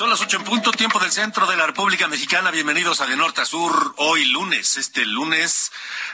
Son 0.00 0.08
las 0.08 0.22
ocho 0.22 0.38
en 0.38 0.44
punto, 0.44 0.72
tiempo 0.72 0.98
del 0.98 1.12
centro 1.12 1.46
de 1.46 1.58
la 1.58 1.66
República 1.66 2.08
Mexicana. 2.08 2.50
Bienvenidos 2.50 3.02
a 3.02 3.06
De 3.06 3.16
Norte 3.16 3.42
a 3.42 3.44
Sur, 3.44 3.92
hoy 3.98 4.24
lunes, 4.24 4.78
este 4.78 5.04
lunes 5.04 5.72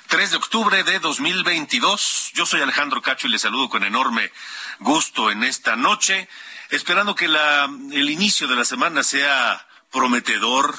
3 0.09 0.33
de 0.33 0.37
octubre 0.39 0.83
de 0.83 0.98
2022. 0.98 2.33
Yo 2.34 2.47
soy 2.47 2.62
Alejandro 2.62 3.01
Cacho 3.01 3.28
y 3.28 3.31
les 3.31 3.43
saludo 3.43 3.69
con 3.69 3.84
enorme 3.84 4.33
gusto 4.81 5.31
en 5.31 5.45
esta 5.45 5.77
noche, 5.77 6.28
esperando 6.70 7.15
que 7.15 7.28
la, 7.28 7.70
el 7.93 8.11
inicio 8.11 8.48
de 8.48 8.56
la 8.56 8.65
semana 8.65 9.05
sea 9.05 9.65
prometedor, 9.93 10.75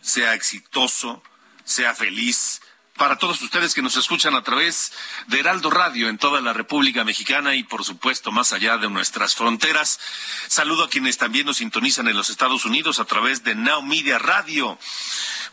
sea 0.00 0.34
exitoso, 0.34 1.20
sea 1.64 1.96
feliz 1.96 2.61
para 3.02 3.18
todos 3.18 3.42
ustedes 3.42 3.74
que 3.74 3.82
nos 3.82 3.96
escuchan 3.96 4.36
a 4.36 4.44
través 4.44 4.92
de 5.26 5.40
Heraldo 5.40 5.70
Radio 5.70 6.08
en 6.08 6.18
toda 6.18 6.40
la 6.40 6.52
República 6.52 7.02
Mexicana 7.02 7.56
y 7.56 7.64
por 7.64 7.84
supuesto 7.84 8.30
más 8.30 8.52
allá 8.52 8.76
de 8.76 8.88
nuestras 8.88 9.34
fronteras. 9.34 9.98
Saludo 10.46 10.84
a 10.84 10.88
quienes 10.88 11.18
también 11.18 11.46
nos 11.46 11.56
sintonizan 11.56 12.06
en 12.06 12.16
los 12.16 12.30
Estados 12.30 12.64
Unidos 12.64 13.00
a 13.00 13.04
través 13.04 13.42
de 13.42 13.56
Now 13.56 13.82
Media 13.82 14.20
Radio. 14.20 14.78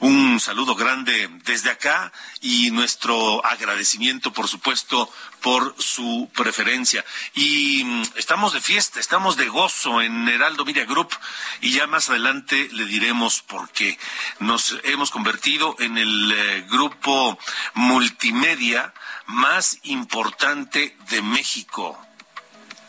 Un 0.01 0.39
saludo 0.39 0.75
grande 0.75 1.29
desde 1.43 1.71
acá 1.71 2.13
y 2.39 2.71
nuestro 2.71 3.45
agradecimiento, 3.45 4.31
por 4.31 4.47
supuesto, 4.47 5.11
por 5.41 5.75
su 5.77 6.29
preferencia. 6.33 7.03
Y 7.33 7.83
mm, 7.83 8.03
estamos 8.15 8.53
de 8.53 8.61
fiesta, 8.61 9.01
estamos 9.01 9.35
de 9.35 9.49
gozo 9.49 10.01
en 10.01 10.29
Heraldo 10.29 10.63
Media 10.63 10.85
Group 10.85 11.09
y 11.59 11.71
ya 11.71 11.85
más 11.85 12.09
adelante 12.09 12.69
le 12.71 12.85
diremos 12.85 13.41
por 13.41 13.69
qué. 13.71 13.99
Nos 14.39 14.77
hemos 14.85 15.11
convertido 15.11 15.75
en 15.79 15.97
el 15.97 16.31
eh, 16.31 16.65
grupo 16.69 17.37
multimedia 17.73 18.93
más 19.25 19.79
importante 19.83 20.95
de 21.09 21.21
México 21.21 21.99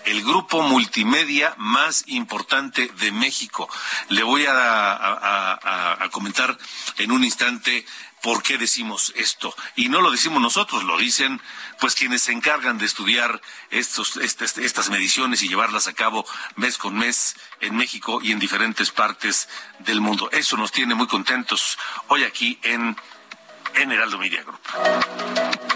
el 0.04 0.22
grupo 0.22 0.62
multimedia 0.62 1.54
más 1.58 2.04
importante 2.06 2.88
de 2.98 3.12
México. 3.12 3.68
Le 4.08 4.22
voy 4.22 4.44
a, 4.48 6.08
comentar 6.10 6.56
en 6.98 7.12
un 7.12 7.24
instante 7.24 7.86
por 8.22 8.42
qué 8.42 8.58
decimos 8.58 9.12
esto. 9.16 9.54
Y 9.76 9.88
no 9.88 10.00
lo 10.00 10.10
decimos 10.10 10.42
nosotros, 10.42 10.84
lo 10.84 10.98
dicen 10.98 11.40
pues 11.78 11.94
quienes 11.94 12.22
se 12.22 12.32
encargan 12.32 12.76
de 12.76 12.84
estudiar 12.84 13.40
estos, 13.70 14.16
estas, 14.18 14.58
estas 14.58 14.90
mediciones 14.90 15.42
y 15.42 15.48
llevarlas 15.48 15.86
a 15.86 15.94
cabo 15.94 16.26
mes 16.56 16.76
con 16.76 16.96
mes 16.96 17.36
en 17.60 17.76
México 17.76 18.20
y 18.22 18.32
en 18.32 18.38
diferentes 18.38 18.90
partes 18.90 19.48
del 19.78 20.00
mundo. 20.00 20.28
Eso 20.32 20.56
nos 20.56 20.72
tiene 20.72 20.94
muy 20.94 21.06
contentos 21.06 21.78
hoy 22.08 22.24
aquí 22.24 22.58
en, 22.62 22.96
en 23.76 23.92
Heraldo 23.92 24.18
Media 24.18 24.42
Group. 24.42 25.69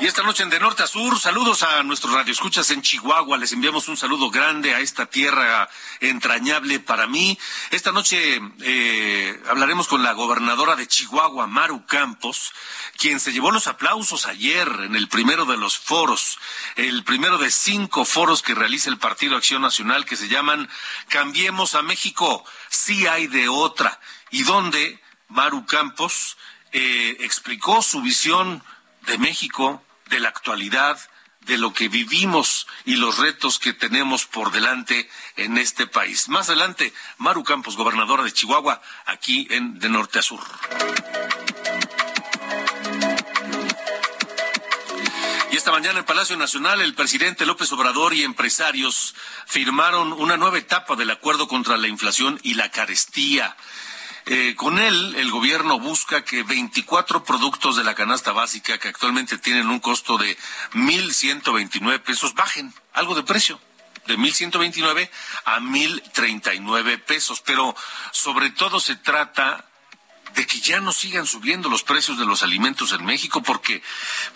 Y 0.00 0.06
esta 0.06 0.22
noche 0.22 0.42
en 0.42 0.48
De 0.48 0.58
Norte 0.58 0.82
a 0.82 0.86
Sur, 0.86 1.20
saludos 1.20 1.62
a 1.62 1.82
nuestros 1.82 2.14
radioescuchas 2.14 2.70
en 2.70 2.80
Chihuahua. 2.80 3.36
Les 3.36 3.52
enviamos 3.52 3.86
un 3.86 3.98
saludo 3.98 4.30
grande 4.30 4.74
a 4.74 4.80
esta 4.80 5.04
tierra 5.04 5.68
entrañable 6.00 6.80
para 6.80 7.06
mí. 7.06 7.38
Esta 7.70 7.92
noche 7.92 8.40
eh, 8.62 9.42
hablaremos 9.50 9.88
con 9.88 10.02
la 10.02 10.14
gobernadora 10.14 10.74
de 10.74 10.86
Chihuahua, 10.86 11.46
Maru 11.46 11.84
Campos, 11.84 12.54
quien 12.96 13.20
se 13.20 13.30
llevó 13.30 13.50
los 13.50 13.66
aplausos 13.66 14.24
ayer 14.24 14.66
en 14.84 14.96
el 14.96 15.06
primero 15.08 15.44
de 15.44 15.58
los 15.58 15.76
foros, 15.76 16.38
el 16.76 17.04
primero 17.04 17.36
de 17.36 17.50
cinco 17.50 18.06
foros 18.06 18.40
que 18.40 18.54
realiza 18.54 18.88
el 18.88 18.96
Partido 18.96 19.36
Acción 19.36 19.60
Nacional 19.60 20.06
que 20.06 20.16
se 20.16 20.28
llaman 20.28 20.70
Cambiemos 21.08 21.74
a 21.74 21.82
México, 21.82 22.42
sí 22.70 23.06
hay 23.06 23.26
de 23.26 23.50
otra, 23.50 24.00
y 24.30 24.44
donde 24.44 24.98
Maru 25.28 25.66
Campos 25.66 26.38
eh, 26.72 27.18
explicó 27.20 27.82
su 27.82 28.00
visión 28.00 28.64
de 29.02 29.18
México, 29.18 29.82
de 30.10 30.20
la 30.20 30.28
actualidad, 30.28 31.00
de 31.46 31.56
lo 31.56 31.72
que 31.72 31.88
vivimos 31.88 32.66
y 32.84 32.96
los 32.96 33.18
retos 33.18 33.58
que 33.58 33.72
tenemos 33.72 34.26
por 34.26 34.52
delante 34.52 35.08
en 35.36 35.56
este 35.56 35.86
país. 35.86 36.28
Más 36.28 36.48
adelante, 36.48 36.92
Maru 37.16 37.44
Campos, 37.44 37.76
gobernadora 37.76 38.24
de 38.24 38.32
Chihuahua, 38.32 38.82
aquí 39.06 39.46
en 39.50 39.78
De 39.78 39.88
Norte 39.88 40.18
a 40.18 40.22
Sur. 40.22 40.40
Y 45.50 45.56
esta 45.56 45.72
mañana 45.72 46.00
en 46.00 46.04
Palacio 46.04 46.36
Nacional, 46.36 46.80
el 46.80 46.94
presidente 46.94 47.46
López 47.46 47.72
Obrador 47.72 48.14
y 48.14 48.22
empresarios 48.22 49.14
firmaron 49.46 50.12
una 50.12 50.36
nueva 50.36 50.58
etapa 50.58 50.94
del 50.94 51.10
acuerdo 51.10 51.48
contra 51.48 51.76
la 51.76 51.88
inflación 51.88 52.38
y 52.42 52.54
la 52.54 52.70
carestía. 52.70 53.56
Eh, 54.26 54.54
con 54.56 54.78
él, 54.78 55.14
el 55.16 55.30
gobierno 55.30 55.78
busca 55.78 56.24
que 56.24 56.42
24 56.42 57.24
productos 57.24 57.76
de 57.76 57.84
la 57.84 57.94
canasta 57.94 58.32
básica, 58.32 58.78
que 58.78 58.88
actualmente 58.88 59.38
tienen 59.38 59.68
un 59.68 59.80
costo 59.80 60.18
de 60.18 60.36
1.129 60.74 62.00
pesos, 62.00 62.34
bajen 62.34 62.72
algo 62.92 63.14
de 63.14 63.22
precio 63.22 63.60
de 64.06 64.18
1.129 64.18 65.10
a 65.44 65.60
1.039 65.60 67.02
pesos. 67.04 67.40
Pero 67.40 67.74
sobre 68.12 68.50
todo 68.50 68.80
se 68.80 68.96
trata 68.96 69.69
de 70.34 70.46
que 70.46 70.60
ya 70.60 70.80
no 70.80 70.92
sigan 70.92 71.26
subiendo 71.26 71.68
los 71.68 71.82
precios 71.82 72.18
de 72.18 72.26
los 72.26 72.42
alimentos 72.42 72.92
en 72.92 73.04
México, 73.04 73.42
porque 73.42 73.82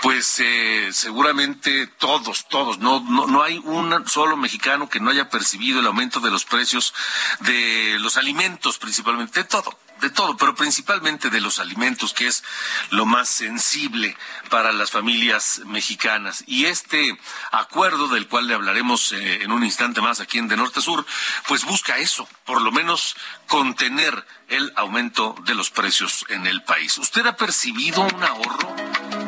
pues 0.03 0.41
eh, 0.41 0.91
seguramente 0.93 1.87
todos, 1.87 2.49
todos, 2.49 2.79
no, 2.79 3.01
no, 3.01 3.27
no 3.27 3.43
hay 3.43 3.59
un 3.59 4.09
solo 4.09 4.37
mexicano 4.37 4.89
que 4.89 5.01
no 5.01 5.11
haya 5.11 5.31
percibido 5.31 5.81
el 5.81 5.87
aumento 5.87 6.21
de 6.21 6.31
los 6.31 6.45
precios 6.45 6.95
de 7.41 7.99
los 8.01 8.17
alimentos, 8.17 8.79
principalmente, 8.79 9.43
de 9.43 9.49
todo 9.49 9.84
de 10.01 10.11
todo, 10.11 10.37
pero 10.37 10.55
principalmente 10.55 11.31
de 11.31 11.41
los 11.41 11.59
alimentos, 11.59 12.13
que 12.13 12.27
es 12.27 12.45
lo 12.91 13.07
más 13.07 13.29
sensible 13.29 14.17
para 14.51 14.73
las 14.73 14.91
familias 14.91 15.63
mexicanas. 15.67 16.45
Y 16.47 16.67
este 16.67 17.19
acuerdo, 17.53 18.09
del 18.09 18.29
cual 18.29 18.47
le 18.47 18.55
hablaremos 18.55 19.13
eh, 19.13 19.43
en 19.43 19.53
un 19.53 19.65
instante 19.65 20.01
más 20.01 20.21
aquí 20.21 20.39
en 20.39 20.49
De 20.49 20.57
Norte 20.57 20.81
a 20.81 20.83
Sur, 20.83 21.07
pues 21.49 21.65
busca 21.65 21.99
eso, 21.99 22.29
por 22.45 22.61
lo 22.61 22.73
menos 22.73 23.17
contener 23.47 24.27
el 24.49 24.73
aumento 24.77 25.35
de 25.45 25.55
los 25.55 25.71
precios 25.71 26.25
en 26.29 26.47
el 26.47 26.63
país. 26.63 26.99
¿Usted 26.99 27.27
ha 27.27 27.37
percibido 27.37 28.03
un 28.03 28.23
ahorro 28.23 28.77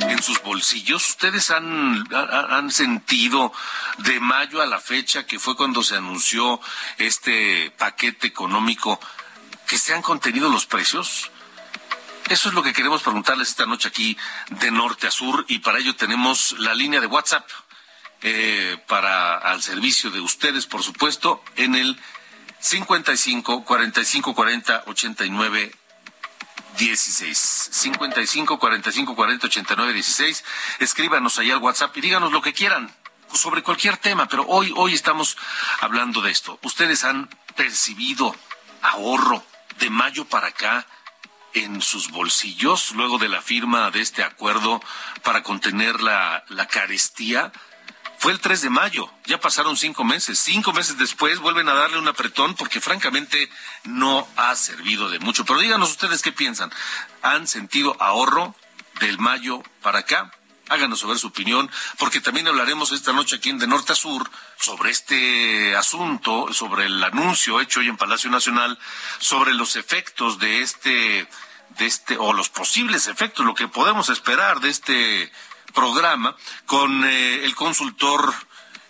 en 0.02 0.22
sus 0.22 0.42
bolsillos? 0.42 1.08
¿Ustedes 1.08 1.50
han, 1.50 2.06
han 2.14 2.70
sentido 2.70 3.52
de 3.98 4.20
mayo 4.20 4.60
a 4.60 4.66
la 4.66 4.80
fecha, 4.80 5.26
que 5.26 5.38
fue 5.38 5.56
cuando 5.56 5.82
se 5.82 5.96
anunció 5.96 6.60
este 6.98 7.72
paquete 7.78 8.26
económico, 8.26 9.00
que 9.66 9.78
se 9.78 9.94
han 9.94 10.02
contenido 10.02 10.48
los 10.48 10.66
precios? 10.66 11.30
Eso 12.28 12.48
es 12.48 12.54
lo 12.54 12.62
que 12.62 12.72
queremos 12.72 13.02
preguntarles 13.02 13.48
esta 13.48 13.66
noche 13.66 13.88
aquí 13.88 14.16
de 14.50 14.70
norte 14.70 15.06
a 15.06 15.10
sur 15.10 15.44
y 15.48 15.60
para 15.60 15.78
ello 15.78 15.94
tenemos 15.94 16.56
la 16.58 16.74
línea 16.74 17.00
de 17.00 17.06
WhatsApp 17.06 17.48
eh, 18.22 18.82
para 18.88 19.38
al 19.38 19.62
servicio 19.62 20.10
de 20.10 20.20
ustedes, 20.20 20.66
por 20.66 20.82
supuesto, 20.82 21.42
en 21.54 21.76
el 21.76 21.96
55 22.58 23.64
45 23.64 24.34
40 24.34 24.84
89 24.86 25.74
16 26.78 27.68
55 27.72 28.58
45 28.58 29.14
40 29.14 29.46
89 29.46 29.92
16 29.92 30.44
escríbanos 30.80 31.38
ahí 31.38 31.50
al 31.50 31.58
WhatsApp 31.58 31.96
y 31.96 32.00
díganos 32.00 32.32
lo 32.32 32.42
que 32.42 32.52
quieran 32.52 32.92
sobre 33.32 33.62
cualquier 33.62 33.98
tema, 33.98 34.26
pero 34.26 34.46
hoy 34.48 34.72
hoy 34.76 34.94
estamos 34.94 35.36
hablando 35.80 36.22
de 36.22 36.30
esto. 36.30 36.58
Ustedes 36.62 37.04
han 37.04 37.28
percibido 37.54 38.34
ahorro 38.82 39.44
de 39.78 39.90
mayo 39.90 40.24
para 40.26 40.48
acá 40.48 40.86
en 41.54 41.80
sus 41.80 42.10
bolsillos 42.10 42.92
luego 42.92 43.18
de 43.18 43.28
la 43.28 43.40
firma 43.40 43.90
de 43.90 44.00
este 44.00 44.22
acuerdo 44.22 44.82
para 45.22 45.42
contener 45.42 46.00
la, 46.00 46.44
la 46.48 46.66
carestía? 46.66 47.52
Fue 48.18 48.32
el 48.32 48.40
3 48.40 48.62
de 48.62 48.70
mayo, 48.70 49.10
ya 49.26 49.38
pasaron 49.38 49.76
cinco 49.76 50.02
meses. 50.02 50.38
Cinco 50.38 50.72
meses 50.72 50.96
después 50.98 51.38
vuelven 51.38 51.68
a 51.68 51.74
darle 51.74 51.98
un 51.98 52.08
apretón 52.08 52.54
porque 52.54 52.80
francamente 52.80 53.50
no 53.84 54.26
ha 54.36 54.54
servido 54.56 55.10
de 55.10 55.18
mucho. 55.18 55.44
Pero 55.44 55.60
díganos 55.60 55.90
ustedes 55.90 56.22
qué 56.22 56.32
piensan. 56.32 56.72
¿Han 57.22 57.46
sentido 57.46 57.96
ahorro 58.00 58.54
del 59.00 59.18
mayo 59.18 59.62
para 59.82 60.00
acá? 60.00 60.32
Háganos 60.68 61.00
saber 61.00 61.18
su 61.18 61.28
opinión, 61.28 61.70
porque 61.96 62.20
también 62.20 62.48
hablaremos 62.48 62.90
esta 62.90 63.12
noche 63.12 63.36
aquí 63.36 63.50
en 63.50 63.58
De 63.58 63.68
Norte 63.68 63.92
a 63.92 63.96
Sur 63.96 64.28
sobre 64.58 64.90
este 64.90 65.76
asunto, 65.76 66.52
sobre 66.52 66.86
el 66.86 67.02
anuncio 67.04 67.60
hecho 67.60 67.80
hoy 67.80 67.88
en 67.88 67.96
Palacio 67.96 68.30
Nacional, 68.30 68.76
sobre 69.20 69.54
los 69.54 69.76
efectos 69.76 70.40
de 70.40 70.62
este, 70.62 71.28
de 71.78 71.86
este, 71.86 72.16
o 72.18 72.32
los 72.32 72.48
posibles 72.48 73.06
efectos, 73.06 73.46
lo 73.46 73.54
que 73.54 73.68
podemos 73.68 74.08
esperar 74.08 74.58
de 74.58 74.70
este 74.70 75.30
programa, 75.72 76.34
con 76.64 77.04
eh, 77.04 77.44
el 77.44 77.54
consultor 77.54 78.34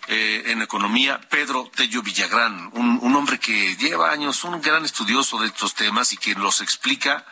eh, 0.07 0.45
en 0.47 0.63
economía, 0.63 1.21
Pedro 1.29 1.69
Tello 1.75 2.01
Villagrán, 2.01 2.71
un, 2.73 2.97
un 3.03 3.15
hombre 3.15 3.39
que 3.39 3.75
lleva 3.75 4.09
años, 4.09 4.43
un 4.45 4.59
gran 4.61 4.83
estudioso 4.83 5.37
de 5.37 5.47
estos 5.47 5.75
temas 5.75 6.11
y 6.11 6.17
que 6.17 6.33
los 6.33 6.61
explica 6.61 7.23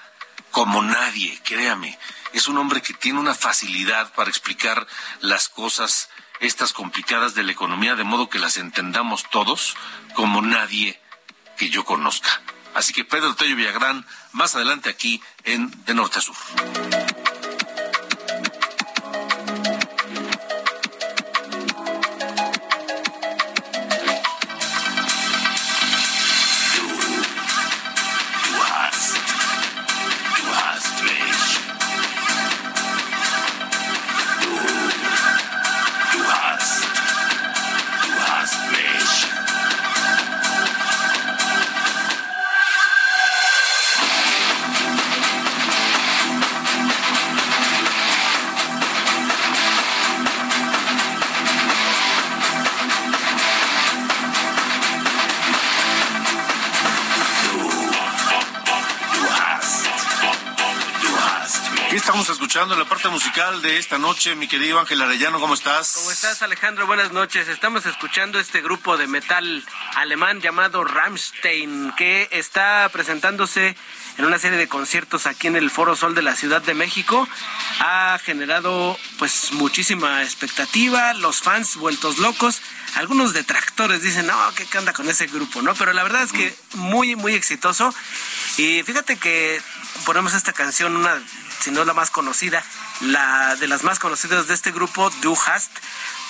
como 0.51 0.83
nadie, 0.83 1.39
créame 1.43 1.97
es 2.35 2.49
un 2.49 2.57
hombre 2.57 2.81
que 2.81 2.93
tiene 2.93 3.19
una 3.19 3.33
facilidad 3.33 4.13
para 4.13 4.29
explicar 4.29 4.85
las 5.21 5.47
cosas, 5.47 6.09
estas 6.41 6.73
complicadas 6.73 7.33
de 7.33 7.43
la 7.43 7.53
economía, 7.53 7.95
de 7.95 8.03
modo 8.03 8.29
que 8.29 8.39
las 8.39 8.57
entendamos 8.57 9.29
todos 9.29 9.77
como 10.15 10.41
nadie 10.41 10.99
que 11.57 11.69
yo 11.69 11.85
conozca. 11.85 12.41
Así 12.73 12.91
que 12.91 13.05
Pedro 13.05 13.35
Tello 13.35 13.55
Villagrán, 13.55 14.05
más 14.33 14.53
adelante 14.53 14.89
aquí 14.89 15.21
en 15.45 15.71
De 15.85 15.93
Norte 15.93 16.19
a 16.19 16.21
Sur. 16.21 16.35
En 61.95 62.79
la 62.79 62.85
parte 62.85 63.07
musical 63.07 63.61
de 63.61 63.77
esta 63.77 63.97
noche. 63.97 64.35
Mi 64.35 64.49
querido 64.49 64.79
Ángel 64.79 65.01
Arellano, 65.01 65.39
¿cómo 65.39 65.53
estás? 65.53 65.93
¿Cómo 65.95 66.11
estás, 66.11 66.41
Alejandro? 66.41 66.85
Buenas 66.87 67.13
noches. 67.13 67.47
Estamos 67.47 67.85
escuchando 67.85 68.37
este 68.37 68.61
grupo 68.61 68.97
de 68.97 69.07
metal 69.07 69.63
alemán 69.95 70.41
llamado 70.41 70.83
Rammstein, 70.83 71.93
que 71.95 72.27
está 72.31 72.89
presentándose 72.91 73.77
en 74.17 74.25
una 74.25 74.39
serie 74.39 74.57
de 74.57 74.67
conciertos 74.67 75.25
aquí 75.25 75.47
en 75.47 75.55
el 75.55 75.71
Foro 75.71 75.95
Sol 75.95 76.15
de 76.15 76.21
la 76.21 76.35
Ciudad 76.35 76.61
de 76.61 76.73
México. 76.73 77.29
Ha 77.79 78.19
generado 78.23 78.97
pues 79.17 79.53
muchísima 79.53 80.21
expectativa, 80.21 81.13
los 81.13 81.41
fans 81.41 81.77
vueltos 81.77 82.17
locos. 82.17 82.61
Algunos 82.95 83.33
detractores 83.33 84.01
dicen, 84.01 84.27
no, 84.27 84.35
¿qué 84.55 84.77
anda 84.77 84.91
con 84.91 85.09
ese 85.09 85.27
grupo? 85.27 85.61
¿No? 85.61 85.73
Pero 85.75 85.93
la 85.93 86.03
verdad 86.03 86.23
es 86.23 86.33
que 86.33 86.53
muy, 86.73 87.15
muy 87.15 87.35
exitoso. 87.35 87.93
Y 88.57 88.83
fíjate 88.83 89.17
que 89.17 89.61
ponemos 90.05 90.33
esta 90.33 90.51
canción, 90.51 90.95
una 90.97 91.21
si 91.59 91.71
no 91.71 91.85
la 91.85 91.93
más 91.93 92.11
conocida, 92.11 92.63
la 93.01 93.55
de 93.55 93.67
las 93.67 93.83
más 93.83 93.99
conocidas 93.99 94.47
de 94.47 94.53
este 94.53 94.71
grupo, 94.71 95.09
Du 95.21 95.37
Hast, 95.47 95.71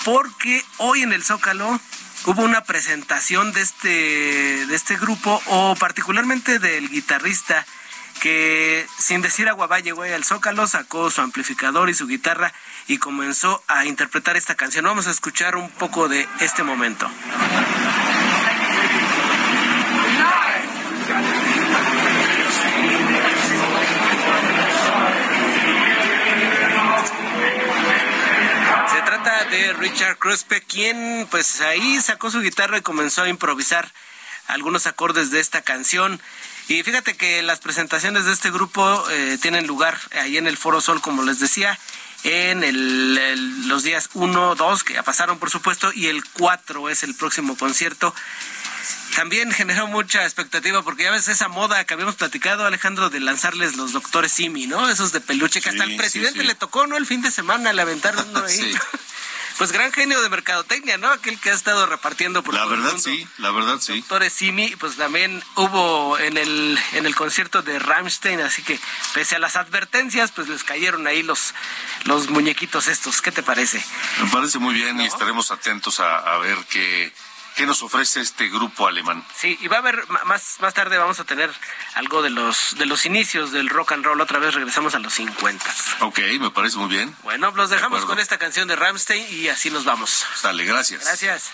porque 0.04 0.64
hoy 0.78 1.04
en 1.04 1.14
el 1.14 1.24
Zócalo 1.24 1.80
hubo 2.26 2.44
una 2.44 2.64
presentación 2.64 3.54
de 3.54 3.62
este, 3.62 4.66
de 4.66 4.76
este 4.76 4.96
grupo, 4.98 5.42
o 5.48 5.76
particularmente 5.76 6.60
del 6.60 6.90
guitarrista 6.90 7.66
que 8.22 8.88
sin 8.98 9.22
decir 9.22 9.50
agua 9.50 9.80
llegó 9.80 10.04
al 10.04 10.24
Zócalo, 10.24 10.68
sacó 10.68 11.12
su 11.12 11.22
amplificador 11.22 11.90
y 11.90 11.94
su 11.94 12.08
guitarra 12.08 12.54
y 12.88 12.98
comenzó 12.98 13.64
a 13.68 13.86
interpretar 13.86 14.38
esta 14.38 14.56
canción. 14.56 14.86
Vamos 14.86 15.08
a 15.08 15.12
escuchar 15.12 15.56
un 15.56 15.70
poco 15.70 16.08
de 16.08 16.28
este 16.40 16.64
momento. 16.64 17.10
De 29.50 29.74
Richard 29.74 30.18
Crospe, 30.18 30.62
quien 30.62 31.28
pues 31.30 31.62
ahí 31.62 32.02
sacó 32.02 32.32
su 32.32 32.42
guitarra 32.42 32.78
y 32.78 32.82
comenzó 32.82 33.24
a 33.24 33.30
improvisar 33.30 33.92
algunos 34.48 34.88
acordes 34.88 35.32
de 35.32 35.40
esta 35.40 35.62
canción. 35.62 36.22
Y 36.68 36.82
fíjate 36.84 37.16
que 37.16 37.44
las 37.44 37.60
presentaciones 37.60 38.26
de 38.26 38.34
este 38.34 38.52
grupo 38.52 39.04
eh, 39.10 39.38
tienen 39.42 39.68
lugar 39.68 39.98
ahí 40.20 40.38
en 40.38 40.48
el 40.48 40.58
Foro 40.58 40.82
Sol, 40.82 41.02
como 41.02 41.24
les 41.24 41.40
decía, 41.40 41.78
en 42.24 42.64
el, 42.64 43.68
los 43.68 43.84
días 43.84 44.10
1, 44.14 44.56
2, 44.56 44.84
que 44.84 44.94
ya 44.94 45.04
pasaron 45.04 45.38
por 45.38 45.52
supuesto, 45.52 45.92
y 45.94 46.08
el 46.08 46.24
4 46.26 46.90
es 46.90 47.04
el 47.04 47.14
próximo 47.16 47.56
concierto. 47.56 48.14
También 49.16 49.52
generó 49.52 49.88
mucha 49.88 50.24
expectativa 50.24 50.82
porque 50.82 51.04
ya 51.04 51.12
ves 51.12 51.28
esa 51.28 51.48
moda 51.48 51.84
que 51.86 51.94
habíamos 51.94 52.16
platicado, 52.16 52.66
Alejandro, 52.66 53.10
de 53.10 53.20
lanzarles 53.20 53.76
los 53.78 53.94
doctores 53.94 54.32
Simi, 54.32 54.68
¿no? 54.68 54.90
Esos 54.90 55.12
de 55.12 55.22
peluche 55.22 55.62
que 55.62 55.70
hasta 55.70 55.84
al 55.84 55.96
presidente 55.96 56.44
le 56.44 56.56
tocó, 56.56 56.86
¿no? 56.86 56.98
El 56.98 57.06
fin 57.06 57.22
de 57.22 57.32
semana 57.32 57.72
le 57.72 57.82
aventaron 57.82 58.28
uno 58.30 58.44
ahí. 58.46 58.76
Pues 59.58 59.72
gran 59.72 59.92
genio 59.92 60.22
de 60.22 60.30
mercadotecnia, 60.30 60.98
¿no? 60.98 61.10
Aquel 61.10 61.40
que 61.40 61.52
ha 61.52 61.54
estado 61.54 61.86
repartiendo 61.86 62.44
por 62.44 62.54
La 62.54 62.66
verdad 62.66 62.98
sí, 62.98 63.28
la 63.38 63.52
verdad 63.52 63.80
sí. 63.80 64.00
Doctores 64.00 64.34
Simi, 64.34 64.76
pues 64.76 64.98
también 64.98 65.42
hubo 65.56 66.18
en 66.20 66.38
el 66.38 66.78
en 66.94 67.06
el 67.06 67.16
concierto 67.16 67.62
de 67.62 67.80
Rammstein, 67.80 68.42
así 68.42 68.64
que 68.64 68.80
pese 69.14 69.36
a 69.36 69.40
las 69.40 69.56
advertencias, 69.56 70.32
pues 70.32 70.48
les 70.48 70.64
cayeron 70.64 71.08
ahí 71.08 71.24
los 71.24 71.54
los 72.04 72.30
muñequitos 72.30 72.88
estos. 72.88 73.22
¿Qué 73.22 73.32
te 73.32 73.44
parece? 73.44 73.84
Me 74.22 74.30
parece 74.30 74.60
muy 74.60 74.74
bien 74.74 75.00
y 75.00 75.06
estaremos 75.06 75.52
atentos 75.52 76.00
a, 76.00 76.18
a 76.18 76.38
ver 76.40 76.58
qué 76.70 77.14
¿Qué 77.56 77.66
nos 77.66 77.82
ofrece 77.82 78.20
este 78.20 78.50
grupo 78.50 78.88
alemán? 78.88 79.26
Sí, 79.36 79.58
y 79.62 79.68
va 79.68 79.78
a 79.78 79.80
haber 79.80 80.08
más 80.26 80.58
más 80.60 80.74
tarde 80.74 80.98
vamos 80.98 81.20
a 81.20 81.24
tener 81.24 81.50
algo 81.94 82.22
de 82.22 82.30
los 82.30 82.76
de 82.78 82.86
los 82.86 83.06
inicios 83.06 83.52
del 83.52 83.70
rock 83.70 83.94
and 83.94 84.06
roll. 84.06 84.20
Otra 84.20 84.40
vez 84.40 84.54
regresamos 84.54 84.94
a 84.94 85.00
los 85.00 85.14
50. 85.14 85.66
Ok, 86.02 86.20
me 86.40 86.52
parece 86.52 86.78
muy 86.78 86.90
bien. 86.90 87.16
Bueno, 87.24 87.52
los 87.52 87.70
dejamos 87.70 88.06
con 88.06 88.20
esta 88.20 88.38
canción 88.38 88.68
de 88.68 88.76
Ramstein 88.76 89.26
y 89.30 89.48
así 89.48 89.70
nos 89.70 89.86
vamos. 89.86 90.26
Dale, 90.44 90.66
gracias. 90.66 91.04
Gracias. 91.06 91.52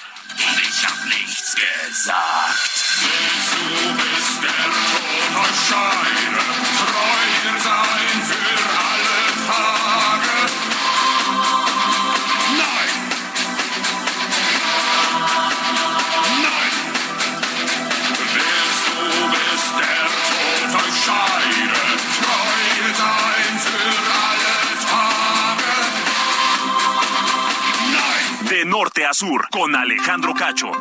Norte 28.93 29.05
a 29.05 29.11
con 29.51 29.75
Alejandro 29.75 30.33
Cacho. 30.33 30.71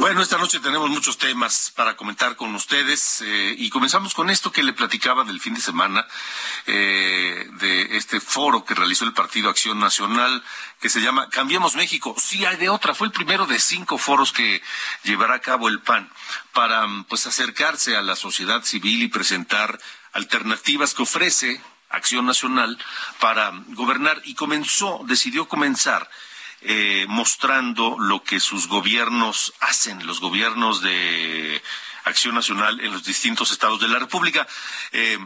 Bueno, 0.00 0.22
esta 0.22 0.38
noche 0.38 0.60
tenemos 0.60 0.90
muchos 0.90 1.16
temas 1.18 1.72
para 1.74 1.96
comentar 1.96 2.36
con 2.36 2.54
ustedes 2.54 3.22
eh, 3.22 3.54
y 3.56 3.70
comenzamos 3.70 4.14
con 4.14 4.28
esto 4.28 4.52
que 4.52 4.62
le 4.62 4.72
platicaba 4.72 5.24
del 5.24 5.40
fin 5.40 5.54
de 5.54 5.60
semana 5.60 6.06
eh, 6.66 7.48
de 7.58 7.96
este 7.96 8.20
foro 8.20 8.64
que 8.64 8.74
realizó 8.74 9.04
el 9.04 9.12
Partido 9.12 9.50
Acción 9.50 9.78
Nacional 9.78 10.42
que 10.80 10.90
se 10.90 11.00
llama 11.00 11.28
Cambiemos 11.30 11.76
México. 11.76 12.14
Sí 12.18 12.44
hay 12.44 12.56
de 12.56 12.68
otra, 12.68 12.94
fue 12.94 13.06
el 13.06 13.12
primero 13.12 13.46
de 13.46 13.58
cinco 13.60 13.98
foros 13.98 14.32
que 14.32 14.62
llevará 15.04 15.36
a 15.36 15.40
cabo 15.40 15.68
el 15.68 15.80
PAN 15.80 16.10
para 16.52 16.86
pues 17.08 17.26
acercarse 17.26 17.96
a 17.96 18.02
la 18.02 18.16
sociedad 18.16 18.62
civil 18.62 19.02
y 19.02 19.08
presentar 19.08 19.80
alternativas 20.12 20.94
que 20.94 21.02
ofrece 21.02 21.60
Acción 21.94 22.26
Nacional 22.26 22.78
para 23.20 23.52
gobernar. 23.68 24.20
Y 24.24 24.34
comenzó, 24.34 25.00
decidió 25.06 25.48
comenzar 25.48 26.08
eh, 26.62 27.04
mostrando 27.08 27.96
lo 27.98 28.22
que 28.22 28.40
sus 28.40 28.68
gobiernos 28.68 29.52
hacen, 29.60 30.06
los 30.06 30.20
gobiernos 30.20 30.80
de 30.80 31.62
Acción 32.04 32.34
Nacional 32.34 32.80
en 32.80 32.92
los 32.92 33.04
distintos 33.04 33.50
estados 33.50 33.80
de 33.80 33.88
la 33.88 33.98
República. 33.98 34.46
Eh, 34.92 35.18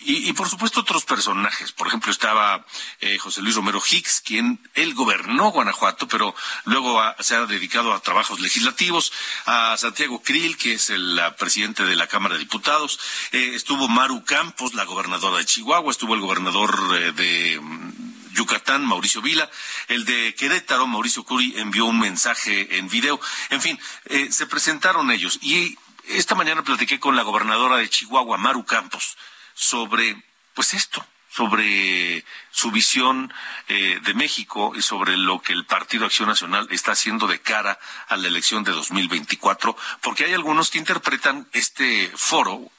y, 0.00 0.32
por 0.32 0.48
supuesto 0.48 0.80
otros 0.80 1.04
personajes. 1.04 1.72
Por 1.72 1.86
ejemplo, 1.86 2.10
estaba 2.10 2.64
eh, 3.00 3.18
José 3.18 3.42
Luis 3.42 3.54
Romero 3.54 3.80
Hicks, 3.80 4.20
quien 4.20 4.60
él 4.74 4.94
gobernó 4.94 5.50
Guanajuato, 5.50 6.08
pero 6.08 6.34
luego 6.64 7.00
se 7.20 7.34
ha 7.34 7.46
dedicado 7.46 7.92
a 7.92 8.00
trabajos 8.00 8.40
legislativos. 8.40 9.12
A 9.46 9.76
Santiago 9.76 10.22
Krill, 10.22 10.56
que 10.56 10.74
es 10.74 10.90
el 10.90 11.20
presidente 11.38 11.84
de 11.84 11.96
la 11.96 12.06
Cámara 12.06 12.34
de 12.34 12.40
Diputados. 12.40 12.98
Eh, 13.32 13.52
estuvo 13.54 13.88
Maru 13.88 14.24
Campos, 14.24 14.74
la 14.74 14.84
gobernadora 14.84 15.38
de 15.38 15.44
Chihuahua. 15.44 15.90
Estuvo 15.90 16.14
el 16.14 16.20
gobernador 16.20 17.14
de 17.14 17.60
Yucatán, 18.32 18.84
Mauricio 18.84 19.22
Vila. 19.22 19.50
El 19.88 20.04
de 20.04 20.34
Querétaro, 20.34 20.86
Mauricio 20.86 21.24
Curi, 21.24 21.54
envió 21.58 21.86
un 21.86 21.98
mensaje 21.98 22.78
en 22.78 22.88
video. 22.88 23.20
En 23.50 23.60
fin, 23.60 23.78
eh, 24.06 24.28
se 24.30 24.46
presentaron 24.46 25.10
ellos. 25.10 25.38
Y 25.42 25.78
esta 26.08 26.34
mañana 26.34 26.62
platiqué 26.62 26.98
con 26.98 27.16
la 27.16 27.22
gobernadora 27.22 27.76
de 27.76 27.88
Chihuahua, 27.88 28.38
Maru 28.38 28.64
Campos, 28.64 29.16
sobre, 29.54 30.22
pues 30.54 30.74
esto, 30.74 31.04
sobre 31.30 32.24
su 32.50 32.70
visión 32.70 33.32
eh, 33.68 34.00
de 34.02 34.14
México 34.14 34.72
y 34.74 34.82
sobre 34.82 35.16
lo 35.16 35.40
que 35.40 35.52
el 35.52 35.64
Partido 35.64 36.04
Acción 36.04 36.28
Nacional 36.28 36.66
está 36.70 36.92
haciendo 36.92 37.26
de 37.26 37.40
cara 37.40 37.78
a 38.08 38.16
la 38.16 38.28
elección 38.28 38.64
de 38.64 38.72
2024, 38.72 39.76
porque 40.02 40.24
hay 40.24 40.34
algunos 40.34 40.70
que 40.70 40.78
interpretan 40.78 41.48
este 41.52 42.10
foro 42.16 42.70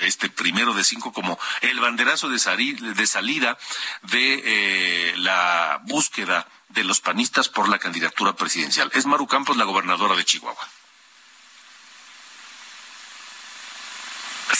este 0.00 0.28
primero 0.28 0.74
de 0.74 0.84
cinco 0.84 1.12
como 1.12 1.38
el 1.60 1.80
banderazo 1.80 2.28
de, 2.28 2.38
salida 2.38 3.58
de 4.02 4.42
eh, 4.44 5.14
la 5.18 5.80
búsqueda 5.84 6.46
de 6.68 6.84
los 6.84 7.00
panistas 7.00 7.48
por 7.48 7.68
la 7.68 7.78
candidatura 7.78 8.34
presidencial. 8.34 8.90
Es 8.94 9.06
Maru 9.06 9.26
Campos, 9.26 9.56
la 9.56 9.64
gobernadora 9.64 10.16
de 10.16 10.24
Chihuahua. 10.24 10.68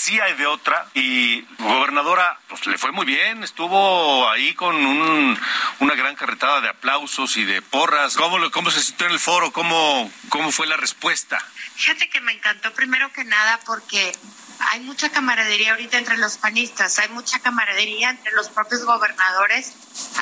sí 0.01 0.19
hay 0.19 0.35
de 0.35 0.47
otra 0.47 0.89
y 0.95 1.43
gobernadora 1.59 2.39
pues 2.49 2.67
le 2.67 2.79
fue 2.79 2.91
muy 2.91 3.05
bien 3.05 3.45
estuvo 3.45 4.29
ahí 4.31 4.55
con 4.55 4.75
una 4.77 5.95
gran 5.95 6.17
carretada 6.17 6.63
de 6.63 6.69
aplausos 6.69 7.37
y 7.37 7.45
de 7.45 7.61
porras 7.61 8.17
cómo 8.17 8.51
cómo 8.51 8.71
se 8.71 8.83
sintió 8.83 9.07
en 9.07 9.13
el 9.13 9.21
foro 9.21 9.53
cómo 9.53 10.11
cómo 10.31 10.53
fue 10.53 10.67
la 10.67 10.77
respuesta 10.79 11.39
fíjate 11.77 12.09
que 12.09 12.21
me 12.23 12.33
encantó 12.33 12.73
primero 12.73 13.13
que 13.13 13.25
nada 13.25 13.61
porque 13.67 14.13
hay 14.69 14.81
mucha 14.81 15.11
camaradería 15.11 15.73
ahorita 15.73 15.99
entre 15.99 16.19
los 16.19 16.37
panistas, 16.37 16.99
hay 16.99 17.09
mucha 17.09 17.39
camaradería 17.39 18.11
entre 18.11 18.33
los 18.33 18.49
propios 18.49 18.85
gobernadores, 18.85 19.73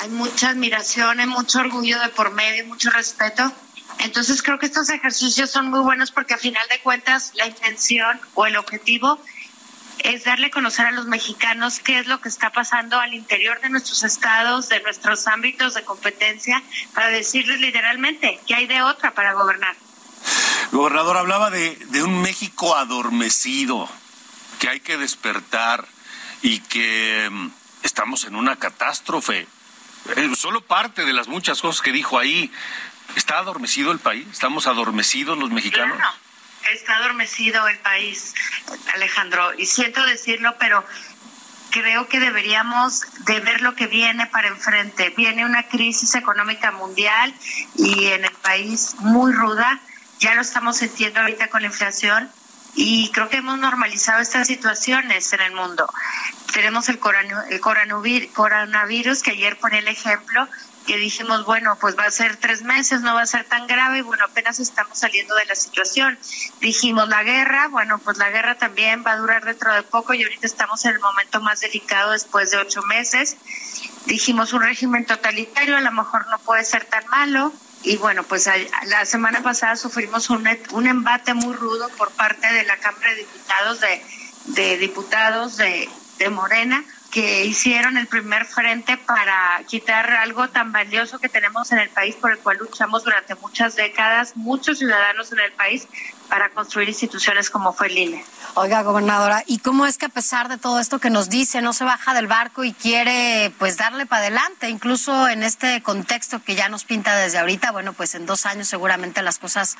hay 0.00 0.09
mucha 0.11 0.50
admiración, 0.50 1.21
hay 1.21 1.26
mucho 1.26 1.59
orgullo 1.59 2.00
de 2.00 2.09
por 2.11 2.33
medio, 2.33 2.64
mucho 2.66 2.90
respeto. 2.90 3.52
Entonces 3.99 4.42
creo 4.42 4.59
que 4.59 4.66
estos 4.66 4.90
ejercicios 4.90 5.50
son 5.50 5.71
muy 5.71 5.80
buenos 5.80 6.12
porque 6.12 6.35
a 6.35 6.38
final 6.38 6.64
de 6.71 6.80
cuentas 6.80 7.33
la 7.35 7.47
intención 7.47 8.21
o 8.35 8.47
el 8.47 8.57
objetivo 8.57 9.18
es 9.99 10.23
darle 10.25 10.47
a 10.47 10.50
conocer 10.50 10.87
a 10.87 10.92
los 10.92 11.07
mexicanos 11.07 11.80
qué 11.80 11.99
es 11.99 12.07
lo 12.07 12.21
que 12.21 12.28
está 12.28 12.50
pasando 12.50 13.00
al 13.00 13.14
interior 13.14 13.61
de 13.61 13.71
nuestros 13.71 14.04
estados, 14.04 14.68
de 14.68 14.80
nuestros 14.83 15.26
ámbitos 15.26 15.75
de 15.75 15.83
competencia, 15.83 16.62
para 16.95 17.09
decirles 17.09 17.61
literalmente 17.61 18.38
que 18.47 18.54
hay 18.54 18.68
de 18.68 18.83
otra 18.83 19.12
para 19.12 19.33
gobernar. 19.33 19.75
Gobernador, 20.71 21.16
hablaba 21.16 21.50
de, 21.50 21.75
de 21.87 22.04
un 22.04 22.23
México 22.23 22.76
adormecido 22.76 23.88
que 24.59 24.69
hay 24.69 24.81
que 24.81 24.97
despertar 24.97 25.87
y 26.43 26.61
que 26.61 27.29
mm, 27.31 27.49
estamos 27.83 28.25
en 28.25 28.37
una 28.37 28.57
catástrofe. 28.57 29.47
Eh, 30.17 30.31
solo 30.37 30.61
parte 30.61 31.05
de 31.05 31.12
las 31.12 31.29
muchas 31.29 31.61
cosas 31.61 31.81
que 31.83 31.93
dijo 31.93 32.19
ahí. 32.19 32.50
¿Está 33.17 33.38
adormecido 33.38 33.91
el 33.93 33.99
país? 33.99 34.27
¿Estamos 34.31 34.67
adormecidos 34.67 35.38
los 35.38 35.50
mexicanos? 35.50 35.99
Está 36.73 36.97
adormecido 36.97 37.67
el 37.69 37.79
país, 37.79 38.35
Alejandro. 38.95 39.55
Y 39.55 39.67
siento 39.67 40.05
decirlo, 40.05 40.55
pero 40.59 40.85
creo 41.71 42.07
que 42.09 42.21
deberíamos 42.21 43.03
de 43.25 43.41
ver 43.41 43.62
lo 43.62 43.75
que 43.75 43.87
viene 43.87 44.27
para 44.27 44.49
enfrente. 44.49 45.11
Viene 45.17 45.47
una 45.47 45.62
crisis 45.62 46.15
económica 46.15 46.71
mundial 46.73 47.35
y 47.77 48.07
en 48.07 48.25
el 48.25 48.33
país 48.33 48.97
muy 48.99 49.33
ruda. 49.33 49.81
Ya 50.19 50.35
lo 50.35 50.43
estamos 50.43 50.79
sintiendo 50.79 51.21
ahorita 51.21 51.49
con 51.49 51.62
la 51.62 51.69
inflación 51.69 52.31
y 52.81 53.11
creo 53.11 53.29
que 53.29 53.39
hemos 53.39 53.59
normalizado 53.59 54.21
estas 54.21 54.47
situaciones 54.47 55.33
en 55.33 55.41
el 55.41 55.53
mundo. 55.53 55.93
Tenemos 56.53 56.89
el, 56.89 57.01
el 57.51 57.61
coronavirus, 57.61 59.23
que 59.25 59.33
ayer 59.33 59.59
pone 59.59 59.81
el 59.81 59.89
ejemplo, 59.89 60.47
que 60.87 60.97
dijimos, 60.97 61.45
bueno, 61.45 61.77
pues 61.81 61.99
va 61.99 62.05
a 62.05 62.11
ser 62.13 62.37
tres 62.37 62.63
meses, 62.63 63.01
no 63.01 63.15
va 63.15 63.23
a 63.23 63.27
ser 63.27 63.43
tan 63.43 63.67
grave, 63.67 63.99
y 63.99 64.03
bueno, 64.03 64.25
apenas 64.25 64.61
estamos 64.61 64.97
saliendo 64.97 65.35
de 65.35 65.47
la 65.47 65.57
situación. 65.57 66.17
Dijimos 66.61 67.09
la 67.09 67.25
guerra, 67.25 67.67
bueno, 67.67 67.99
pues 67.99 68.17
la 68.17 68.31
guerra 68.31 68.55
también 68.55 69.03
va 69.05 69.13
a 69.13 69.17
durar 69.17 69.45
dentro 69.45 69.75
de 69.75 69.83
poco 69.83 70.15
y 70.15 70.23
ahorita 70.23 70.47
estamos 70.47 70.85
en 70.85 70.93
el 70.93 71.01
momento 71.01 71.41
más 71.41 71.59
delicado 71.59 72.13
después 72.13 72.53
de 72.53 72.59
ocho 72.59 72.83
meses. 72.83 73.39
Dijimos 74.07 74.53
un 74.53 74.63
régimen 74.63 75.05
totalitario, 75.05 75.77
a 75.77 75.81
lo 75.81 75.91
mejor 75.91 76.29
no 76.29 76.39
puede 76.39 76.65
ser 76.65 76.85
tan 76.85 77.05
malo, 77.09 77.53
y 77.85 77.97
bueno, 77.97 78.23
pues 78.25 78.49
la 78.87 79.05
semana 79.05 79.43
pasada 79.43 79.77
sufrimos 79.77 80.31
un, 80.31 80.49
un 80.73 80.87
embate 80.87 81.35
muy 81.35 81.55
rudo 81.55 81.89
por 81.97 82.11
parte 82.13 82.53
de 82.53 82.65
la 82.65 82.77
Cámara 82.77 83.11
de 83.11 83.17
Diputados, 83.17 83.81
de, 83.81 84.03
de 84.47 84.79
diputados 84.79 85.57
de, 85.57 85.89
de 86.19 86.29
Morena, 86.29 86.85
que 87.11 87.45
hicieron 87.47 87.97
el 87.97 88.07
primer 88.07 88.45
frente 88.45 88.99
para 88.99 89.63
quitar 89.67 90.11
algo 90.13 90.49
tan 90.49 90.73
valioso 90.73 91.19
que 91.19 91.29
tenemos 91.29 91.73
en 91.73 91.79
el 91.79 91.89
país, 91.89 92.17
por 92.17 92.33
el 92.33 92.39
cual 92.39 92.59
luchamos 92.59 93.05
durante 93.05 93.35
muchas 93.37 93.77
décadas, 93.77 94.37
muchos 94.37 94.79
ciudadanos 94.79 95.33
en 95.33 95.41
el 95.41 95.53
país, 95.53 95.89
para 96.29 96.51
construir 96.51 96.89
instituciones 96.89 97.51
como 97.51 97.73
fue 97.73 97.89
el 97.89 97.99
INE. 97.99 98.25
Oiga, 98.55 98.83
gobernadora, 98.83 99.45
¿y 99.47 99.59
cómo 99.59 99.87
es 99.87 99.99
que 99.99 100.07
a 100.07 100.11
pesar 100.11 100.49
de 100.49 100.59
todo 100.59 100.81
esto 100.81 100.99
que 100.99 101.11
nos 101.11 101.29
dice, 101.29 101.63
no 101.63 101.73
se 101.73 101.85
baja 101.85 102.15
del 102.15 102.27
barco 102.27 102.65
y 102.65 102.73
quiere 102.73 103.53
pues 103.59 103.77
darle 103.77 104.07
para 104.07 104.23
adelante, 104.23 104.69
incluso 104.69 105.29
en 105.29 105.43
este 105.43 105.83
contexto 105.83 106.43
que 106.43 106.55
ya 106.55 106.69
nos 106.69 106.85
pinta 106.85 107.17
desde 107.17 107.39
ahorita, 107.39 107.73
bueno, 107.73 107.93
pues 107.93 108.15
en 108.15 108.27
dos 108.27 108.47
años 108.47 108.69
seguramente 108.69 109.23
las 109.23 109.39
cosas 109.39 109.77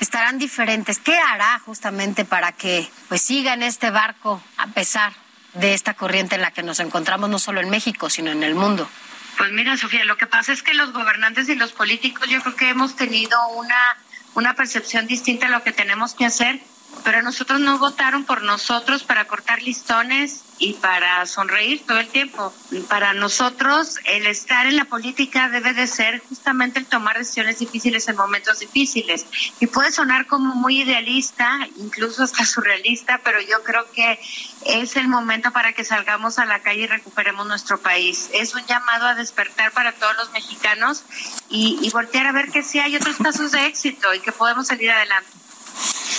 estarán 0.00 0.38
diferentes. 0.38 0.98
¿Qué 0.98 1.16
hará 1.16 1.58
justamente 1.60 2.24
para 2.24 2.52
que 2.52 2.88
pues 3.08 3.22
siga 3.22 3.54
en 3.54 3.62
este 3.62 3.90
barco 3.90 4.42
a 4.56 4.68
pesar 4.68 5.12
de 5.54 5.74
esta 5.74 5.94
corriente 5.94 6.36
en 6.36 6.42
la 6.42 6.52
que 6.52 6.62
nos 6.62 6.80
encontramos 6.80 7.28
no 7.28 7.38
solo 7.38 7.60
en 7.60 7.68
México, 7.68 8.08
sino 8.08 8.30
en 8.30 8.42
el 8.42 8.54
mundo? 8.54 8.88
Pues 9.36 9.52
mira, 9.52 9.76
Sofía, 9.76 10.04
lo 10.04 10.16
que 10.16 10.26
pasa 10.26 10.52
es 10.52 10.62
que 10.62 10.74
los 10.74 10.92
gobernantes 10.92 11.48
y 11.48 11.54
los 11.54 11.72
políticos 11.72 12.28
yo 12.28 12.42
creo 12.42 12.56
que 12.56 12.68
hemos 12.68 12.94
tenido 12.94 13.38
una 13.48 13.96
una 14.34 14.54
percepción 14.54 15.06
distinta 15.06 15.46
a 15.46 15.50
lo 15.50 15.62
que 15.62 15.72
tenemos 15.72 16.14
que 16.14 16.24
hacer, 16.24 16.60
pero 17.04 17.22
nosotros 17.22 17.60
no 17.60 17.78
votaron 17.78 18.24
por 18.24 18.42
nosotros 18.42 19.04
para 19.04 19.26
cortar 19.26 19.62
listones 19.62 20.42
y 20.58 20.74
para 20.74 21.24
sonreír 21.24 21.82
todo 21.86 21.98
el 21.98 22.08
tiempo. 22.08 22.52
Para 22.88 23.14
nosotros 23.14 23.96
el 24.04 24.26
estar 24.26 24.66
en 24.66 24.76
la 24.76 24.84
política 24.84 25.48
debe 25.48 25.72
de 25.72 25.86
ser 25.86 26.20
justamente 26.28 26.78
el 26.78 26.86
tomar 26.86 27.16
decisiones 27.16 27.58
difíciles 27.58 28.06
en 28.08 28.16
momentos 28.16 28.58
difíciles. 28.58 29.24
Y 29.58 29.66
puede 29.66 29.90
sonar 29.90 30.26
como 30.26 30.54
muy 30.54 30.82
idealista, 30.82 31.66
incluso 31.76 32.22
hasta 32.22 32.44
surrealista, 32.44 33.20
pero 33.24 33.40
yo 33.40 33.62
creo 33.62 33.90
que 33.92 34.20
es 34.66 34.96
el 34.96 35.08
momento 35.08 35.50
para 35.50 35.72
que 35.72 35.84
salgamos 35.84 36.38
a 36.38 36.44
la 36.44 36.60
calle 36.60 36.82
y 36.82 36.86
recuperemos 36.86 37.46
nuestro 37.46 37.80
país. 37.80 38.28
Es 38.34 38.54
un 38.54 38.64
llamado 38.66 39.06
a 39.06 39.14
despertar 39.14 39.72
para 39.72 39.92
todos 39.92 40.14
los 40.16 40.30
mexicanos 40.32 41.04
y, 41.48 41.88
voltear 41.90 42.26
a 42.26 42.32
ver 42.32 42.50
que 42.52 42.62
sí 42.62 42.78
hay 42.78 42.94
otros 42.94 43.16
casos 43.16 43.50
de 43.50 43.66
éxito 43.66 44.14
y 44.14 44.20
que 44.20 44.30
podemos 44.30 44.68
salir 44.68 44.90
adelante. 44.90 45.28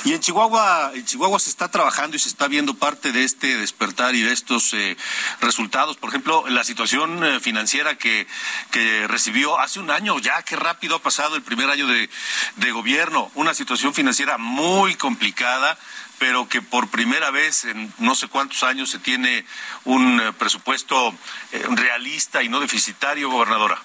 Y 0.03 0.13
en 0.13 0.20
Chihuahua, 0.20 0.91
en 0.96 1.05
Chihuahua 1.05 1.39
se 1.39 1.50
está 1.51 1.70
trabajando 1.70 2.15
y 2.15 2.20
se 2.20 2.29
está 2.29 2.48
viendo 2.48 2.74
parte 2.74 3.12
de 3.12 3.24
este 3.24 3.58
despertar 3.58 4.15
y 4.15 4.22
de 4.22 4.34
estos 4.34 4.74
eh, 4.74 4.98
resultados. 5.41 5.98
Por 5.98 6.10
ejemplo, 6.10 6.46
la 6.50 6.63
situación 6.63 7.24
eh, 7.24 7.39
financiera 7.39 7.96
que, 7.98 8.25
que 8.72 9.08
recibió 9.08 9.60
hace 9.60 9.79
un 9.79 9.91
año, 9.91 10.17
ya 10.17 10.41
qué 10.41 10.55
rápido 10.55 10.96
ha 10.96 11.01
pasado 11.03 11.36
el 11.36 11.43
primer 11.43 11.70
año 11.70 11.86
de, 11.86 12.10
de 12.55 12.72
gobierno, 12.72 13.31
una 13.36 13.53
situación 13.53 13.93
financiera 13.93 14.38
muy 14.38 14.96
complicada 14.96 15.77
pero 16.17 16.48
que 16.48 16.62
por 16.62 16.88
primera 16.89 17.31
vez 17.31 17.65
en 17.65 17.91
no 17.98 18.13
sé 18.13 18.27
cuántos 18.27 18.62
años 18.62 18.91
se 18.91 19.00
tiene 19.00 19.43
un 19.86 20.22
eh, 20.22 20.31
presupuesto 20.34 21.15
realista 21.51 22.43
y 22.43 22.50
no 22.50 22.60
deficitario, 22.60 23.31
gobernadora. 23.31 23.81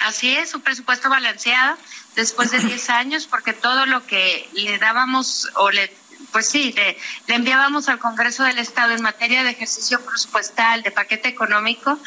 Así 0.00 0.36
es, 0.36 0.54
un 0.54 0.60
presupuesto 0.60 1.08
balanceado 1.08 1.78
después 2.16 2.50
de 2.50 2.58
10 2.58 2.90
años, 2.90 3.26
porque 3.26 3.52
todo 3.52 3.86
lo 3.86 4.04
que 4.06 4.48
le 4.54 4.78
dábamos 4.78 5.48
o 5.54 5.70
le 5.70 5.92
pues 6.32 6.48
sí, 6.48 6.72
le, 6.72 6.98
le, 7.28 7.34
enviábamos 7.34 7.88
al 7.88 7.98
Congreso 7.98 8.42
del 8.42 8.58
Estado 8.58 8.92
en 8.94 9.02
materia 9.02 9.44
de 9.44 9.50
ejercicio 9.50 10.04
presupuestal, 10.04 10.82
de 10.82 10.90
paquete 10.90 11.28
económico, 11.28 11.98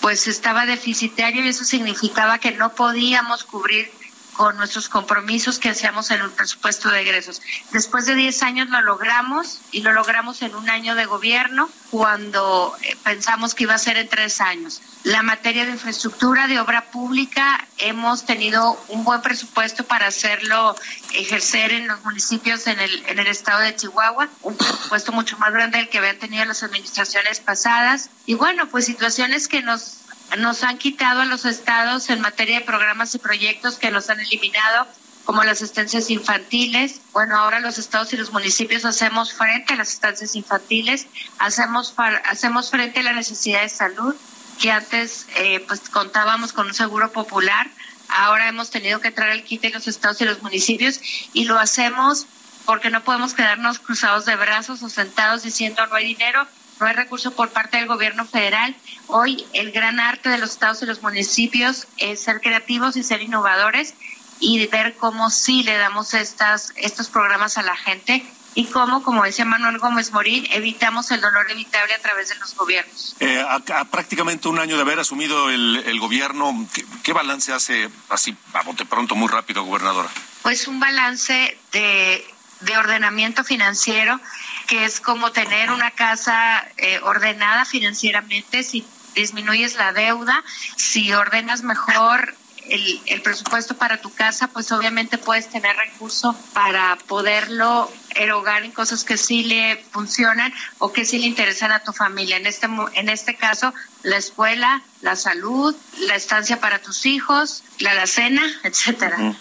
pues 0.00 0.26
estaba 0.28 0.64
deficitario 0.64 1.44
y 1.44 1.48
eso 1.48 1.64
significaba 1.64 2.38
que 2.38 2.52
no 2.52 2.74
podíamos 2.74 3.44
cubrir 3.44 3.90
con 4.34 4.56
nuestros 4.56 4.88
compromisos 4.88 5.58
que 5.58 5.70
hacíamos 5.70 6.10
en 6.10 6.20
el 6.20 6.30
presupuesto 6.30 6.90
de 6.90 7.00
egresos. 7.00 7.40
Después 7.72 8.06
de 8.06 8.14
10 8.14 8.42
años 8.42 8.68
lo 8.68 8.80
logramos 8.82 9.60
y 9.72 9.80
lo 9.80 9.92
logramos 9.92 10.42
en 10.42 10.54
un 10.54 10.68
año 10.68 10.94
de 10.94 11.06
gobierno 11.06 11.70
cuando 11.90 12.76
eh, 12.82 12.96
pensamos 13.02 13.54
que 13.54 13.64
iba 13.64 13.74
a 13.74 13.78
ser 13.78 13.96
en 13.96 14.08
tres 14.08 14.40
años. 14.40 14.82
La 15.04 15.22
materia 15.22 15.64
de 15.64 15.72
infraestructura, 15.72 16.48
de 16.48 16.58
obra 16.58 16.90
pública, 16.90 17.66
hemos 17.78 18.26
tenido 18.26 18.78
un 18.88 19.04
buen 19.04 19.22
presupuesto 19.22 19.84
para 19.84 20.06
hacerlo 20.08 20.74
ejercer 21.12 21.72
en 21.72 21.86
los 21.86 22.02
municipios 22.04 22.66
en 22.66 22.80
el, 22.80 23.04
en 23.06 23.18
el 23.18 23.26
estado 23.26 23.60
de 23.60 23.76
Chihuahua, 23.76 24.28
un 24.42 24.56
presupuesto 24.56 25.12
mucho 25.12 25.38
más 25.38 25.52
grande 25.52 25.78
del 25.78 25.88
que 25.88 25.98
habían 25.98 26.18
tenido 26.18 26.44
las 26.44 26.62
administraciones 26.62 27.40
pasadas. 27.40 28.10
Y 28.26 28.34
bueno, 28.34 28.66
pues 28.68 28.86
situaciones 28.86 29.46
que 29.46 29.62
nos 29.62 30.03
nos 30.36 30.62
han 30.62 30.78
quitado 30.78 31.22
a 31.22 31.24
los 31.24 31.44
estados 31.44 32.10
en 32.10 32.20
materia 32.20 32.60
de 32.60 32.64
programas 32.64 33.14
y 33.14 33.18
proyectos 33.18 33.76
que 33.76 33.90
nos 33.90 34.10
han 34.10 34.20
eliminado 34.20 34.86
como 35.24 35.42
las 35.42 35.62
estancias 35.62 36.10
infantiles. 36.10 37.00
Bueno, 37.12 37.36
ahora 37.36 37.60
los 37.60 37.78
estados 37.78 38.12
y 38.12 38.16
los 38.16 38.32
municipios 38.32 38.84
hacemos 38.84 39.32
frente 39.32 39.72
a 39.72 39.76
las 39.76 39.90
estancias 39.90 40.34
infantiles, 40.36 41.06
hacemos, 41.38 41.94
hacemos 42.24 42.70
frente 42.70 43.00
a 43.00 43.02
la 43.02 43.12
necesidad 43.12 43.62
de 43.62 43.68
salud, 43.68 44.14
que 44.60 44.70
antes 44.70 45.26
eh, 45.36 45.64
pues 45.66 45.88
contábamos 45.88 46.52
con 46.52 46.66
un 46.66 46.74
seguro 46.74 47.10
popular, 47.10 47.68
ahora 48.08 48.48
hemos 48.48 48.70
tenido 48.70 49.00
que 49.00 49.10
traer 49.10 49.32
el 49.32 49.44
kit 49.44 49.62
de 49.62 49.70
los 49.70 49.88
estados 49.88 50.20
y 50.20 50.24
los 50.24 50.42
municipios 50.42 51.00
y 51.32 51.44
lo 51.44 51.58
hacemos 51.58 52.26
porque 52.64 52.90
no 52.90 53.02
podemos 53.02 53.34
quedarnos 53.34 53.78
cruzados 53.78 54.24
de 54.24 54.36
brazos 54.36 54.82
o 54.82 54.88
sentados 54.88 55.42
diciendo 55.42 55.86
no 55.86 55.94
hay 55.94 56.06
dinero, 56.06 56.46
no 56.84 56.90
hay 56.90 56.96
recursos 56.96 57.32
por 57.32 57.48
parte 57.48 57.78
del 57.78 57.86
gobierno 57.86 58.26
federal. 58.26 58.76
Hoy 59.06 59.46
el 59.54 59.72
gran 59.72 60.00
arte 60.00 60.28
de 60.28 60.36
los 60.36 60.50
estados 60.50 60.82
y 60.82 60.86
los 60.86 61.00
municipios 61.00 61.86
es 61.96 62.20
ser 62.20 62.42
creativos 62.42 62.98
y 62.98 63.02
ser 63.02 63.22
innovadores 63.22 63.94
y 64.38 64.66
ver 64.66 64.94
cómo 64.96 65.30
sí 65.30 65.62
le 65.62 65.78
damos 65.78 66.12
estas, 66.12 66.74
estos 66.76 67.08
programas 67.08 67.56
a 67.56 67.62
la 67.62 67.74
gente 67.74 68.22
y 68.54 68.66
cómo, 68.66 69.02
como 69.02 69.24
decía 69.24 69.46
Manuel 69.46 69.78
Gómez 69.78 70.12
Morín, 70.12 70.46
evitamos 70.50 71.10
el 71.10 71.22
dolor 71.22 71.50
evitable 71.50 71.94
a 71.94 72.02
través 72.02 72.28
de 72.28 72.34
los 72.34 72.54
gobiernos. 72.54 73.16
Eh, 73.18 73.42
a, 73.48 73.84
prácticamente 73.86 74.48
un 74.48 74.58
año 74.58 74.76
de 74.76 74.82
haber 74.82 75.00
asumido 75.00 75.48
el, 75.48 75.76
el 75.86 75.98
gobierno, 75.98 76.68
¿qué, 76.74 76.84
¿qué, 77.02 77.14
balance 77.14 77.54
hace 77.54 77.88
así 78.10 78.36
a 78.52 78.60
bote 78.60 78.84
pronto, 78.84 79.14
muy 79.14 79.28
rápido, 79.28 79.64
gobernadora? 79.64 80.10
Pues 80.42 80.68
un 80.68 80.80
balance 80.80 81.56
de, 81.72 82.22
de 82.60 82.76
ordenamiento 82.76 83.42
financiero 83.42 84.20
que 84.66 84.84
es 84.84 85.00
como 85.00 85.32
tener 85.32 85.70
una 85.70 85.90
casa 85.90 86.66
eh, 86.76 87.00
ordenada 87.02 87.64
financieramente, 87.64 88.62
si 88.62 88.84
disminuyes 89.14 89.76
la 89.76 89.92
deuda, 89.92 90.42
si 90.76 91.12
ordenas 91.12 91.62
mejor 91.62 92.34
el, 92.68 93.00
el, 93.06 93.22
presupuesto 93.22 93.76
para 93.76 94.00
tu 94.00 94.12
casa, 94.12 94.48
pues 94.48 94.72
obviamente 94.72 95.18
puedes 95.18 95.48
tener 95.50 95.76
recursos 95.76 96.34
para 96.54 96.96
poderlo 97.06 97.90
erogar 98.14 98.64
en 98.64 98.72
cosas 98.72 99.04
que 99.04 99.18
sí 99.18 99.44
le 99.44 99.76
funcionan 99.90 100.52
o 100.78 100.92
que 100.92 101.04
sí 101.04 101.18
le 101.18 101.26
interesan 101.26 101.72
a 101.72 101.80
tu 101.80 101.92
familia. 101.92 102.36
En 102.36 102.46
este, 102.46 102.66
en 102.94 103.08
este 103.08 103.36
caso, 103.36 103.74
la 104.02 104.16
escuela, 104.16 104.82
la 105.02 105.16
salud, 105.16 105.74
la 106.00 106.14
estancia 106.14 106.60
para 106.60 106.80
tus 106.80 107.06
hijos, 107.06 107.64
la 107.78 107.90
alacena, 107.90 108.42
etcétera. 108.62 109.36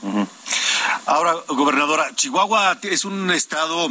Ahora, 1.05 1.35
gobernadora, 1.47 2.13
Chihuahua 2.15 2.77
es 2.81 3.05
un 3.05 3.31
estado 3.31 3.89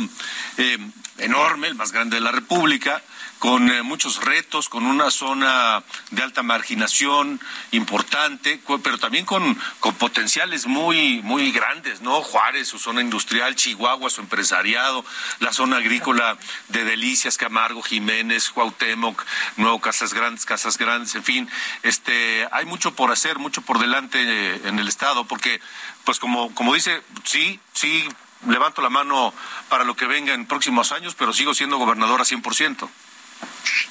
eh, 0.59 0.79
enorme, 1.23 1.69
el 1.69 1.75
más 1.75 1.93
grande 1.93 2.17
de 2.17 2.21
la 2.21 2.33
República, 2.33 3.02
con 3.43 3.69
eh, 3.69 3.83
muchos 3.83 4.25
retos, 4.25 4.69
con 4.69 4.87
una 4.87 5.11
zona 5.11 5.83
de 6.12 6.23
alta 6.23 6.45
marginación 6.45 7.41
importante, 7.73 8.61
pero 8.85 8.99
también 8.99 9.25
con, 9.25 9.59
con 9.81 9.97
potenciales 9.97 10.67
muy, 10.67 11.23
muy 11.23 11.50
grandes, 11.50 12.02
¿no? 12.02 12.23
Juárez, 12.23 12.69
su 12.69 12.79
zona 12.79 13.00
industrial, 13.00 13.57
Chihuahua, 13.57 14.11
su 14.11 14.21
empresariado, 14.21 15.05
la 15.41 15.52
zona 15.52 15.79
agrícola 15.79 16.38
de 16.69 16.85
Delicias, 16.85 17.37
Camargo, 17.37 17.83
Jiménez, 17.83 18.49
Cuauhtémoc, 18.50 19.25
Nuevo 19.57 19.81
Casas 19.81 20.14
Grandes, 20.14 20.47
Casas 20.47 20.79
Grandes, 20.79 21.17
en 21.17 21.25
fin, 21.25 21.49
este, 21.83 22.47
hay 22.52 22.64
mucho 22.64 22.95
por 22.95 23.11
hacer, 23.11 23.41
mucho 23.41 23.61
por 23.62 23.81
delante 23.81 24.23
eh, 24.23 24.61
en 24.67 24.79
el 24.79 24.87
Estado, 24.87 25.25
porque, 25.25 25.61
pues 26.05 26.21
como, 26.21 26.55
como 26.55 26.75
dice, 26.75 27.02
sí, 27.25 27.59
sí, 27.73 28.09
levanto 28.49 28.82
la 28.82 28.90
mano 28.90 29.32
para 29.68 29.84
lo 29.84 29.94
que 29.94 30.06
venga 30.06 30.34
en 30.34 30.46
próximos 30.46 30.92
años, 30.92 31.14
pero 31.14 31.32
sigo 31.32 31.54
siendo 31.54 31.78
gobernadora 31.78 32.25
100%. 32.25 32.88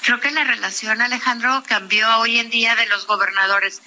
Creo 0.02 0.20
que 0.20 0.30
la 0.30 0.44
relación, 0.44 1.00
Alejandro, 1.00 1.62
cambió 1.66 2.18
hoy 2.18 2.38
en 2.38 2.50
día 2.50 2.74
de 2.74 2.86
los 2.86 3.06
gobernadores, 3.06 3.82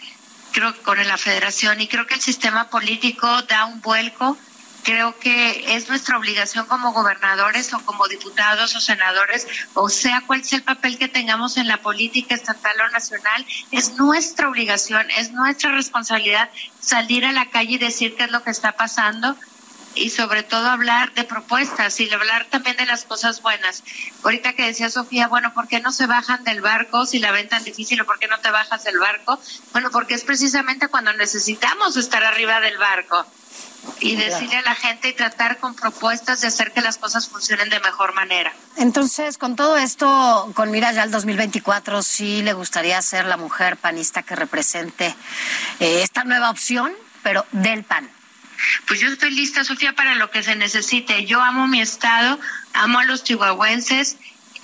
creo 0.52 0.74
con 0.84 1.06
la 1.06 1.18
federación, 1.18 1.82
y 1.82 1.88
creo 1.88 2.08
que 2.08 2.16
el 2.16 2.22
sistema 2.22 2.70
político 2.70 3.42
da 3.44 3.66
un 3.66 3.82
vuelco. 3.82 4.38
Creo 4.84 5.18
que 5.18 5.76
es 5.76 5.90
nuestra 5.90 6.16
obligación 6.16 6.68
como 6.68 6.94
gobernadores 6.94 7.74
o 7.74 7.80
como 7.80 8.08
diputados 8.08 8.76
o 8.76 8.80
senadores, 8.80 9.48
o 9.74 9.90
sea 9.90 10.22
cual 10.28 10.44
sea 10.44 10.60
el 10.60 10.64
papel 10.64 11.00
que 11.00 11.08
tengamos 11.08 11.58
en 11.58 11.68
la 11.68 11.78
política 11.78 12.36
estatal 12.36 12.80
o 12.80 12.90
nacional, 12.92 13.44
es 13.72 13.96
nuestra 13.96 14.48
obligación, 14.48 15.10
es 15.18 15.32
nuestra 15.32 15.72
responsabilidad 15.72 16.52
salir 16.80 17.26
a 17.26 17.32
la 17.32 17.50
calle 17.50 17.74
y 17.74 17.78
decir 17.80 18.16
qué 18.16 18.26
es 18.26 18.32
lo 18.32 18.44
que 18.44 18.52
está 18.52 18.74
pasando, 18.74 19.36
y 19.96 20.10
sobre 20.10 20.44
todo 20.44 20.70
hablar 20.70 21.14
de 21.14 21.24
propuestas 21.24 22.00
y 22.00 22.12
hablar 22.12 22.46
también 22.50 22.78
de 22.78 22.86
las 22.86 23.06
cosas 23.06 23.42
buenas. 23.42 23.84
Ahorita 24.24 24.54
que 24.54 24.66
decía 24.66 24.90
Sofía, 24.90 25.28
bueno, 25.28 25.54
¿por 25.54 25.68
qué 25.68 25.80
no 25.80 25.92
se 25.92 26.06
bajan 26.06 26.44
del 26.44 26.62
barco 26.62 27.06
si 27.06 27.20
la 27.20 27.32
ven 27.32 27.50
tan 27.50 27.64
difícil 27.64 28.02
o 28.02 28.06
por 28.06 28.20
qué 28.20 28.28
no 28.28 28.40
te 28.40 28.52
bajas 28.52 28.84
del 28.84 29.00
barco? 29.00 29.40
Bueno, 29.72 29.90
porque 29.92 30.14
es 30.14 30.24
precisamente 30.24 30.88
cuando 30.90 31.14
necesitamos 31.14 31.98
estar 31.98 32.24
arriba 32.24 32.60
del 32.60 32.78
barco 32.78 33.26
y 34.00 34.16
decirle 34.16 34.58
a 34.58 34.62
la 34.64 34.76
gente 34.76 35.10
y 35.10 35.14
tratar 35.14 35.58
con 35.58 35.76
propuestas 35.76 36.42
de 36.42 36.48
hacer 36.48 36.72
que 36.72 36.82
las 36.82 36.98
cosas 36.98 37.30
funcionen 37.30 37.70
de 37.70 37.80
mejor 37.80 38.14
manera. 38.14 38.52
Entonces, 38.78 39.38
con 39.38 39.56
todo 39.56 39.78
esto, 39.78 40.52
con 40.56 40.72
mira 40.72 40.92
ya 40.92 41.04
al 41.04 41.12
2024, 41.12 42.04
sí 42.04 42.42
le 42.42 42.54
gustaría 42.54 43.02
ser 43.02 43.26
la 43.26 43.38
mujer 43.38 43.78
panista 43.78 44.24
que 44.24 44.36
represente 44.36 45.16
eh, 45.80 46.02
esta 46.02 46.24
nueva 46.24 46.50
opción, 46.50 46.94
pero 47.24 47.46
del 47.52 47.84
PAN. 47.84 48.10
Pues 48.88 49.00
yo 49.00 49.08
estoy 49.10 49.32
lista, 49.32 49.64
Sofía, 49.64 49.94
para 49.94 50.16
lo 50.16 50.32
que 50.32 50.44
se 50.44 50.56
necesite. 50.56 51.26
Yo 51.26 51.42
amo 51.42 51.68
mi 51.68 51.82
estado, 51.82 52.40
amo 52.74 53.00
a 53.00 53.06
los 53.06 53.24
chihuahuenses 53.24 54.18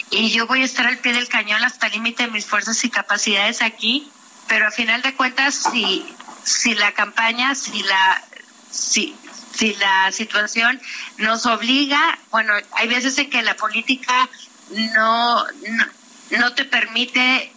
y 0.10 0.30
yo 0.32 0.46
voy 0.48 0.62
a 0.62 0.66
estar 0.66 0.86
al 0.88 0.98
pie 0.98 1.14
del 1.14 1.28
cañón 1.28 1.64
hasta 1.64 1.88
el 1.88 1.94
límite 1.94 2.24
de 2.24 2.32
mis 2.32 2.46
fuerzas 2.46 2.84
y 2.84 2.90
capacidades 2.90 3.62
aquí, 3.62 4.10
pero 4.48 4.68
a 4.68 4.72
final 4.72 5.02
de 5.02 5.16
cuentas, 5.16 5.68
si, 5.72 6.06
si 6.44 6.74
la 6.76 6.92
campaña, 6.92 7.56
si 7.56 7.82
la, 7.84 8.24
si, 8.70 9.16
si 9.56 9.74
la 9.76 10.12
situación 10.12 10.82
nos 11.18 11.46
obliga, 11.46 12.20
bueno, 12.30 12.54
hay 12.74 12.88
veces 12.90 13.18
en 13.18 13.30
que 13.30 13.42
la 13.42 13.56
política 13.56 14.30
no, 14.96 15.46
no, 15.46 15.86
no 16.32 16.54
te 16.54 16.66
permite 16.66 17.52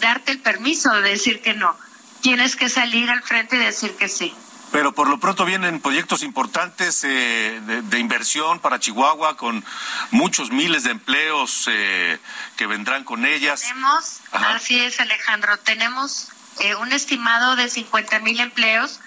darte 0.00 0.32
el 0.32 0.40
permiso 0.40 0.92
de 0.94 1.10
decir 1.10 1.40
que 1.40 1.54
no. 1.54 1.76
Tienes 2.20 2.56
que 2.56 2.68
salir 2.68 3.08
al 3.10 3.22
frente 3.22 3.56
y 3.56 3.60
decir 3.60 3.92
que 3.92 4.08
sí. 4.08 4.34
Pero 4.70 4.94
por 4.94 5.08
lo 5.08 5.18
pronto 5.18 5.44
vienen 5.44 5.80
proyectos 5.80 6.22
importantes 6.22 7.02
eh, 7.04 7.60
de, 7.62 7.98
inversión 7.98 8.60
para 8.60 8.78
Chihuahua 8.78 9.36
con 9.36 9.64
muchos 10.10 10.50
miles 10.50 10.84
de 10.84 10.90
empleos 10.90 11.66
eh, 11.70 12.18
que 12.56 12.66
vendrán 12.66 13.04
con 13.04 13.24
ellas. 13.24 13.62
Tenemos, 13.62 14.20
así 14.32 14.78
es 14.78 15.00
Alejandro, 15.00 15.58
tenemos 15.58 16.28
eh, 16.60 16.74
un 16.74 16.92
estimado 16.92 17.56
de 17.56 17.68
50 17.68 18.18
mil 18.20 18.40
empleos 18.40 19.00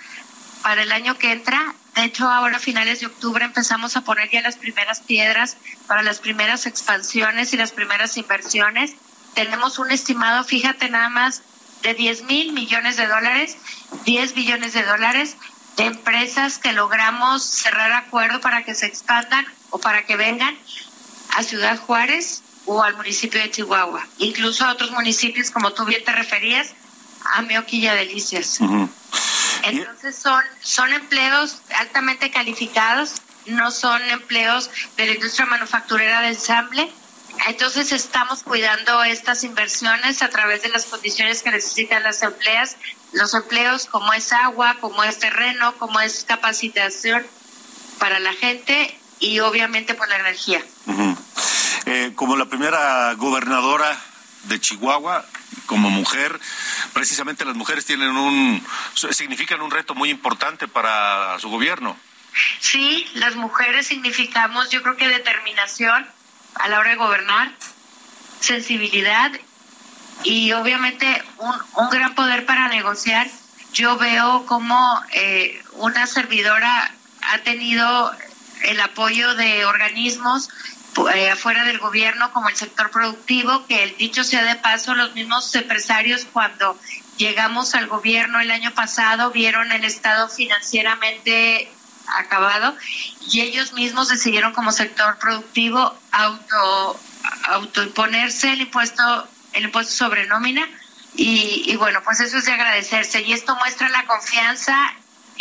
para 0.63 0.83
el 0.83 0.91
año 0.91 1.17
que 1.17 1.31
entra. 1.31 1.75
De 1.95 2.05
hecho, 2.05 2.29
ahora 2.29 2.57
a 2.57 2.59
finales 2.59 3.01
de 3.01 3.07
octubre 3.07 3.43
empezamos 3.43 3.97
a 3.97 4.01
poner 4.01 4.29
ya 4.29 4.41
las 4.41 4.55
primeras 4.55 5.01
piedras 5.01 5.57
para 5.87 6.01
las 6.01 6.19
primeras 6.19 6.65
expansiones 6.65 7.53
y 7.53 7.57
las 7.57 7.71
primeras 7.71 8.17
inversiones. 8.17 8.95
Tenemos 9.35 9.77
un 9.77 9.91
estimado, 9.91 10.43
fíjate 10.43 10.89
nada 10.89 11.09
más, 11.09 11.43
de 11.81 11.93
10 11.93 12.23
mil 12.23 12.53
millones 12.53 12.95
de 12.97 13.07
dólares, 13.07 13.57
10 14.05 14.33
billones 14.33 14.73
de 14.73 14.83
dólares 14.83 15.35
de 15.77 15.85
empresas 15.85 16.57
que 16.57 16.73
logramos 16.73 17.43
cerrar 17.43 17.91
acuerdo 17.93 18.41
para 18.41 18.63
que 18.63 18.75
se 18.75 18.85
expandan 18.85 19.45
o 19.69 19.79
para 19.79 20.05
que 20.05 20.15
vengan 20.15 20.57
a 21.35 21.43
Ciudad 21.43 21.77
Juárez 21.79 22.43
o 22.65 22.83
al 22.83 22.95
municipio 22.95 23.41
de 23.41 23.49
Chihuahua, 23.49 24.05
incluso 24.19 24.65
a 24.65 24.71
otros 24.71 24.91
municipios 24.91 25.49
como 25.49 25.71
tú 25.73 25.85
bien 25.85 26.03
te 26.03 26.11
referías, 26.11 26.73
a 27.33 27.41
Meoquilla 27.41 27.93
Delicias. 27.93 28.59
Entonces 29.63 30.15
son, 30.15 30.43
son 30.61 30.91
empleos 30.93 31.61
altamente 31.77 32.31
calificados, 32.31 33.21
no 33.45 33.71
son 33.71 34.01
empleos 34.09 34.69
de 34.97 35.05
la 35.05 35.13
industria 35.13 35.45
manufacturera 35.45 36.21
de 36.21 36.29
ensamble. 36.29 36.91
Entonces 37.47 37.91
estamos 37.91 38.43
cuidando 38.43 39.03
estas 39.03 39.43
inversiones 39.43 40.21
a 40.21 40.29
través 40.29 40.63
de 40.63 40.69
las 40.69 40.85
condiciones 40.85 41.41
que 41.41 41.51
necesitan 41.51 42.03
las 42.03 42.21
empleas 42.21 42.75
los 43.13 43.33
empleos 43.33 43.85
como 43.85 44.13
es 44.13 44.31
agua, 44.31 44.77
como 44.79 45.03
es 45.03 45.19
terreno, 45.19 45.73
como 45.77 45.99
es 45.99 46.23
capacitación 46.23 47.25
para 47.99 48.19
la 48.19 48.33
gente 48.33 48.97
y 49.19 49.39
obviamente 49.39 49.93
por 49.93 50.09
la 50.09 50.17
energía. 50.17 50.63
Eh, 51.85 52.11
como 52.15 52.35
la 52.35 52.45
primera 52.45 53.13
gobernadora 53.13 53.97
de 54.43 54.59
Chihuahua, 54.59 55.25
como 55.65 55.89
mujer, 55.89 56.39
precisamente 56.93 57.45
las 57.45 57.55
mujeres 57.55 57.85
tienen 57.85 58.15
un, 58.15 58.65
significan 58.95 59.61
un 59.61 59.71
reto 59.71 59.93
muy 59.93 60.09
importante 60.09 60.67
para 60.67 61.37
su 61.39 61.49
gobierno. 61.49 61.97
Sí, 62.59 63.07
las 63.15 63.35
mujeres 63.35 63.87
significamos, 63.87 64.69
yo 64.69 64.81
creo 64.81 64.95
que 64.95 65.07
determinación 65.07 66.07
a 66.55 66.67
la 66.69 66.79
hora 66.79 66.91
de 66.91 66.95
gobernar, 66.95 67.51
sensibilidad 68.39 69.31
y 70.23 70.51
obviamente 70.53 71.23
un, 71.37 71.55
un 71.75 71.89
gran 71.89 72.15
poder 72.15 72.45
para 72.45 72.67
negociar. 72.69 73.27
Yo 73.73 73.97
veo 73.97 74.45
como 74.45 75.01
eh, 75.13 75.61
una 75.73 76.05
servidora 76.07 76.91
ha 77.21 77.37
tenido 77.39 78.11
el 78.63 78.79
apoyo 78.81 79.35
de 79.35 79.65
organismos 79.65 80.49
eh, 81.13 81.29
afuera 81.29 81.63
del 81.63 81.79
gobierno 81.79 82.33
como 82.33 82.49
el 82.49 82.55
sector 82.55 82.91
productivo, 82.91 83.65
que 83.67 83.83
el 83.83 83.95
dicho 83.97 84.23
sea 84.23 84.43
de 84.43 84.55
paso, 84.55 84.93
los 84.93 85.13
mismos 85.15 85.53
empresarios 85.55 86.27
cuando 86.31 86.77
llegamos 87.17 87.75
al 87.75 87.87
gobierno 87.87 88.41
el 88.41 88.51
año 88.51 88.71
pasado 88.71 89.31
vieron 89.31 89.71
el 89.71 89.85
estado 89.85 90.27
financieramente 90.27 91.71
acabado 92.17 92.75
y 93.29 93.41
ellos 93.41 93.73
mismos 93.73 94.09
decidieron 94.09 94.53
como 94.53 94.71
sector 94.71 95.17
productivo 95.17 95.95
auto 96.11 96.99
autoimponerse 97.43 98.51
el 98.51 98.61
impuesto 98.61 99.27
el 99.53 99.63
impuesto 99.65 99.93
sobre 99.93 100.27
nómina 100.27 100.67
y, 101.15 101.63
y 101.67 101.75
bueno 101.75 102.01
pues 102.03 102.19
eso 102.19 102.37
es 102.37 102.45
de 102.45 102.53
agradecerse 102.53 103.21
y 103.21 103.33
esto 103.33 103.55
muestra 103.55 103.89
la 103.89 104.05
confianza 104.05 104.75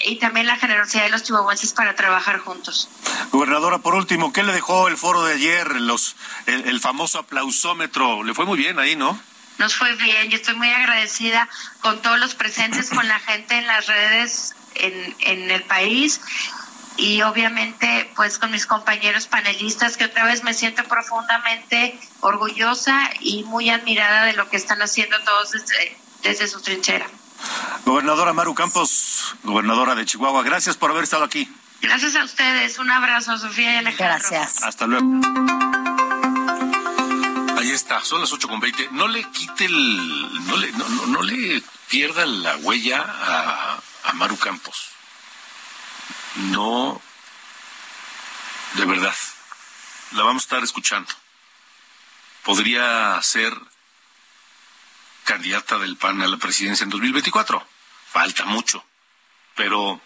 y 0.04 0.16
también 0.16 0.46
la 0.46 0.56
generosidad 0.56 1.04
de 1.04 1.10
los 1.10 1.22
chihuahuenses 1.22 1.72
para 1.72 1.94
trabajar 1.94 2.38
juntos. 2.38 2.88
Gobernadora, 3.32 3.78
por 3.78 3.94
último, 3.94 4.32
¿qué 4.32 4.42
le 4.42 4.52
dejó 4.52 4.88
el 4.88 4.96
foro 4.96 5.24
de 5.24 5.34
ayer, 5.34 5.80
los 5.80 6.16
el, 6.46 6.66
el 6.68 6.80
famoso 6.80 7.18
aplausómetro? 7.18 8.24
Le 8.24 8.32
fue 8.34 8.46
muy 8.46 8.56
bien 8.56 8.78
ahí, 8.78 8.96
¿no? 8.96 9.20
Nos 9.58 9.76
fue 9.76 9.94
bien, 9.96 10.30
yo 10.30 10.36
estoy 10.36 10.54
muy 10.54 10.70
agradecida 10.70 11.46
con 11.80 12.00
todos 12.00 12.18
los 12.18 12.34
presentes, 12.34 12.88
con 12.88 13.06
la 13.06 13.18
gente 13.18 13.58
en 13.58 13.66
las 13.66 13.86
redes 13.86 14.54
en, 14.74 15.14
en 15.20 15.50
el 15.50 15.62
país 15.64 16.20
y 17.00 17.22
obviamente 17.22 18.10
pues 18.14 18.38
con 18.38 18.50
mis 18.50 18.66
compañeros 18.66 19.26
panelistas 19.26 19.96
que 19.96 20.04
otra 20.04 20.26
vez 20.26 20.44
me 20.44 20.52
siento 20.52 20.84
profundamente 20.84 21.98
orgullosa 22.20 23.10
y 23.20 23.42
muy 23.44 23.70
admirada 23.70 24.24
de 24.26 24.34
lo 24.34 24.48
que 24.50 24.58
están 24.58 24.82
haciendo 24.82 25.18
todos 25.20 25.52
desde, 25.52 25.96
desde 26.22 26.46
su 26.46 26.60
trinchera. 26.60 27.06
Gobernadora 27.86 28.34
Maru 28.34 28.54
Campos, 28.54 29.34
gobernadora 29.44 29.94
de 29.94 30.04
Chihuahua, 30.04 30.42
gracias 30.42 30.76
por 30.76 30.90
haber 30.90 31.04
estado 31.04 31.24
aquí. 31.24 31.50
Gracias 31.80 32.14
a 32.16 32.24
ustedes, 32.24 32.78
un 32.78 32.90
abrazo 32.90 33.38
Sofía 33.38 33.72
y 33.72 33.76
Alejandro. 33.76 34.28
Gracias. 34.28 34.62
Hasta 34.62 34.86
luego. 34.86 35.06
Ahí 37.58 37.70
está, 37.70 38.04
son 38.04 38.20
las 38.20 38.30
ocho 38.32 38.46
con 38.46 38.60
veinte. 38.60 38.88
No 38.92 39.08
le 39.08 39.24
quite 39.30 39.64
el, 39.64 40.46
no 40.46 40.56
le, 40.58 40.70
no, 40.72 40.86
no, 40.86 41.06
no 41.06 41.22
le 41.22 41.62
pierda 41.88 42.26
la 42.26 42.58
huella 42.58 43.02
a, 43.08 43.78
a 44.04 44.12
Maru 44.12 44.36
Campos. 44.36 44.90
No, 46.36 47.00
de 48.74 48.84
verdad, 48.84 49.14
la 50.12 50.22
vamos 50.22 50.42
a 50.42 50.46
estar 50.46 50.62
escuchando. 50.62 51.10
Podría 52.44 53.20
ser 53.22 53.52
candidata 55.24 55.78
del 55.78 55.96
PAN 55.96 56.22
a 56.22 56.28
la 56.28 56.36
presidencia 56.36 56.84
en 56.84 56.90
2024. 56.90 57.66
Falta 58.10 58.44
mucho. 58.46 58.84
Pero 59.54 60.00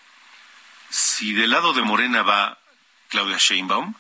si 0.90 1.32
del 1.32 1.50
lado 1.50 1.72
de 1.72 1.82
Morena 1.82 2.22
va 2.22 2.58
Claudia 3.08 3.36
Sheinbaum, 3.38 3.94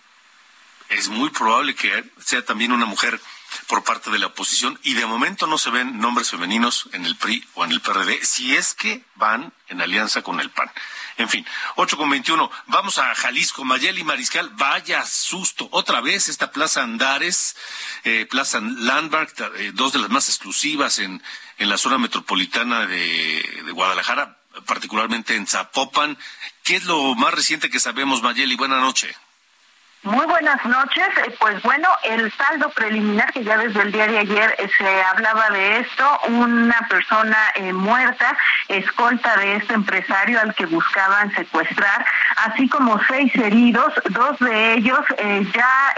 es 0.88 1.08
muy 1.08 1.30
probable 1.30 1.74
que 1.74 2.04
sea 2.18 2.44
también 2.44 2.72
una 2.72 2.86
mujer 2.86 3.20
por 3.66 3.84
parte 3.84 4.10
de 4.10 4.18
la 4.18 4.26
oposición 4.26 4.78
y 4.82 4.94
de 4.94 5.06
momento 5.06 5.46
no 5.46 5.58
se 5.58 5.70
ven 5.70 5.98
nombres 5.98 6.30
femeninos 6.30 6.88
en 6.92 7.04
el 7.06 7.16
PRI 7.16 7.46
o 7.54 7.64
en 7.64 7.72
el 7.72 7.80
PRD 7.80 8.24
si 8.24 8.54
es 8.54 8.74
que 8.74 9.04
van 9.16 9.52
en 9.68 9.80
alianza 9.80 10.22
con 10.22 10.40
el 10.40 10.50
PAN. 10.50 10.70
En 11.16 11.28
fin, 11.28 11.46
8 11.76 11.96
con 11.96 12.10
21. 12.10 12.50
Vamos 12.66 12.98
a 12.98 13.14
Jalisco, 13.14 13.64
Mayeli 13.64 14.02
Mariscal. 14.02 14.50
Vaya 14.54 15.04
susto. 15.06 15.68
Otra 15.70 16.00
vez 16.00 16.28
esta 16.28 16.50
Plaza 16.50 16.82
Andares, 16.82 17.56
eh, 18.02 18.26
Plaza 18.28 18.60
Landmark, 18.60 19.32
eh, 19.56 19.70
dos 19.74 19.92
de 19.92 20.00
las 20.00 20.10
más 20.10 20.28
exclusivas 20.28 20.98
en, 20.98 21.22
en 21.58 21.68
la 21.68 21.78
zona 21.78 21.98
metropolitana 21.98 22.86
de, 22.86 23.62
de 23.64 23.72
Guadalajara, 23.72 24.38
particularmente 24.66 25.36
en 25.36 25.46
Zapopan. 25.46 26.18
¿Qué 26.64 26.76
es 26.76 26.84
lo 26.84 27.14
más 27.14 27.32
reciente 27.32 27.70
que 27.70 27.78
sabemos, 27.78 28.22
Mayeli? 28.22 28.56
Buenas 28.56 28.80
noches. 28.80 29.14
Muy 30.04 30.26
buenas 30.26 30.62
noches. 30.66 31.08
Eh, 31.26 31.34
Pues 31.40 31.62
bueno, 31.62 31.88
el 32.02 32.30
saldo 32.32 32.68
preliminar 32.70 33.32
que 33.32 33.42
ya 33.42 33.56
desde 33.56 33.80
el 33.80 33.90
día 33.90 34.06
de 34.06 34.18
ayer 34.18 34.54
eh, 34.58 34.68
se 34.76 35.02
hablaba 35.02 35.48
de 35.48 35.78
esto, 35.78 36.20
una 36.28 36.78
persona 36.90 37.38
eh, 37.54 37.72
muerta, 37.72 38.36
escolta 38.68 39.34
de 39.36 39.56
este 39.56 39.72
empresario 39.72 40.38
al 40.40 40.54
que 40.54 40.66
buscaban 40.66 41.34
secuestrar, 41.34 42.04
así 42.44 42.68
como 42.68 43.00
seis 43.08 43.34
heridos, 43.36 43.94
dos 44.10 44.38
de 44.40 44.74
ellos 44.74 45.00
ya 45.54 45.94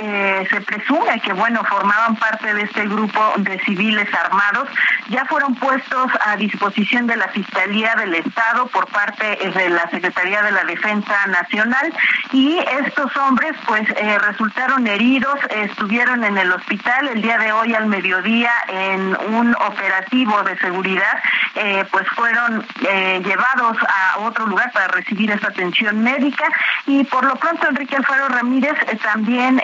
se 0.50 0.60
presume 0.60 1.20
que 1.20 1.32
bueno 1.32 1.62
formaban 1.64 2.16
parte 2.16 2.52
de 2.54 2.62
este 2.62 2.86
grupo 2.86 3.20
de 3.38 3.58
civiles 3.60 4.08
armados, 4.14 4.68
ya 5.08 5.24
fueron 5.26 5.54
puestos 5.54 6.10
a 6.24 6.36
disposición 6.36 7.06
de 7.06 7.16
la 7.16 7.28
Fiscalía 7.28 7.94
del 7.96 8.14
Estado 8.14 8.66
por 8.68 8.86
parte 8.88 9.24
de 9.54 9.70
la 9.70 9.88
Secretaría 9.90 10.42
de 10.42 10.52
la 10.52 10.64
Defensa 10.64 11.26
Nacional 11.26 11.92
y 12.32 12.58
estos 12.58 13.16
hombres 13.16 13.54
pues 13.66 13.88
eh, 13.98 14.18
resultaron 14.18 14.86
heridos, 14.86 15.38
estuvieron 15.48 16.22
en 16.22 16.36
el 16.36 16.52
hospital 16.52 17.08
el 17.08 17.22
día 17.22 17.38
de 17.38 17.50
hoy 17.52 17.74
al 17.74 17.86
mediodía 17.86 18.50
en 18.68 19.16
un 19.34 19.54
operativo 19.54 20.42
de 20.42 20.58
seguridad, 20.58 21.18
eh, 21.54 21.84
pues 21.90 22.06
fueron 22.10 22.66
eh, 22.86 23.22
llevados 23.24 23.76
a 23.88 24.18
otro 24.18 24.46
lugar 24.46 24.70
para 24.72 24.88
recibir 24.88 25.30
esta 25.30 25.48
atención 25.48 26.02
médica. 26.02 26.44
Y 26.86 27.04
por 27.04 27.24
lo 27.24 27.36
pronto 27.36 27.68
Enrique 27.68 27.96
Alfaro 27.96 28.28
Ramírez 28.28 28.76
también 29.02 29.60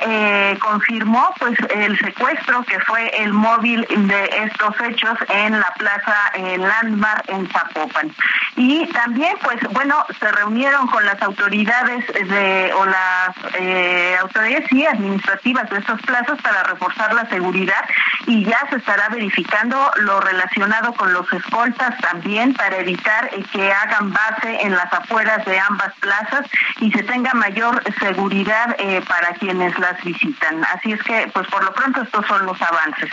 confirmó 0.60 1.32
pues 1.38 1.56
el 1.74 1.98
secuestro 1.98 2.62
que 2.64 2.80
fue 2.80 3.08
el 3.22 3.32
móvil 3.32 3.86
de 3.88 4.24
estos 4.44 4.74
hechos 4.80 5.16
en 5.28 5.58
la 5.58 5.72
plaza 5.78 6.32
Landmark 6.58 7.24
en 7.28 7.48
Zapopan. 7.48 8.12
Y 8.56 8.86
también 8.88 9.36
pues 9.42 9.60
bueno 9.72 10.04
se 10.18 10.30
reunieron 10.32 10.86
con 10.88 11.04
las 11.04 11.20
autoridades 11.22 12.06
de 12.06 12.72
o 12.74 12.86
las 12.86 14.21
autoridades 14.22 14.66
sí 14.70 14.86
administrativas 14.86 15.68
de 15.70 15.78
estos 15.78 16.00
plazas 16.02 16.40
para 16.42 16.62
reforzar 16.64 17.14
la 17.14 17.28
seguridad 17.28 17.84
y 18.26 18.44
ya 18.44 18.58
se 18.70 18.76
estará 18.76 19.08
verificando 19.08 19.90
lo 19.96 20.20
relacionado 20.20 20.92
con 20.94 21.12
los 21.12 21.30
escoltas 21.32 21.98
también 22.00 22.54
para 22.54 22.78
evitar 22.78 23.30
eh, 23.32 23.44
que 23.52 23.72
hagan 23.72 24.12
base 24.12 24.62
en 24.62 24.72
las 24.72 24.92
afueras 24.92 25.44
de 25.44 25.58
ambas 25.58 25.92
plazas 26.00 26.46
y 26.80 26.90
se 26.92 27.02
tenga 27.02 27.32
mayor 27.34 27.82
seguridad 27.98 28.74
eh, 28.78 29.02
para 29.06 29.34
quienes 29.34 29.78
las 29.78 30.02
visitan. 30.02 30.64
Así 30.64 30.92
es 30.92 31.02
que 31.02 31.30
pues 31.32 31.46
por 31.48 31.64
lo 31.64 31.72
pronto 31.72 32.02
estos 32.02 32.26
son 32.26 32.46
los 32.46 32.60
avances. 32.62 33.10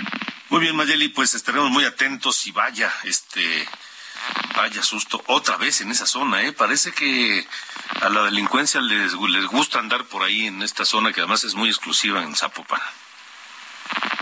Muy 0.49 0.61
bien, 0.61 0.75
Mayeli, 0.75 1.09
pues 1.09 1.35
estaremos 1.35 1.69
muy 1.69 1.85
atentos 1.85 2.47
y 2.47 2.51
vaya, 2.51 2.91
este, 3.03 3.67
vaya 4.59 4.83
susto 4.83 5.23
otra 5.27 5.55
vez 5.55 5.79
en 5.79 5.89
esa 5.89 6.05
zona, 6.05 6.43
¿eh? 6.43 6.51
Parece 6.51 6.91
que 6.91 7.47
a 8.01 8.09
la 8.09 8.23
delincuencia 8.25 8.81
les, 8.81 9.13
les 9.13 9.45
gusta 9.45 9.79
andar 9.79 10.03
por 10.05 10.21
ahí 10.21 10.47
en 10.47 10.61
esta 10.61 10.83
zona 10.83 11.13
que 11.13 11.21
además 11.21 11.45
es 11.45 11.55
muy 11.55 11.69
exclusiva 11.69 12.23
en 12.23 12.35
Zapopan. 12.35 12.81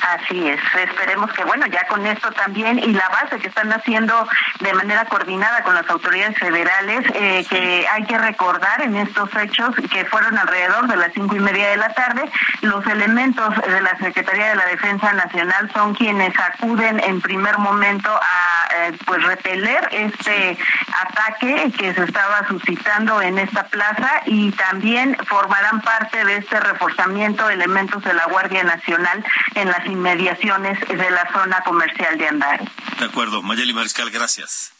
Así 0.07 0.47
es, 0.47 0.59
esperemos 0.73 1.31
que 1.33 1.43
bueno, 1.43 1.65
ya 1.67 1.85
con 1.87 2.05
esto 2.05 2.31
también 2.31 2.79
y 2.79 2.93
la 2.93 3.09
base 3.09 3.39
que 3.39 3.47
están 3.47 3.71
haciendo 3.73 4.27
de 4.61 4.73
manera 4.73 5.03
coordinada 5.05 5.63
con 5.63 5.75
las 5.75 5.89
autoridades 5.89 6.37
federales, 6.37 7.05
eh, 7.13 7.45
que 7.49 7.85
hay 7.91 8.05
que 8.05 8.17
recordar 8.17 8.81
en 8.81 8.95
estos 8.95 9.29
hechos 9.35 9.75
que 9.91 10.05
fueron 10.05 10.37
alrededor 10.37 10.87
de 10.87 10.95
las 10.95 11.11
cinco 11.13 11.35
y 11.35 11.39
media 11.39 11.69
de 11.71 11.77
la 11.77 11.89
tarde, 11.89 12.29
los 12.61 12.85
elementos 12.87 13.53
de 13.55 13.81
la 13.81 13.97
Secretaría 13.97 14.49
de 14.49 14.55
la 14.55 14.65
Defensa 14.67 15.11
Nacional 15.11 15.69
son 15.73 15.93
quienes 15.93 16.33
acuden 16.39 17.01
en 17.01 17.19
primer 17.19 17.57
momento 17.57 18.09
a 18.09 18.67
eh, 18.75 18.97
pues 19.05 19.21
repeler 19.23 19.89
este 19.91 20.57
ataque 21.01 21.71
que 21.77 21.93
se 21.93 22.03
estaba 22.03 22.47
suscitando 22.47 23.21
en 23.21 23.39
esta 23.39 23.63
plaza 23.67 24.21
y 24.25 24.51
también 24.51 25.17
formarán 25.25 25.81
parte 25.81 26.23
de 26.23 26.37
este 26.37 26.59
reforzamiento 26.59 27.49
elementos 27.49 28.03
de 28.03 28.13
la 28.13 28.25
Guardia 28.25 28.63
Nacional 28.63 29.23
en 29.55 29.67
las 29.69 29.85
inmediaciones 29.97 30.79
de 30.87 31.11
la 31.11 31.27
zona 31.33 31.61
comercial 31.61 32.17
de 32.17 32.27
Andares. 32.27 32.69
De 32.99 33.05
acuerdo, 33.05 33.41
Mayeli 33.41 33.73
Mariscal, 33.73 34.09
gracias. 34.11 34.73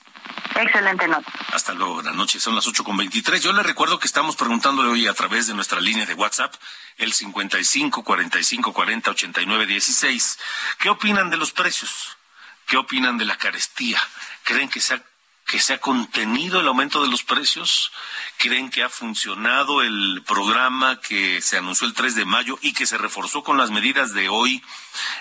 Excelente 0.56 1.08
nota. 1.08 1.32
Hasta 1.54 1.74
luego, 1.74 1.96
buenas 1.96 2.16
noches. 2.16 2.42
Son 2.42 2.56
las 2.56 2.68
ocho 2.68 2.84
con 2.84 2.98
veintitrés. 2.98 3.42
Yo 3.42 3.52
le 3.52 3.64
recuerdo 3.64 4.00
que 4.00 4.08
estamos 4.08 4.36
preguntándole 4.36 4.90
hoy 4.90 5.08
a 5.08 5.14
través 5.14 5.48
de 5.48 5.54
nuestra 5.54 5.80
línea 5.80 6.06
de 6.06 6.14
WhatsApp, 6.14 6.54
el 6.98 7.14
55 7.14 8.04
45 8.04 8.74
40 8.74 9.12
89 9.12 9.66
16. 9.66 10.40
¿Qué 10.80 10.90
opinan 10.90 11.30
de 11.30 11.38
los 11.38 11.52
precios? 11.52 12.18
¿Qué 12.66 12.78
opinan 12.78 13.18
de 13.18 13.26
la 13.26 13.38
carestía? 13.38 14.00
¿Creen 14.44 14.70
que 14.70 14.82
se 14.82 14.96
ha 14.96 15.02
que 15.48 15.62
se 15.62 15.74
ha 15.74 15.80
contenido 15.80 16.60
el 16.60 16.68
aumento 16.68 17.02
de 17.02 17.08
los 17.08 17.24
precios? 17.24 17.92
¿Creen 18.38 18.70
que 18.70 18.84
ha 18.84 18.90
funcionado 18.90 19.82
el 19.82 20.22
programa 20.28 21.00
que 21.00 21.42
se 21.42 21.58
anunció 21.58 21.88
el 21.88 21.94
3 21.94 22.16
de 22.16 22.26
mayo 22.26 22.60
y 22.62 22.74
que 22.74 22.86
se 22.86 22.98
reforzó 22.98 23.44
con 23.44 23.58
las 23.58 23.72
medidas 23.72 24.14
de 24.14 24.28
hoy 24.28 24.62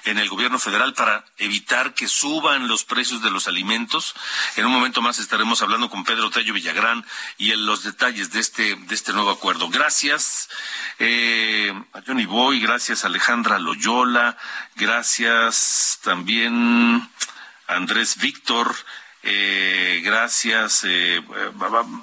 en 0.04 0.18
el 0.18 0.28
gobierno 0.28 0.58
federal 0.58 0.94
para 0.94 1.24
evitar 1.38 1.94
que 1.94 2.08
suban 2.08 2.66
los 2.66 2.84
precios 2.84 3.22
de 3.22 3.30
los 3.30 3.46
alimentos? 3.46 4.14
En 4.56 4.66
un 4.66 4.72
momento 4.72 5.00
más 5.00 5.20
estaremos 5.20 5.62
hablando 5.62 5.88
con 5.88 6.04
Pedro 6.04 6.30
Tello 6.30 6.54
Villagrán 6.54 7.06
y 7.38 7.52
en 7.52 7.64
los 7.64 7.84
detalles 7.84 8.32
de 8.32 8.40
este, 8.40 8.74
de 8.74 8.94
este 8.94 9.12
nuevo 9.12 9.30
acuerdo. 9.30 9.68
Gracias 9.68 10.48
eh, 10.98 11.72
a 11.92 12.02
Johnny 12.04 12.26
Boy, 12.26 12.58
gracias 12.58 13.04
a 13.04 13.06
Alejandra 13.06 13.60
Loyola, 13.60 14.36
gracias 14.74 16.00
también 16.02 17.08
a 17.68 17.74
Andrés 17.76 18.16
Víctor. 18.16 18.74
Eh, 19.28 20.02
gracias. 20.04 20.84
Eh, 20.84 21.20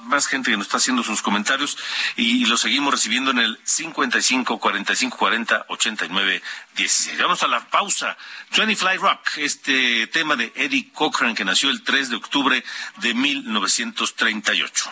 más 0.03 0.27
gente 0.27 0.51
que 0.51 0.57
nos 0.57 0.67
está 0.67 0.75
haciendo 0.77 1.03
sus 1.03 1.21
comentarios 1.21 1.77
y, 2.17 2.45
lo 2.47 2.57
seguimos 2.57 2.93
recibiendo 2.93 3.31
en 3.31 3.39
el 3.39 3.57
55 3.63 4.59
45 4.59 5.17
40 5.17 5.65
89 5.69 6.41
16. 6.75 7.17
Vamos 7.19 7.41
a 7.41 7.47
la 7.47 7.62
pausa. 7.69 8.17
20 8.57 8.75
Fly 8.75 8.97
Rock, 8.97 9.38
este 9.38 10.07
tema 10.07 10.36
de 10.36 10.51
Eddie 10.55 10.91
Cochran 10.91 11.33
que 11.33 11.45
nació 11.45 11.69
el 11.69 11.81
3 11.83 12.09
de 12.09 12.15
octubre 12.17 12.63
de 12.97 13.13
1938. 13.13 14.91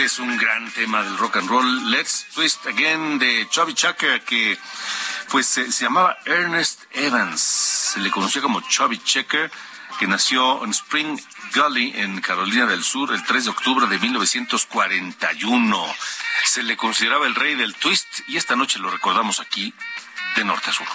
Este 0.00 0.14
es 0.14 0.18
un 0.18 0.38
gran 0.38 0.70
tema 0.70 1.02
del 1.02 1.18
rock 1.18 1.36
and 1.36 1.50
roll. 1.50 1.90
Let's 1.90 2.24
Twist 2.34 2.64
Again 2.66 3.18
de 3.18 3.46
Chubby 3.50 3.74
Checker, 3.74 4.22
que 4.22 4.56
pues 5.30 5.44
se, 5.44 5.68
llamaba 5.68 6.16
Ernest 6.24 6.84
Evans. 6.92 7.38
Se 7.38 8.00
le 8.00 8.10
conocía 8.10 8.40
como 8.40 8.62
Chubby 8.62 8.96
Checker, 8.96 9.50
que 9.98 10.06
nació 10.06 10.64
en 10.64 10.70
Spring 10.70 11.20
Gully, 11.54 11.92
en 11.96 12.18
Carolina 12.22 12.64
del 12.64 12.82
Sur, 12.82 13.12
el 13.12 13.22
3 13.24 13.44
de 13.44 13.50
octubre 13.50 13.86
de 13.88 13.98
1941. 13.98 15.94
Se 16.46 16.62
le 16.62 16.78
consideraba 16.78 17.26
el 17.26 17.34
rey 17.34 17.54
del 17.54 17.74
twist 17.74 18.20
y 18.26 18.38
esta 18.38 18.56
noche 18.56 18.78
lo 18.78 18.90
recordamos 18.90 19.38
aquí 19.38 19.74
de 20.34 20.44
norte 20.46 20.70
a 20.70 20.72
sur. 20.72 20.86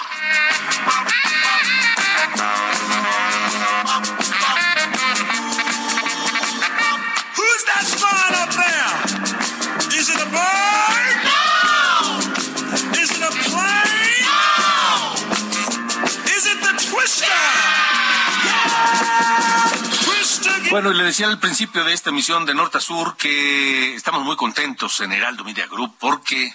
Bueno, 20.75 20.91
y 20.91 20.95
le 20.95 21.05
decía 21.05 21.27
al 21.27 21.39
principio 21.39 21.85
de 21.85 21.93
esta 21.93 22.09
emisión 22.09 22.45
de 22.45 22.53
Norte 22.53 22.79
a 22.79 22.81
Sur 22.81 23.15
que 23.15 23.95
estamos 23.95 24.25
muy 24.25 24.35
contentos 24.35 24.99
en 24.99 25.13
Heraldo 25.13 25.45
Media 25.45 25.67
Group 25.67 25.95
porque, 25.97 26.53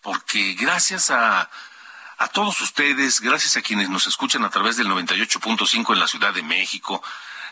porque 0.00 0.54
gracias 0.54 1.10
a, 1.10 1.50
a 2.18 2.28
todos 2.28 2.60
ustedes, 2.60 3.20
gracias 3.20 3.56
a 3.56 3.60
quienes 3.60 3.90
nos 3.90 4.06
escuchan 4.06 4.44
a 4.44 4.50
través 4.50 4.76
del 4.76 4.86
98.5 4.86 5.92
en 5.92 5.98
la 5.98 6.06
Ciudad 6.06 6.32
de 6.32 6.44
México, 6.44 7.02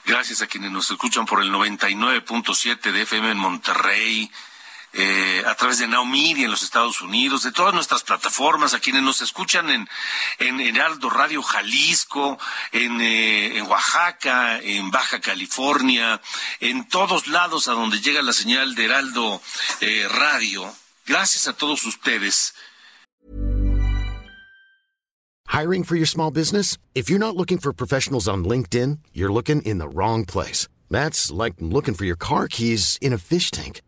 gracias 0.04 0.42
a 0.42 0.46
quienes 0.46 0.70
nos 0.70 0.88
escuchan 0.92 1.26
por 1.26 1.42
el 1.42 1.50
99.7 1.50 2.92
de 2.92 3.02
FM 3.02 3.32
en 3.32 3.38
Monterrey, 3.38 4.30
eh, 4.98 5.42
a 5.46 5.54
través 5.54 5.78
de 5.78 5.86
Now 5.86 6.06
Media 6.06 6.46
en 6.46 6.50
los 6.50 6.62
Estados 6.62 7.02
Unidos, 7.02 7.42
de 7.42 7.52
todas 7.52 7.74
nuestras 7.74 8.02
plataformas, 8.02 8.72
a 8.72 8.80
quienes 8.80 9.02
nos 9.02 9.20
escuchan 9.20 9.68
en, 9.68 9.88
Heraldo 10.60 11.10
Radio 11.10 11.42
Jalisco, 11.42 12.38
en, 12.72 12.98
eh, 13.02 13.58
en 13.58 13.66
Oaxaca, 13.66 14.58
en 14.58 14.90
Baja 14.90 15.20
California, 15.20 16.20
en 16.60 16.88
todos 16.88 17.26
lados 17.26 17.68
a 17.68 17.72
donde 17.72 18.00
llega 18.00 18.22
la 18.22 18.32
señal 18.32 18.74
de 18.74 18.86
Heraldo 18.86 19.42
eh, 19.82 20.08
Radio. 20.08 20.74
Gracias 21.06 21.46
a 21.46 21.52
todos 21.52 21.84
ustedes. 21.84 22.54
Hiring 25.48 25.84
for 25.84 25.96
your 25.96 26.06
small 26.06 26.30
business? 26.30 26.78
If 26.94 27.10
you're 27.10 27.18
not 27.18 27.36
looking 27.36 27.58
for 27.58 27.72
professionals 27.74 28.26
on 28.26 28.44
LinkedIn, 28.44 28.98
you're 29.12 29.32
looking 29.32 29.60
in 29.62 29.78
the 29.78 29.88
wrong 29.88 30.24
place. 30.24 30.68
That's 30.90 31.30
like 31.30 31.54
looking 31.60 31.94
for 31.94 32.04
your 32.04 32.16
car 32.16 32.48
keys 32.48 32.98
in 33.02 33.12
a 33.12 33.18
fish 33.18 33.50
tank. 33.50 33.82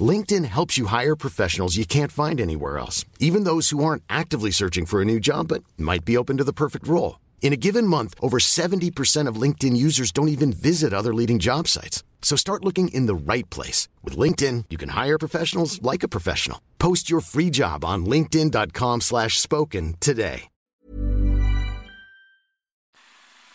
LinkedIn 0.00 0.46
helps 0.46 0.78
you 0.78 0.86
hire 0.86 1.14
professionals 1.14 1.76
you 1.76 1.84
can't 1.84 2.10
find 2.10 2.40
anywhere 2.40 2.78
else, 2.78 3.04
even 3.18 3.44
those 3.44 3.68
who 3.68 3.84
aren't 3.84 4.02
actively 4.08 4.50
searching 4.50 4.86
for 4.86 5.02
a 5.02 5.04
new 5.04 5.20
job 5.20 5.48
but 5.48 5.62
might 5.76 6.06
be 6.06 6.16
open 6.16 6.38
to 6.38 6.44
the 6.44 6.54
perfect 6.54 6.88
role. 6.88 7.20
In 7.42 7.52
a 7.52 7.56
given 7.56 7.86
month, 7.86 8.14
over 8.20 8.38
70% 8.38 9.26
of 9.26 9.36
LinkedIn 9.36 9.76
users 9.76 10.12
don't 10.12 10.34
even 10.36 10.52
visit 10.54 10.94
other 10.94 11.12
leading 11.12 11.38
job 11.38 11.68
sites. 11.68 12.02
So 12.22 12.36
start 12.36 12.64
looking 12.64 12.88
in 12.94 13.04
the 13.06 13.14
right 13.14 13.48
place. 13.50 13.88
With 14.02 14.16
LinkedIn, 14.16 14.66
you 14.70 14.78
can 14.78 14.90
hire 14.90 15.18
professionals 15.18 15.82
like 15.82 16.02
a 16.02 16.08
professional. 16.08 16.62
Post 16.78 17.10
your 17.10 17.20
free 17.20 17.50
job 17.50 17.84
on 17.84 18.06
linkedin.com 18.06 19.00
slash 19.02 19.38
spoken 19.38 19.96
today. 20.00 20.48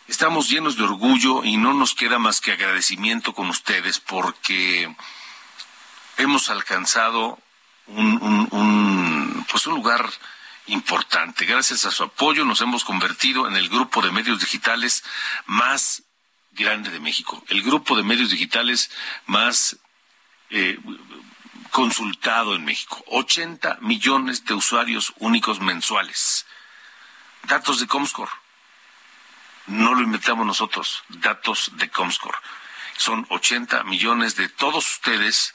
Estamos 0.08 0.48
llenos 0.48 0.78
de 0.78 0.84
orgullo 0.84 1.44
y 1.44 1.58
no 1.58 1.74
nos 1.74 1.94
queda 1.94 2.18
más 2.18 2.40
que 2.40 2.52
agradecimiento 2.52 3.34
con 3.34 3.50
ustedes 3.50 4.00
porque 4.00 4.88
hemos 6.18 6.50
alcanzado 6.50 7.38
un, 7.86 9.46
pues 9.50 9.66
un 9.66 9.74
lugar 9.74 10.10
importante. 10.66 11.46
Gracias 11.46 11.86
a 11.86 11.90
su 11.90 12.04
apoyo 12.04 12.44
nos 12.44 12.60
hemos 12.60 12.84
convertido 12.84 13.48
en 13.48 13.56
el 13.56 13.68
grupo 13.68 14.02
de 14.02 14.12
medios 14.12 14.40
digitales 14.40 15.04
más 15.46 16.02
grande 16.52 16.90
de 16.90 17.00
México, 17.00 17.42
el 17.48 17.62
grupo 17.62 17.96
de 17.96 18.02
medios 18.02 18.30
digitales 18.30 18.90
más 19.26 19.76
eh, 20.50 20.78
consultado 21.70 22.54
en 22.54 22.64
México. 22.64 23.02
80 23.06 23.78
millones 23.80 24.44
de 24.44 24.54
usuarios 24.54 25.14
únicos 25.18 25.60
mensuales. 25.60 26.46
Datos 27.44 27.80
de 27.80 27.86
Comscore. 27.86 28.30
No 29.66 29.94
lo 29.94 30.02
inventamos 30.02 30.46
nosotros, 30.46 31.04
datos 31.08 31.70
de 31.74 31.88
Comscore. 31.90 32.38
Son 32.96 33.26
80 33.28 33.84
millones 33.84 34.34
de 34.34 34.48
todos 34.48 34.90
ustedes 34.90 35.54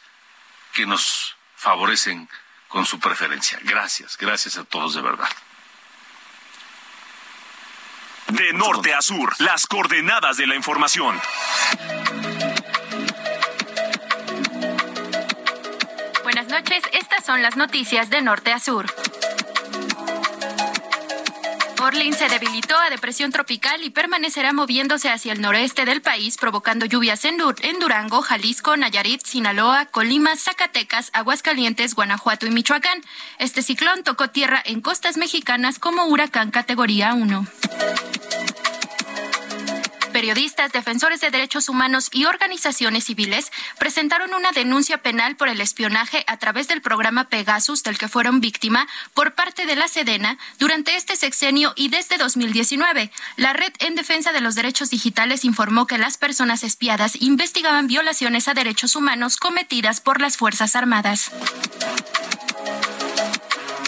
que 0.73 0.85
nos 0.85 1.35
favorecen 1.55 2.27
con 2.67 2.85
su 2.85 2.99
preferencia. 2.99 3.59
Gracias, 3.63 4.17
gracias 4.17 4.57
a 4.57 4.63
todos 4.63 4.95
de 4.95 5.01
verdad. 5.01 5.29
De 8.27 8.51
norte 8.53 8.93
a 8.93 9.01
sur, 9.01 9.33
las 9.39 9.67
coordenadas 9.67 10.37
de 10.37 10.47
la 10.47 10.55
información. 10.55 11.21
Buenas 16.23 16.47
noches, 16.47 16.83
estas 16.93 17.23
son 17.25 17.43
las 17.43 17.55
noticias 17.55 18.09
de 18.09 18.21
norte 18.21 18.51
a 18.51 18.59
sur. 18.59 18.87
Orlin 21.83 22.13
se 22.13 22.29
debilitó 22.29 22.77
a 22.77 22.89
depresión 22.89 23.33
tropical 23.33 23.83
y 23.83 23.89
permanecerá 23.89 24.53
moviéndose 24.53 25.09
hacia 25.09 25.33
el 25.33 25.41
noreste 25.41 25.83
del 25.83 26.01
país, 26.01 26.37
provocando 26.37 26.85
lluvias 26.85 27.25
en, 27.25 27.35
en, 27.61 27.79
Durango, 27.79 28.21
Jalisco, 28.21 28.77
Nayarit, 28.77 29.25
Sinaloa, 29.25 29.87
Colima, 29.87 30.37
Zacatecas, 30.37 31.09
Aguascalientes, 31.11 31.93
Guanajuato 31.93 32.47
y 32.47 32.51
Michoacán. 32.51 33.01
Este 33.37 33.61
ciclón 33.61 34.03
tocó 34.03 34.29
tierra 34.29 34.63
en 34.63 34.79
costas 34.79 35.17
mexicanas 35.17 35.77
como 35.77 36.05
huracán 36.05 36.51
categoría 36.51 37.13
1. 37.15 37.45
Periodistas, 40.13 40.71
defensores 40.71 41.21
de 41.21 41.31
derechos 41.31 41.69
humanos 41.69 42.09
y 42.11 42.25
organizaciones 42.25 43.05
civiles 43.05 43.51
presentaron 43.79 44.35
una 44.35 44.51
denuncia 44.51 44.99
penal 44.99 45.35
por 45.35 45.49
el 45.49 45.59
espionaje 45.59 46.23
a 46.27 46.37
través 46.37 46.67
del 46.67 46.83
programa 46.83 47.29
Pegasus 47.29 47.81
del 47.81 47.97
que 47.97 48.07
fueron 48.07 48.39
víctima 48.39 48.87
por 49.15 49.33
parte 49.33 49.65
de 49.65 49.75
la 49.75 49.87
Sedena 49.87 50.37
durante 50.59 50.95
este 50.95 51.15
sexenio 51.15 51.73
y 51.75 51.89
desde 51.89 52.17
2019. 52.17 53.09
La 53.37 53.53
Red 53.53 53.73
en 53.79 53.95
Defensa 53.95 54.31
de 54.31 54.41
los 54.41 54.53
Derechos 54.53 54.91
Digitales 54.91 55.45
informó 55.45 55.87
que 55.87 55.97
las 55.97 56.17
personas 56.17 56.63
espiadas 56.63 57.19
investigaban 57.19 57.87
violaciones 57.87 58.47
a 58.47 58.53
derechos 58.53 58.95
humanos 58.95 59.37
cometidas 59.37 59.99
por 59.99 60.21
las 60.21 60.37
Fuerzas 60.37 60.75
Armadas. 60.75 61.31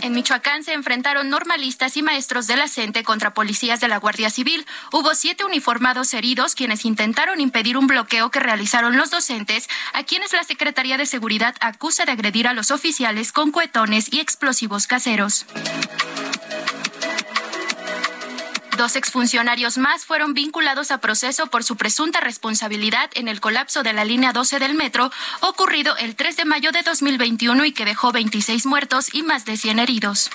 En 0.06 0.14
Michoacán 0.14 0.64
se 0.64 0.74
enfrentaron 0.74 1.32
normalistas 1.32 1.98
y 1.98 2.04
maestros 2.04 2.46
de 2.46 2.56
la 2.56 2.68
contra 3.04 3.34
policías 3.34 3.80
de 3.80 3.88
la 3.88 3.98
Guardia 3.98 4.30
Civil. 4.30 4.64
Hubo 4.92 5.16
siete 5.16 5.44
uniformados 5.44 6.14
heridos 6.14 6.54
quienes 6.54 6.86
intentaron 6.86 7.42
impedir 7.42 7.76
un 7.76 7.88
bloqueo 7.88 8.30
que 8.30 8.40
realizaron 8.40 8.98
los 8.98 9.10
docentes, 9.10 9.68
a 9.94 10.04
quienes 10.04 10.32
la 10.32 10.44
Secretaría 10.44 10.98
de 10.98 11.08
Seguridad 11.08 11.56
acusa 11.60 12.06
de 12.06 12.12
agredir 12.12 12.48
a 12.48 12.54
los 12.54 12.70
oficiales 12.70 13.32
con 13.32 13.50
cuetones 13.50 14.14
y 14.14 14.20
explosivos 14.20 14.86
caseros. 14.86 15.48
Dos 18.78 18.98
exfuncionarios 18.98 19.78
más 19.78 20.04
fueron 20.04 20.34
vinculados 20.34 20.92
a 20.92 20.98
proceso 20.98 21.48
por 21.48 21.64
su 21.64 21.78
presunta 21.78 22.20
responsabilidad 22.20 23.10
en 23.14 23.30
el 23.30 23.40
colapso 23.40 23.84
de 23.84 23.94
la 23.94 24.04
línea 24.04 24.34
12 24.34 24.60
del 24.60 24.74
metro 24.74 25.12
ocurrido 25.40 25.96
el 25.96 26.18
3 26.18 26.36
de 26.36 26.46
mayo 26.46 26.72
de 26.74 26.82
2021 26.82 27.64
y 27.64 27.72
que 27.72 27.86
dejó 27.86 28.12
26 28.12 28.66
muertos 28.66 29.14
y 29.14 29.24
más 29.24 29.46
de 29.46 29.56
100 29.56 29.80
heridos. 29.80 30.30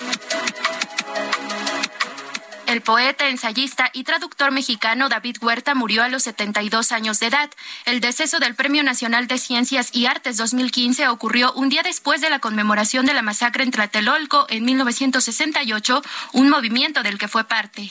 El 2.67 2.81
poeta, 2.81 3.29
ensayista 3.29 3.91
y 3.93 4.05
traductor 4.05 4.53
mexicano 4.53 5.11
David 5.11 5.37
Huerta 5.43 5.75
murió 5.75 6.03
a 6.03 6.09
los 6.09 6.23
72 6.23 6.93
años 6.93 7.21
de 7.21 7.27
edad. 7.27 7.51
El 7.85 8.01
deceso 8.01 8.39
del 8.39 8.55
Premio 8.55 8.83
Nacional 8.83 9.27
de 9.27 9.37
Ciencias 9.37 9.91
y 9.93 10.07
Artes 10.07 10.39
2015 10.39 11.09
ocurrió 11.09 11.53
un 11.55 11.69
día 11.69 11.83
después 11.83 12.23
de 12.23 12.31
la 12.31 12.39
conmemoración 12.39 13.05
de 13.05 13.13
la 13.13 13.23
masacre 13.23 13.65
en 13.65 13.71
Tlatelolco 13.71 14.47
en 14.49 14.65
1968, 14.65 16.03
un 16.33 16.49
movimiento 16.49 17.03
del 17.03 17.19
que 17.19 17.29
fue 17.29 17.45
parte. 17.45 17.91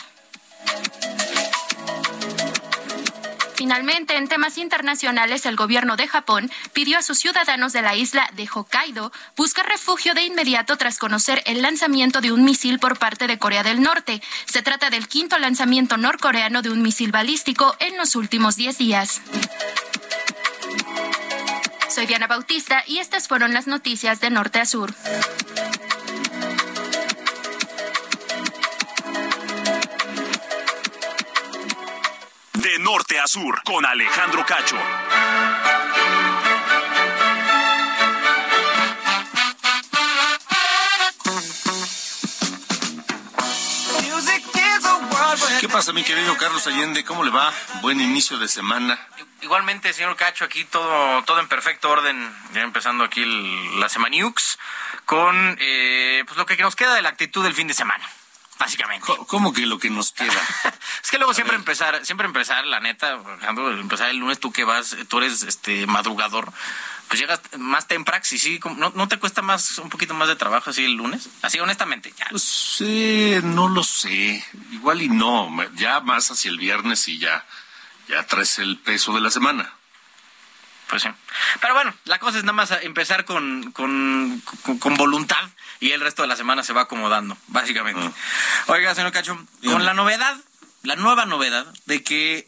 Finalmente, 3.59 4.15
en 4.15 4.27
temas 4.27 4.57
internacionales, 4.57 5.45
el 5.45 5.55
gobierno 5.55 5.95
de 5.95 6.07
Japón 6.07 6.49
pidió 6.73 6.97
a 6.97 7.01
sus 7.01 7.19
ciudadanos 7.19 7.73
de 7.73 7.81
la 7.81 7.93
isla 7.93 8.29
de 8.33 8.47
Hokkaido 8.47 9.11
buscar 9.35 9.67
refugio 9.67 10.13
de 10.13 10.23
inmediato 10.23 10.77
tras 10.77 10.97
conocer 10.97 11.43
el 11.45 11.61
lanzamiento 11.61 12.21
de 12.21 12.31
un 12.31 12.45
misil 12.45 12.79
por 12.79 12.97
parte 12.97 13.27
de 13.27 13.37
Corea 13.37 13.61
del 13.61 13.81
Norte. 13.81 14.21
Se 14.45 14.61
trata 14.61 14.89
del 14.89 15.07
quinto 15.07 15.37
lanzamiento 15.37 15.97
norcoreano 15.97 16.61
de 16.61 16.69
un 16.69 16.81
misil 16.81 17.11
balístico 17.11 17.75
en 17.79 17.97
los 17.97 18.15
últimos 18.15 18.55
10 18.55 18.77
días. 18.77 19.21
Soy 21.89 22.05
Diana 22.05 22.27
Bautista 22.27 22.83
y 22.87 22.99
estas 22.99 23.27
fueron 23.27 23.53
las 23.53 23.67
noticias 23.67 24.21
de 24.21 24.29
norte 24.29 24.59
a 24.61 24.65
sur. 24.65 24.95
Norte 32.91 33.19
a 33.19 33.27
sur, 33.27 33.61
con 33.63 33.85
Alejandro 33.85 34.43
Cacho. 34.47 34.75
¿Qué 45.59 45.69
pasa, 45.69 45.93
mi 45.93 46.01
querido 46.03 46.35
Carlos 46.37 46.65
Allende? 46.65 47.05
¿Cómo 47.05 47.23
le 47.23 47.29
va? 47.29 47.53
Buen 47.81 48.01
inicio 48.01 48.39
de 48.39 48.47
semana. 48.47 48.99
Igualmente, 49.43 49.93
señor 49.93 50.15
Cacho, 50.15 50.45
aquí 50.45 50.63
todo, 50.63 51.23
todo 51.25 51.39
en 51.39 51.47
perfecto 51.47 51.91
orden, 51.91 52.35
ya 52.55 52.61
empezando 52.63 53.03
aquí 53.03 53.21
el, 53.21 53.79
la 53.79 53.87
Semaniux, 53.87 54.57
con 55.05 55.57
eh, 55.59 56.23
pues 56.25 56.39
lo 56.39 56.47
que 56.47 56.57
nos 56.57 56.75
queda 56.75 56.95
de 56.95 57.03
la 57.03 57.09
actitud 57.09 57.43
del 57.43 57.53
fin 57.53 57.67
de 57.67 57.75
semana 57.75 58.03
básicamente. 58.59 59.07
¿Cómo 59.27 59.53
que 59.53 59.65
lo 59.65 59.79
que 59.79 59.89
nos 59.89 60.11
queda? 60.11 60.41
es 61.03 61.09
que 61.09 61.17
luego 61.17 61.33
siempre 61.33 61.55
empezar, 61.55 62.05
siempre 62.05 62.27
empezar, 62.27 62.65
la 62.65 62.79
neta, 62.79 63.13
Alejandro, 63.13 63.71
empezar 63.71 64.09
el 64.09 64.17
lunes, 64.17 64.39
tú 64.39 64.51
que 64.51 64.65
vas, 64.65 64.95
tú 65.07 65.17
eres 65.19 65.43
este 65.43 65.87
madrugador, 65.87 66.51
pues 67.07 67.19
llegas 67.19 67.41
más 67.57 67.87
temprax 67.87 68.33
y 68.33 68.37
sí, 68.37 68.59
¿no, 68.77 68.91
¿no 68.93 69.07
te 69.07 69.17
cuesta 69.17 69.41
más, 69.41 69.79
un 69.79 69.89
poquito 69.89 70.13
más 70.13 70.27
de 70.27 70.35
trabajo 70.35 70.69
así 70.69 70.83
el 70.83 70.93
lunes? 70.93 71.29
Así 71.41 71.59
honestamente, 71.59 72.13
ya. 72.15 72.27
Pues 72.29 72.43
sí, 72.43 73.37
no 73.41 73.69
lo 73.69 73.83
sé, 73.83 74.43
igual 74.71 75.01
y 75.01 75.09
no, 75.09 75.49
ya 75.75 76.01
más 76.01 76.29
hacia 76.29 76.51
el 76.51 76.57
viernes 76.57 77.07
y 77.07 77.17
ya, 77.17 77.45
ya 78.09 78.27
traes 78.27 78.59
el 78.59 78.77
peso 78.77 79.13
de 79.13 79.21
la 79.21 79.31
semana. 79.31 79.73
Pues 80.89 81.03
sí. 81.03 81.09
Pero 81.61 81.75
bueno, 81.75 81.93
la 82.05 82.17
cosa 82.19 82.39
es 82.39 82.43
nada 82.43 82.53
más 82.53 82.71
empezar 82.81 83.23
con, 83.23 83.71
con, 83.71 84.41
con, 84.79 84.95
voluntad 84.95 85.49
y 85.79 85.91
el 85.91 86.01
resto 86.01 86.23
de 86.23 86.27
la 86.27 86.35
semana 86.35 86.63
se 86.63 86.73
va 86.73 86.81
acomodando, 86.81 87.37
básicamente. 87.47 88.01
Uh 88.01 88.13
Oiga, 88.67 88.95
señor 88.95 89.11
Cacho, 89.11 89.37
con 89.63 89.85
la 89.85 89.93
novedad, 89.93 90.35
la 90.83 90.95
nueva 90.95 91.25
novedad 91.25 91.67
de 91.85 92.03
que 92.03 92.47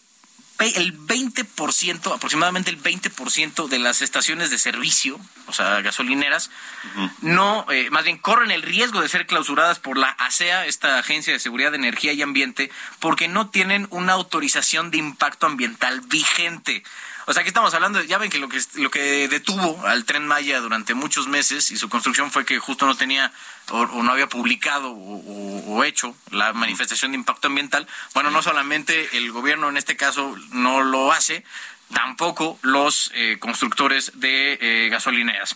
el 0.59 0.97
20%, 0.97 2.13
aproximadamente 2.13 2.69
el 2.69 2.81
20% 2.81 3.67
de 3.67 3.79
las 3.79 4.01
estaciones 4.01 4.51
de 4.51 4.57
servicio, 4.57 5.19
o 5.47 5.53
sea, 5.53 5.81
gasolineras, 5.81 6.49
uh 6.95 6.99
-huh. 6.99 7.11
no, 7.21 7.65
eh, 7.71 7.89
más 7.89 8.03
bien 8.03 8.17
corren 8.17 8.51
el 8.51 8.61
riesgo 8.61 9.01
de 9.01 9.09
ser 9.09 9.25
clausuradas 9.25 9.79
por 9.79 9.97
la 9.97 10.09
ASEA, 10.09 10.65
esta 10.65 10.99
Agencia 10.99 11.33
de 11.33 11.39
Seguridad 11.39 11.71
de 11.71 11.77
Energía 11.77 12.13
y 12.13 12.21
Ambiente, 12.21 12.71
porque 12.99 13.27
no 13.27 13.49
tienen 13.49 13.87
una 13.89 14.13
autorización 14.13 14.91
de 14.91 14.97
impacto 14.97 15.47
ambiental 15.47 16.01
vigente. 16.01 16.83
O 17.27 17.33
sea, 17.33 17.41
aquí 17.41 17.49
estamos 17.49 17.73
hablando, 17.73 18.01
ya 18.03 18.17
ven 18.17 18.29
que 18.29 18.39
lo 18.39 18.49
que 18.49 18.59
lo 18.75 18.89
que 18.89 19.27
detuvo 19.27 19.85
al 19.85 20.05
tren 20.05 20.27
Maya 20.27 20.59
durante 20.59 20.93
muchos 20.93 21.27
meses 21.27 21.71
y 21.71 21.77
su 21.77 21.89
construcción 21.89 22.31
fue 22.31 22.45
que 22.45 22.59
justo 22.59 22.85
no 22.85 22.95
tenía 22.95 23.31
o, 23.69 23.79
o 23.79 24.03
no 24.03 24.11
había 24.11 24.27
publicado 24.27 24.91
o, 24.91 25.83
hecho 25.83 26.15
la 26.29 26.53
manifestación 26.53 27.11
de 27.11 27.17
impacto 27.17 27.47
ambiental. 27.47 27.87
Bueno, 28.13 28.29
no 28.29 28.41
solamente 28.41 29.17
el 29.17 29.31
gobierno 29.31 29.69
en 29.69 29.77
este 29.77 29.97
caso 29.97 30.35
no 30.51 30.83
lo 30.83 31.11
hace, 31.11 31.43
tampoco 31.91 32.59
los 32.61 33.11
eh, 33.13 33.37
constructores 33.39 34.11
de 34.15 34.57
eh, 34.61 34.89
gasolineras. 34.89 35.55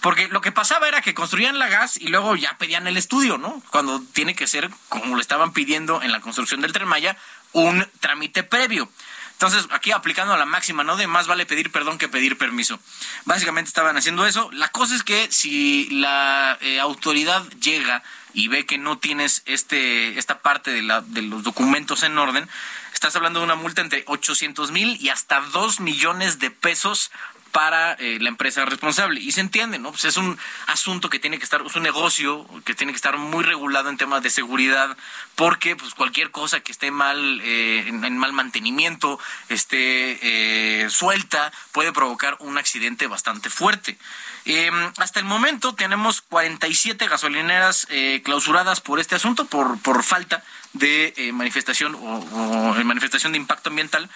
Porque 0.00 0.28
lo 0.28 0.40
que 0.40 0.52
pasaba 0.52 0.88
era 0.88 1.02
que 1.02 1.14
construían 1.14 1.58
la 1.58 1.68
gas 1.68 1.96
y 1.96 2.08
luego 2.08 2.36
ya 2.36 2.56
pedían 2.58 2.86
el 2.86 2.96
estudio, 2.96 3.38
¿no? 3.38 3.62
Cuando 3.70 4.00
tiene 4.12 4.34
que 4.34 4.46
ser, 4.46 4.70
como 4.88 5.16
le 5.16 5.22
estaban 5.22 5.52
pidiendo 5.52 6.02
en 6.02 6.12
la 6.12 6.20
construcción 6.20 6.60
del 6.60 6.72
tren 6.72 6.88
Maya, 6.88 7.16
un 7.52 7.86
trámite 8.00 8.42
previo. 8.42 8.88
Entonces, 9.36 9.66
aquí 9.70 9.92
aplicando 9.92 10.34
la 10.34 10.46
máxima, 10.46 10.82
¿no? 10.82 10.96
De 10.96 11.06
más 11.06 11.26
vale 11.26 11.44
pedir 11.44 11.70
perdón 11.70 11.98
que 11.98 12.08
pedir 12.08 12.38
permiso. 12.38 12.80
Básicamente 13.26 13.68
estaban 13.68 13.94
haciendo 13.98 14.26
eso. 14.26 14.48
La 14.52 14.68
cosa 14.68 14.94
es 14.94 15.02
que 15.02 15.30
si 15.30 15.90
la 15.90 16.56
eh, 16.62 16.80
autoridad 16.80 17.46
llega 17.60 18.02
y 18.32 18.48
ve 18.48 18.64
que 18.64 18.78
no 18.78 18.96
tienes 18.96 19.42
este, 19.44 20.18
esta 20.18 20.38
parte 20.38 20.70
de, 20.70 20.80
la, 20.80 21.02
de 21.02 21.20
los 21.20 21.42
documentos 21.42 22.02
en 22.02 22.16
orden, 22.16 22.48
estás 22.94 23.14
hablando 23.14 23.40
de 23.40 23.44
una 23.44 23.56
multa 23.56 23.82
entre 23.82 24.04
800 24.06 24.70
mil 24.70 24.96
y 25.02 25.10
hasta 25.10 25.40
2 25.40 25.80
millones 25.80 26.38
de 26.38 26.50
pesos 26.50 27.10
para 27.56 27.94
eh, 27.94 28.18
la 28.20 28.28
empresa 28.28 28.66
responsable. 28.66 29.18
Y 29.18 29.32
se 29.32 29.40
entiende, 29.40 29.78
¿no? 29.78 29.90
Pues 29.90 30.04
es 30.04 30.18
un 30.18 30.38
asunto 30.66 31.08
que 31.08 31.18
tiene 31.18 31.38
que 31.38 31.44
estar, 31.44 31.62
es 31.64 31.74
un 31.74 31.84
negocio 31.84 32.46
que 32.66 32.74
tiene 32.74 32.92
que 32.92 32.96
estar 32.96 33.16
muy 33.16 33.44
regulado 33.44 33.88
en 33.88 33.96
temas 33.96 34.22
de 34.22 34.28
seguridad, 34.28 34.94
porque 35.36 35.74
pues 35.74 35.94
cualquier 35.94 36.30
cosa 36.30 36.60
que 36.60 36.70
esté 36.70 36.90
mal, 36.90 37.40
eh, 37.42 37.84
en, 37.88 38.18
mal 38.18 38.34
mantenimiento, 38.34 39.18
esté 39.48 40.18
eh, 40.20 40.90
suelta, 40.90 41.50
puede 41.72 41.94
provocar 41.94 42.36
un 42.40 42.58
accidente 42.58 43.06
bastante 43.06 43.48
fuerte. 43.48 43.96
Em, 44.44 44.92
hasta 44.98 45.18
el 45.18 45.24
momento 45.24 45.74
tenemos 45.74 46.20
47 46.20 47.08
gasolineras 47.08 47.88
clausuradas 48.22 48.82
por 48.82 49.00
este 49.00 49.14
asunto, 49.14 49.46
por, 49.46 49.80
por 49.80 50.02
falta 50.02 50.44
de 50.74 51.30
manifestación 51.32 51.94
o, 51.94 52.18
o 52.18 52.84
manifestación 52.84 53.32
de 53.32 53.38
impacto 53.38 53.70
ambiental. 53.70 54.10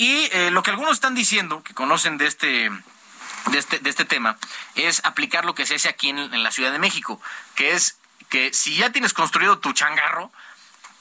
Y 0.00 0.30
eh, 0.32 0.50
lo 0.50 0.62
que 0.62 0.70
algunos 0.70 0.94
están 0.94 1.14
diciendo, 1.14 1.62
que 1.62 1.74
conocen 1.74 2.16
de 2.16 2.26
este, 2.26 2.70
de 3.50 3.58
este, 3.58 3.80
de 3.80 3.90
este 3.90 4.06
tema, 4.06 4.38
es 4.74 5.04
aplicar 5.04 5.44
lo 5.44 5.54
que 5.54 5.66
se 5.66 5.74
hace 5.74 5.90
aquí 5.90 6.08
en, 6.08 6.42
la 6.42 6.50
Ciudad 6.50 6.72
de 6.72 6.78
México, 6.78 7.20
que 7.54 7.72
es 7.72 7.98
que 8.30 8.50
si 8.54 8.76
ya 8.76 8.92
tienes 8.92 9.12
construido 9.12 9.58
tu 9.58 9.74
changarro, 9.74 10.32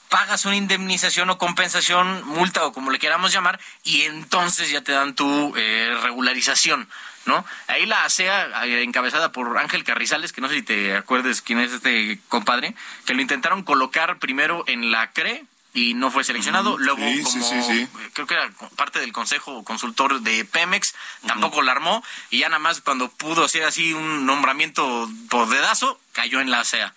pagas 0.10 0.44
una 0.44 0.58
indemnización 0.58 1.30
o 1.30 1.38
compensación, 1.38 2.28
multa 2.28 2.66
o 2.66 2.74
como 2.74 2.92
le 2.92 3.00
queramos 3.00 3.32
llamar, 3.32 3.58
y 3.86 4.02
entonces 4.02 4.70
ya 4.70 4.82
te 4.82 4.92
dan 4.92 5.16
tu 5.16 5.54
eh, 5.56 5.98
regularización, 6.04 6.90
¿no? 7.26 7.46
Ahí 7.68 7.86
la 7.86 8.04
ASEA, 8.04 8.66
eh, 8.66 8.84
encabezada 8.84 9.32
por 9.32 9.58
Ángel 9.60 9.86
Carrizales, 9.86 10.34
que 10.34 10.42
no 10.42 10.50
sé 10.50 10.56
si 10.56 10.64
te 10.64 10.98
acuerdes 10.98 11.42
quién 11.42 11.60
es 11.60 11.72
este 11.72 12.20
compadre, 12.28 12.76
que 13.06 13.14
lo 13.14 13.22
intentaron 13.22 13.64
colocar 13.64 14.20
primero 14.20 14.66
en 14.68 14.92
la 14.92 15.14
CRE, 15.14 15.46
y 15.80 15.94
no 15.94 16.12
fue 16.12 16.24
seleccionado. 16.24 16.78
Luego, 16.78 17.02
como 17.24 17.68
creo 18.14 18.28
que 18.28 18.34
era 18.34 18.50
parte 18.76 19.00
del 19.00 19.14
consejo 19.14 19.64
consultor 19.64 20.22
de 20.22 20.44
Pemex, 20.46 20.94
tampoco 21.26 21.62
la 21.62 21.72
armó. 21.72 22.04
Y 22.30 22.40
ya 22.40 22.50
nada 22.50 22.60
más 22.60 22.82
cuando 22.82 23.10
pudo 23.10 23.46
hacer 23.46 23.64
así 23.64 23.94
un 23.94 24.26
nombramiento 24.26 25.10
por 25.30 25.48
dedazo, 25.48 26.00
cayó 26.12 26.42
en 26.42 26.52
la 26.52 26.62
ASEA. 26.62 26.94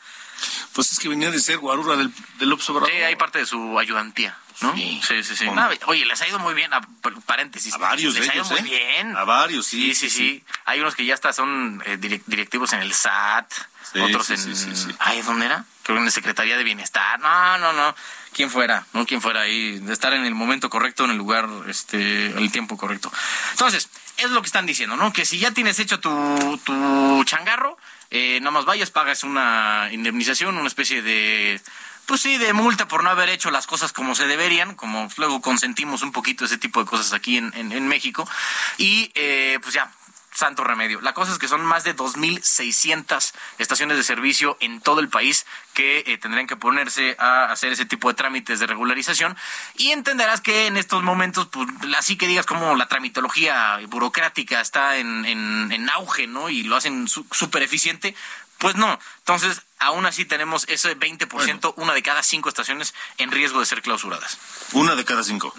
Pues 0.72 0.90
es 0.90 0.98
que 0.98 1.08
venía 1.08 1.30
de 1.30 1.38
ser 1.38 1.58
guarura 1.58 1.96
del, 1.96 2.12
del 2.38 2.52
Obrador. 2.52 2.90
Sí, 2.90 2.96
hay 2.96 3.14
parte 3.14 3.38
de 3.38 3.46
su 3.46 3.78
ayudantía. 3.78 4.36
¿no? 4.60 4.74
Sí, 4.74 5.00
sí, 5.02 5.24
sí. 5.24 5.46
oye, 5.86 6.04
les 6.04 6.20
ha 6.22 6.28
ido 6.28 6.38
muy 6.38 6.54
bien, 6.54 6.72
a, 6.72 6.80
paréntesis. 7.26 7.74
A 7.74 7.78
varios 7.78 8.14
les 8.14 8.28
ha 8.28 8.34
ido 8.34 8.44
muy 8.44 8.60
¿eh? 8.60 8.62
bien. 8.62 9.16
A 9.16 9.24
varios, 9.24 9.66
sí. 9.66 9.94
Sí, 9.94 10.08
sí, 10.08 10.10
sí. 10.10 10.44
Hay 10.64 10.80
unos 10.80 10.94
que 10.94 11.04
ya 11.04 11.14
hasta 11.14 11.32
son 11.32 11.82
eh, 11.86 11.96
directivos 11.96 12.72
en 12.72 12.80
el 12.80 12.92
SAT, 12.92 13.52
otros 14.00 14.30
en... 14.30 14.96
Ay, 14.98 15.22
¿dónde 15.22 15.46
era? 15.46 15.64
Creo 15.82 15.96
que 15.96 16.00
en 16.00 16.04
la 16.04 16.10
Secretaría 16.10 16.56
de 16.56 16.64
Bienestar. 16.64 17.18
No, 17.20 17.58
no, 17.58 17.72
no 17.72 17.94
quién 18.34 18.50
fuera, 18.50 18.86
¿no? 18.92 19.06
Quién 19.06 19.20
fuera 19.20 19.42
ahí, 19.42 19.78
de 19.78 19.92
estar 19.92 20.12
en 20.12 20.24
el 20.24 20.34
momento 20.34 20.70
correcto, 20.70 21.04
en 21.04 21.10
el 21.10 21.16
lugar, 21.16 21.48
este, 21.68 22.26
el 22.26 22.50
tiempo 22.50 22.76
correcto. 22.76 23.12
Entonces, 23.52 23.88
es 24.16 24.30
lo 24.30 24.42
que 24.42 24.46
están 24.46 24.66
diciendo, 24.66 24.96
¿no? 24.96 25.12
Que 25.12 25.24
si 25.24 25.38
ya 25.38 25.52
tienes 25.52 25.78
hecho 25.78 26.00
tu, 26.00 26.60
tu 26.64 27.24
changarro, 27.24 27.76
eh, 28.10 28.38
nada 28.40 28.50
más 28.50 28.64
vayas, 28.64 28.90
pagas 28.90 29.24
una 29.24 29.88
indemnización, 29.92 30.56
una 30.56 30.68
especie 30.68 31.02
de 31.02 31.60
pues 32.06 32.20
sí, 32.20 32.36
de 32.36 32.52
multa 32.52 32.88
por 32.88 33.04
no 33.04 33.10
haber 33.10 33.28
hecho 33.28 33.50
las 33.50 33.66
cosas 33.66 33.92
como 33.92 34.14
se 34.14 34.26
deberían, 34.26 34.74
como 34.74 35.08
luego 35.16 35.40
consentimos 35.40 36.02
un 36.02 36.12
poquito 36.12 36.44
ese 36.44 36.58
tipo 36.58 36.80
de 36.80 36.86
cosas 36.86 37.12
aquí 37.12 37.36
en, 37.36 37.52
en, 37.54 37.88
México. 37.88 38.28
Y 38.76 39.12
eh, 39.14 39.58
pues 39.62 39.74
ya, 39.74 39.90
santo 40.34 40.64
remedio. 40.64 41.00
La 41.00 41.14
cosa 41.14 41.32
es 41.32 41.38
que 41.38 41.48
son 41.48 41.64
más 41.64 41.84
de 41.84 41.94
2.600 41.94 43.32
estaciones 43.58 43.96
de 43.96 44.02
servicio 44.02 44.56
en 44.60 44.80
todo 44.80 45.00
el 45.00 45.08
país 45.08 45.46
que 45.72 46.04
eh, 46.06 46.18
tendrían 46.18 46.46
que 46.46 46.56
ponerse 46.56 47.16
a 47.18 47.44
hacer 47.46 47.72
ese 47.72 47.84
tipo 47.84 48.08
de 48.08 48.14
trámites 48.14 48.60
de 48.60 48.66
regularización 48.66 49.36
y 49.76 49.90
entenderás 49.90 50.40
que 50.40 50.66
en 50.66 50.76
estos 50.76 51.02
momentos, 51.02 51.48
pues 51.48 51.68
así 51.96 52.16
que 52.16 52.26
digas 52.26 52.46
como 52.46 52.74
la 52.76 52.88
tramitología 52.88 53.78
burocrática 53.88 54.60
está 54.60 54.96
en, 54.98 55.24
en, 55.24 55.90
auge, 55.90 56.26
¿no? 56.26 56.48
Y 56.48 56.62
lo 56.62 56.76
hacen 56.76 57.08
súper 57.08 57.62
eficiente, 57.62 58.14
pues 58.58 58.76
no. 58.76 58.98
Entonces, 59.18 59.62
aún 59.78 60.06
así 60.06 60.24
tenemos 60.24 60.64
ese 60.68 60.96
20%, 60.96 61.74
una 61.76 61.92
de 61.92 62.02
cada 62.02 62.22
cinco 62.22 62.48
estaciones 62.48 62.94
en 63.18 63.30
riesgo 63.30 63.60
de 63.60 63.66
ser 63.66 63.82
clausuradas. 63.82 64.38
Una 64.72 64.94
de 64.94 65.04
cada 65.04 65.22
cinco. 65.22 65.52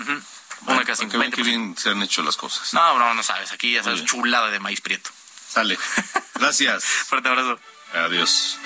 Una 0.66 0.86
casi 0.86 1.07
que 1.07 1.32
qué 1.32 1.43
bien 1.43 1.76
se 1.78 1.89
han 1.89 2.01
hecho 2.01 2.24
las 2.24 2.38
cosas. 2.38 2.74
No, 2.74 2.97
no, 2.97 3.14
no 3.14 3.24
sabes. 3.24 3.51
Aquí 3.51 3.74
ya 3.74 3.84
sabes, 3.84 4.05
chulada 4.05 4.49
de 4.49 4.59
maíz 4.59 4.82
prieto. 4.82 5.09
Sale. 5.49 5.78
Gracias. 6.36 6.84
Fuerte 6.84 7.30
abrazo. 7.30 7.59
Adiós. 7.93 8.57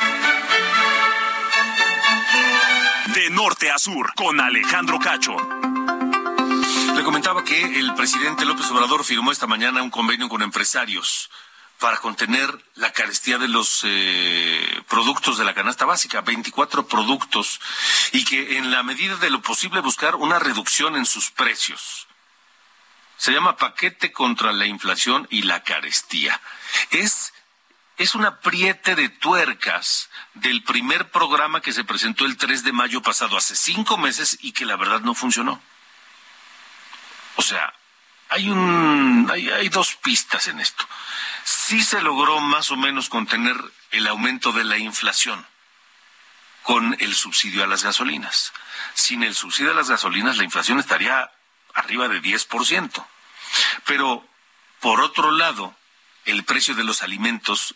De 3.17 3.31
norte 3.31 3.71
a 3.71 3.79
sur, 3.79 4.13
con 4.13 4.39
Alejandro 4.39 4.99
Cacho. 4.99 5.35
Le 6.95 7.03
comentaba 7.03 7.43
que 7.43 7.79
el 7.79 7.95
presidente 7.95 8.45
López 8.45 8.69
Obrador 8.69 9.03
firmó 9.03 9.31
esta 9.31 9.47
mañana 9.47 9.81
un 9.81 9.89
convenio 9.89 10.29
con 10.29 10.43
empresarios 10.43 11.31
para 11.79 11.97
contener 11.97 12.47
la 12.75 12.93
carestía 12.93 13.39
de 13.39 13.47
los 13.47 13.81
eh, 13.85 14.83
productos 14.87 15.39
de 15.39 15.45
la 15.45 15.55
canasta 15.55 15.85
básica, 15.85 16.21
24 16.21 16.85
productos, 16.85 17.59
y 18.11 18.23
que 18.23 18.59
en 18.59 18.69
la 18.69 18.83
medida 18.83 19.15
de 19.15 19.31
lo 19.31 19.41
posible 19.41 19.79
buscar 19.79 20.13
una 20.13 20.37
reducción 20.37 20.95
en 20.95 21.07
sus 21.07 21.31
precios. 21.31 22.05
Se 23.17 23.31
llama 23.31 23.57
paquete 23.57 24.11
contra 24.11 24.51
la 24.51 24.67
inflación 24.67 25.25
y 25.31 25.41
la 25.41 25.63
carestía. 25.63 26.39
Es, 26.91 27.33
es 27.97 28.15
un 28.15 28.25
apriete 28.25 28.95
de 28.95 29.09
tuercas 29.09 30.09
del 30.33 30.63
primer 30.63 31.09
programa 31.09 31.61
que 31.61 31.73
se 31.73 31.83
presentó 31.83 32.25
el 32.25 32.37
3 32.37 32.63
de 32.63 32.71
mayo 32.71 33.01
pasado, 33.01 33.37
hace 33.37 33.55
cinco 33.55 33.97
meses, 33.97 34.37
y 34.41 34.51
que 34.51 34.65
la 34.65 34.75
verdad 34.75 35.01
no 35.01 35.15
funcionó. 35.15 35.61
O 37.35 37.41
sea, 37.41 37.73
hay 38.29 38.49
un, 38.49 39.29
hay, 39.31 39.49
hay 39.49 39.69
dos 39.69 39.95
pistas 39.95 40.47
en 40.47 40.59
esto 40.59 40.87
sí 41.67 41.81
se 41.81 42.01
logró 42.01 42.39
más 42.39 42.71
o 42.71 42.77
menos 42.77 43.09
contener 43.09 43.55
el 43.91 44.07
aumento 44.07 44.53
de 44.53 44.63
la 44.63 44.77
inflación 44.77 45.45
con 46.63 46.95
el 46.99 47.15
subsidio 47.15 47.63
a 47.63 47.67
las 47.67 47.83
gasolinas. 47.83 48.53
Sin 48.93 49.23
el 49.23 49.35
subsidio 49.35 49.71
a 49.71 49.73
las 49.73 49.89
gasolinas, 49.89 50.37
la 50.37 50.43
inflación 50.43 50.79
estaría 50.79 51.31
arriba 51.73 52.07
de 52.09 52.21
10%. 52.21 53.05
Pero, 53.85 54.25
por 54.81 55.01
otro 55.01 55.31
lado, 55.31 55.75
el 56.25 56.43
precio 56.43 56.75
de 56.75 56.83
los 56.83 57.01
alimentos 57.01 57.75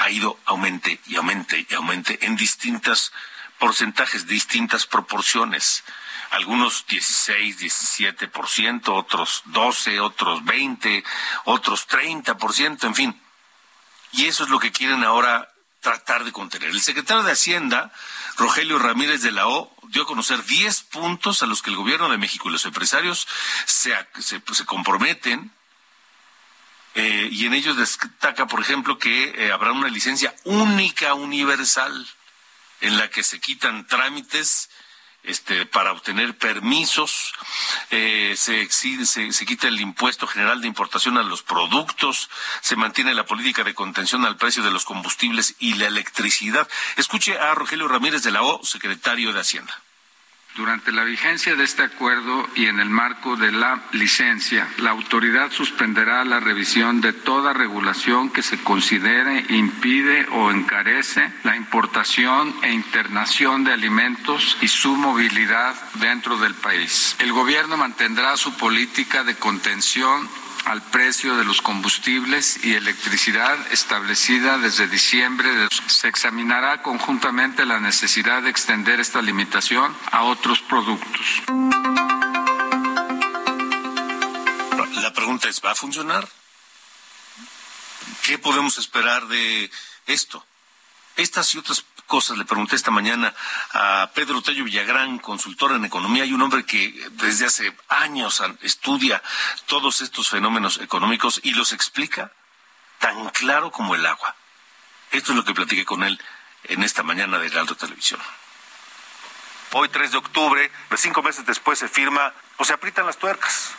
ha 0.00 0.10
ido 0.10 0.38
aumente 0.46 0.98
y 1.06 1.16
aumente 1.16 1.66
y 1.68 1.74
aumente 1.74 2.18
en 2.26 2.34
distintas 2.34 3.12
porcentajes, 3.58 4.26
distintas 4.26 4.86
proporciones 4.86 5.84
algunos 6.30 6.86
16, 6.86 7.58
17%, 7.58 8.88
otros 8.88 9.42
12, 9.46 10.00
otros 10.00 10.44
20, 10.44 11.04
otros 11.44 11.88
30%, 11.88 12.84
en 12.84 12.94
fin. 12.94 13.22
Y 14.12 14.26
eso 14.26 14.44
es 14.44 14.50
lo 14.50 14.58
que 14.58 14.72
quieren 14.72 15.04
ahora 15.04 15.52
tratar 15.80 16.24
de 16.24 16.32
contener. 16.32 16.70
El 16.70 16.80
secretario 16.80 17.22
de 17.24 17.32
Hacienda, 17.32 17.92
Rogelio 18.36 18.78
Ramírez 18.78 19.22
de 19.22 19.32
la 19.32 19.48
O, 19.48 19.74
dio 19.88 20.04
a 20.04 20.06
conocer 20.06 20.44
10 20.44 20.82
puntos 20.84 21.42
a 21.42 21.46
los 21.46 21.62
que 21.62 21.70
el 21.70 21.76
gobierno 21.76 22.08
de 22.08 22.18
México 22.18 22.48
y 22.48 22.52
los 22.52 22.64
empresarios 22.64 23.26
se, 23.66 23.92
se 24.20 24.64
comprometen 24.66 25.52
eh, 26.94 27.28
y 27.30 27.46
en 27.46 27.54
ellos 27.54 27.76
destaca, 27.76 28.46
por 28.46 28.60
ejemplo, 28.60 28.98
que 28.98 29.32
eh, 29.36 29.52
habrá 29.52 29.72
una 29.72 29.88
licencia 29.88 30.34
única 30.44 31.14
universal 31.14 32.08
en 32.80 32.96
la 32.96 33.08
que 33.10 33.22
se 33.22 33.40
quitan 33.40 33.86
trámites 33.86 34.70
este, 35.22 35.66
para 35.66 35.92
obtener 35.92 36.36
permisos, 36.38 37.34
eh, 37.90 38.34
se, 38.36 38.70
se, 38.70 39.32
se, 39.32 39.46
quita 39.46 39.68
el 39.68 39.80
impuesto 39.80 40.26
general 40.26 40.62
de 40.62 40.66
importación 40.66 41.18
a 41.18 41.22
los 41.22 41.42
productos, 41.42 42.30
se 42.62 42.74
mantiene 42.74 43.12
la 43.14 43.26
política 43.26 43.62
de 43.62 43.74
contención 43.74 44.24
al 44.24 44.38
precio 44.38 44.62
de 44.62 44.70
los 44.70 44.84
combustibles 44.84 45.56
y 45.58 45.74
la 45.74 45.86
electricidad. 45.86 46.66
Escuche 46.96 47.38
a 47.38 47.54
Rogelio 47.54 47.86
Ramírez 47.86 48.22
de 48.22 48.30
la 48.30 48.42
O, 48.42 48.64
secretario 48.64 49.32
de 49.32 49.40
Hacienda. 49.40 49.78
Durante 50.56 50.90
la 50.92 51.04
vigencia 51.04 51.54
de 51.54 51.64
este 51.64 51.84
acuerdo 51.84 52.46
y 52.56 52.66
en 52.66 52.80
el 52.80 52.90
marco 52.90 53.36
de 53.36 53.52
la 53.52 53.80
licencia, 53.92 54.68
la 54.78 54.90
autoridad 54.90 55.52
suspenderá 55.52 56.24
la 56.24 56.40
revisión 56.40 57.00
de 57.00 57.12
toda 57.12 57.52
regulación 57.52 58.30
que 58.30 58.42
se 58.42 58.58
considere 58.62 59.44
impide 59.48 60.26
o 60.32 60.50
encarece 60.50 61.32
la 61.44 61.56
importación 61.56 62.54
e 62.62 62.72
internación 62.72 63.62
de 63.64 63.72
alimentos 63.72 64.58
y 64.60 64.68
su 64.68 64.96
movilidad 64.96 65.74
dentro 65.94 66.36
del 66.36 66.54
país. 66.54 67.14
El 67.20 67.32
gobierno 67.32 67.76
mantendrá 67.76 68.36
su 68.36 68.56
política 68.56 69.24
de 69.24 69.36
contención 69.36 70.28
al 70.66 70.82
precio 70.82 71.36
de 71.36 71.44
los 71.44 71.62
combustibles 71.62 72.64
y 72.64 72.74
electricidad 72.74 73.58
establecida 73.72 74.58
desde 74.58 74.88
diciembre. 74.88 75.48
Se 75.86 76.08
examinará 76.08 76.82
conjuntamente 76.82 77.64
la 77.66 77.80
necesidad 77.80 78.42
de 78.42 78.50
extender 78.50 79.00
esta 79.00 79.22
limitación 79.22 79.96
a 80.10 80.22
otros 80.24 80.60
productos. 80.60 81.42
La 85.02 85.12
pregunta 85.12 85.48
es, 85.48 85.60
¿va 85.64 85.72
a 85.72 85.74
funcionar? 85.74 86.28
¿Qué 88.22 88.38
podemos 88.38 88.78
esperar 88.78 89.26
de 89.28 89.70
esto? 90.06 90.44
estas 91.20 91.54
y 91.54 91.58
otras 91.58 91.82
cosas 92.10 92.36
le 92.36 92.44
pregunté 92.44 92.74
esta 92.74 92.90
mañana 92.90 93.32
a 93.72 94.10
Pedro 94.12 94.42
Tello 94.42 94.64
Villagrán, 94.64 95.20
consultor 95.20 95.72
en 95.72 95.84
economía, 95.84 96.24
y 96.24 96.32
un 96.32 96.42
hombre 96.42 96.66
que 96.66 96.92
desde 97.12 97.46
hace 97.46 97.72
años 97.88 98.42
estudia 98.62 99.22
todos 99.66 100.00
estos 100.00 100.28
fenómenos 100.28 100.78
económicos 100.78 101.40
y 101.44 101.54
los 101.54 101.72
explica 101.72 102.32
tan 102.98 103.30
claro 103.30 103.70
como 103.70 103.94
el 103.94 104.04
agua. 104.04 104.34
Esto 105.12 105.30
es 105.30 105.36
lo 105.36 105.44
que 105.44 105.54
platiqué 105.54 105.84
con 105.84 106.02
él 106.02 106.20
en 106.64 106.82
esta 106.82 107.04
mañana 107.04 107.38
de 107.38 107.46
Heraldo 107.46 107.76
Televisión. 107.76 108.20
Hoy, 109.72 109.88
3 109.88 110.10
de 110.10 110.18
octubre, 110.18 110.72
cinco 110.96 111.22
meses 111.22 111.46
después 111.46 111.78
se 111.78 111.88
firma 111.88 112.34
o 112.56 112.64
se 112.64 112.72
aprietan 112.72 113.06
las 113.06 113.18
tuercas. 113.18 113.70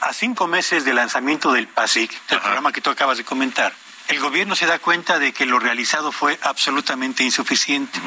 A 0.00 0.14
cinco 0.14 0.46
meses 0.46 0.86
del 0.86 0.96
lanzamiento 0.96 1.52
del 1.52 1.68
PASIC, 1.68 2.10
del 2.28 2.40
programa 2.40 2.72
que 2.72 2.80
tú 2.80 2.88
acabas 2.88 3.18
de 3.18 3.24
comentar, 3.24 3.74
el 4.08 4.20
gobierno 4.20 4.56
se 4.56 4.66
da 4.66 4.78
cuenta 4.78 5.18
de 5.18 5.32
que 5.32 5.44
lo 5.44 5.58
realizado 5.58 6.12
fue 6.12 6.38
absolutamente 6.42 7.24
insuficiente 7.24 8.00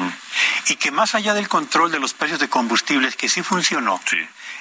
y 0.68 0.76
que 0.76 0.90
más 0.90 1.14
allá 1.14 1.32
del 1.32 1.48
control 1.48 1.92
de 1.92 2.00
los 2.00 2.12
precios 2.12 2.40
de 2.40 2.48
combustibles, 2.48 3.16
que 3.16 3.28
sí 3.28 3.42
funcionó, 3.42 4.00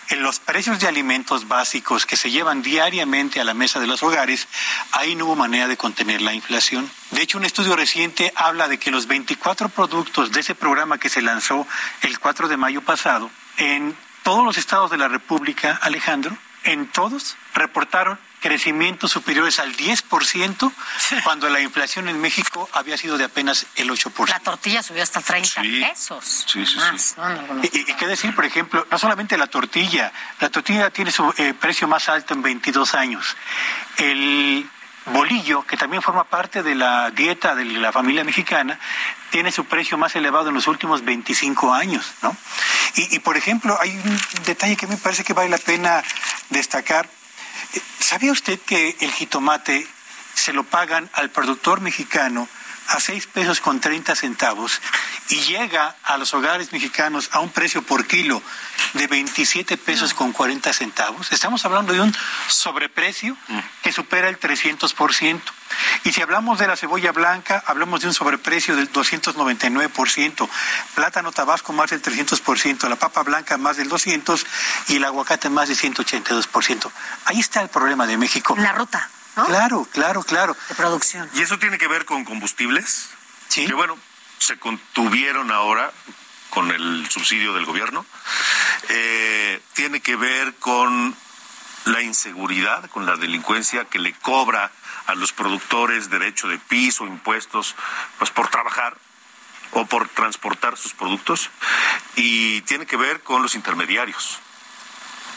en 0.09 0.21
los 0.21 0.39
precios 0.39 0.79
de 0.79 0.87
alimentos 0.87 1.47
básicos 1.47 2.05
que 2.05 2.15
se 2.15 2.29
llevan 2.29 2.61
diariamente 2.61 3.39
a 3.39 3.43
la 3.43 3.53
mesa 3.53 3.79
de 3.79 3.87
los 3.87 4.03
hogares, 4.03 4.47
ahí 4.91 5.15
no 5.15 5.25
hubo 5.25 5.35
manera 5.35 5.67
de 5.67 5.77
contener 5.77 6.21
la 6.21 6.33
inflación. 6.33 6.89
De 7.11 7.21
hecho, 7.21 7.37
un 7.37 7.45
estudio 7.45 7.75
reciente 7.75 8.31
habla 8.35 8.67
de 8.67 8.77
que 8.77 8.91
los 8.91 9.07
24 9.07 9.69
productos 9.69 10.31
de 10.31 10.41
ese 10.41 10.53
programa 10.53 10.99
que 10.99 11.09
se 11.09 11.21
lanzó 11.21 11.65
el 12.01 12.19
4 12.19 12.49
de 12.49 12.57
mayo 12.57 12.81
pasado, 12.81 13.31
en 13.57 13.95
todos 14.23 14.43
los 14.45 14.57
estados 14.57 14.91
de 14.91 14.97
la 14.97 15.07
República, 15.07 15.79
Alejandro, 15.81 16.37
en 16.65 16.87
todos 16.87 17.35
reportaron 17.55 18.19
crecimientos 18.41 19.11
superiores 19.11 19.59
al 19.59 19.75
10% 19.77 20.73
cuando 21.23 21.47
la 21.47 21.61
inflación 21.61 22.09
en 22.09 22.19
México 22.19 22.67
había 22.73 22.97
sido 22.97 23.17
de 23.17 23.25
apenas 23.25 23.67
el 23.75 23.89
8%. 23.89 24.27
La 24.27 24.39
tortilla 24.39 24.83
subió 24.83 25.03
hasta 25.03 25.21
30 25.21 25.61
pesos. 25.61 26.45
Sí, 26.47 26.65
sí, 26.65 26.77
sí. 26.97 27.15
y, 27.71 27.93
qué 27.93 28.07
decir, 28.07 28.35
por 28.35 28.43
ejemplo, 28.43 28.85
no 28.89 28.97
solamente 28.97 29.37
la 29.37 29.47
tortilla, 29.47 30.11
la 30.39 30.49
tortilla 30.49 30.89
tiene 30.89 31.11
su 31.11 31.31
eh, 31.37 31.53
precio 31.53 31.87
más 31.87 32.09
alto 32.09 32.33
en 32.33 32.41
22 32.41 32.95
años. 32.95 33.37
El 33.97 34.67
bolillo, 35.05 35.63
que 35.63 35.77
también 35.77 36.01
forma 36.01 36.23
parte 36.23 36.63
de 36.63 36.73
la 36.73 37.11
dieta 37.11 37.53
de 37.53 37.65
la 37.65 37.91
familia 37.91 38.23
mexicana, 38.23 38.79
tiene 39.29 39.51
su 39.51 39.65
precio 39.65 39.97
más 39.97 40.15
elevado 40.15 40.49
en 40.49 40.55
los 40.55 40.67
últimos 40.67 41.05
25 41.05 41.73
años, 41.73 42.11
¿no? 42.23 42.35
Y, 42.95 43.15
y 43.15 43.19
por 43.19 43.37
ejemplo, 43.37 43.77
hay 43.79 43.91
un 43.91 44.19
detalle 44.45 44.75
que 44.75 44.87
me 44.87 44.97
parece 44.97 45.23
que 45.23 45.33
vale 45.33 45.49
la 45.49 45.57
pena 45.59 46.03
destacar 46.49 47.07
¿Sabía 47.99 48.31
usted 48.31 48.59
que 48.59 48.97
el 48.99 49.11
jitomate 49.11 49.87
se 50.33 50.53
lo 50.53 50.63
pagan 50.63 51.09
al 51.13 51.29
productor 51.29 51.81
mexicano 51.81 52.47
a 52.91 52.99
seis 52.99 53.25
pesos 53.25 53.61
con 53.61 53.79
30 53.79 54.15
centavos 54.15 54.81
y 55.29 55.35
llega 55.41 55.95
a 56.03 56.17
los 56.17 56.33
hogares 56.33 56.73
mexicanos 56.73 57.29
a 57.31 57.39
un 57.39 57.49
precio 57.49 57.81
por 57.81 58.05
kilo 58.05 58.41
de 58.93 59.07
27 59.07 59.77
pesos 59.77 60.13
con 60.13 60.33
40 60.33 60.73
centavos. 60.73 61.31
Estamos 61.31 61.63
hablando 61.65 61.93
de 61.93 62.01
un 62.01 62.13
sobreprecio 62.47 63.37
que 63.81 63.93
supera 63.93 64.27
el 64.27 64.39
300%. 64.39 65.41
Y 66.03 66.11
si 66.11 66.21
hablamos 66.21 66.59
de 66.59 66.67
la 66.67 66.75
cebolla 66.75 67.13
blanca, 67.13 67.63
hablamos 67.65 68.01
de 68.01 68.07
un 68.07 68.13
sobreprecio 68.13 68.75
del 68.75 68.91
299%, 68.91 70.49
plátano 70.93 71.31
tabasco 71.31 71.71
más 71.71 71.91
del 71.91 72.01
300%, 72.01 72.89
la 72.89 72.97
papa 72.97 73.23
blanca 73.23 73.57
más 73.57 73.77
del 73.77 73.89
200% 73.89 74.45
y 74.89 74.97
el 74.97 75.05
aguacate 75.05 75.49
más 75.49 75.69
del 75.69 75.77
182%. 75.77 76.91
Ahí 77.25 77.39
está 77.39 77.61
el 77.61 77.69
problema 77.69 78.05
de 78.05 78.17
México. 78.17 78.55
La 78.57 78.73
ruta. 78.73 79.09
Claro, 79.45 79.87
claro, 79.91 80.23
claro. 80.23 80.57
De 80.69 80.75
producción. 80.75 81.29
¿Y 81.33 81.41
eso 81.41 81.57
tiene 81.59 81.77
que 81.77 81.87
ver 81.87 82.05
con 82.05 82.25
combustibles? 82.25 83.09
Sí. 83.47 83.65
Que 83.65 83.73
bueno, 83.73 83.97
se 84.37 84.57
contuvieron 84.57 85.51
ahora 85.51 85.91
con 86.49 86.71
el 86.71 87.09
subsidio 87.09 87.53
del 87.53 87.65
gobierno. 87.65 88.05
Eh, 88.89 89.61
tiene 89.73 90.01
que 90.01 90.15
ver 90.15 90.55
con 90.55 91.15
la 91.85 92.01
inseguridad, 92.01 92.89
con 92.89 93.05
la 93.05 93.15
delincuencia 93.15 93.85
que 93.85 93.99
le 93.99 94.13
cobra 94.13 94.71
a 95.07 95.15
los 95.15 95.33
productores 95.33 96.09
derecho 96.09 96.47
de 96.47 96.59
piso, 96.59 97.05
impuestos, 97.05 97.75
pues 98.17 98.29
por 98.29 98.49
trabajar 98.49 98.95
o 99.71 99.85
por 99.85 100.07
transportar 100.09 100.77
sus 100.77 100.93
productos. 100.93 101.49
Y 102.15 102.61
tiene 102.61 102.85
que 102.85 102.97
ver 102.97 103.21
con 103.21 103.41
los 103.41 103.55
intermediarios. 103.55 104.39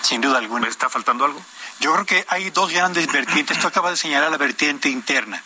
Sin 0.05 0.21
duda 0.21 0.37
alguna. 0.39 0.67
¿Me 0.67 0.69
está 0.69 0.91
faltando 0.91 1.25
algo? 1.25 1.43
Yo 1.81 1.93
creo 1.95 2.05
que 2.05 2.27
hay 2.29 2.51
dos 2.51 2.71
grandes 2.71 3.11
vertientes. 3.11 3.59
Tú 3.59 3.67
acabas 3.67 3.93
de 3.93 3.97
señalar 3.97 4.31
la 4.31 4.37
vertiente 4.37 4.91
interna. 4.91 5.43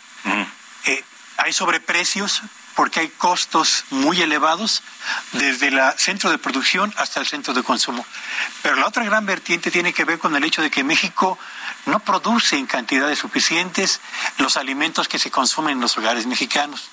Eh, 0.85 1.03
hay 1.37 1.53
sobreprecios 1.53 2.41
porque 2.75 2.99
hay 2.99 3.09
costos 3.09 3.85
muy 3.89 4.21
elevados 4.21 4.83
desde 5.31 5.67
el 5.67 5.79
centro 5.97 6.29
de 6.29 6.37
producción 6.37 6.93
hasta 6.97 7.21
el 7.21 7.25
centro 7.25 7.53
de 7.53 7.63
consumo. 7.63 8.05
Pero 8.61 8.75
la 8.75 8.87
otra 8.87 9.05
gran 9.05 9.25
vertiente 9.25 9.71
tiene 9.71 9.93
que 9.93 10.03
ver 10.03 10.19
con 10.19 10.35
el 10.35 10.43
hecho 10.43 10.61
de 10.61 10.69
que 10.69 10.83
México 10.83 11.39
no 11.85 11.99
produce 11.99 12.57
en 12.57 12.67
cantidades 12.67 13.19
suficientes 13.19 14.01
los 14.39 14.57
alimentos 14.57 15.07
que 15.07 15.19
se 15.19 15.31
consumen 15.31 15.77
en 15.77 15.81
los 15.81 15.97
hogares 15.97 16.25
mexicanos. 16.25 16.89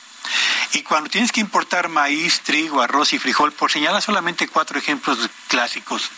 Y 0.72 0.82
cuando 0.82 1.10
tienes 1.10 1.32
que 1.32 1.40
importar 1.40 1.88
maíz, 1.88 2.42
trigo, 2.42 2.80
arroz 2.80 3.12
y 3.12 3.18
frijol, 3.18 3.52
por 3.52 3.72
señalar 3.72 4.02
solamente 4.02 4.48
cuatro 4.48 4.78
ejemplos 4.78 5.18
clásicos, 5.48 6.10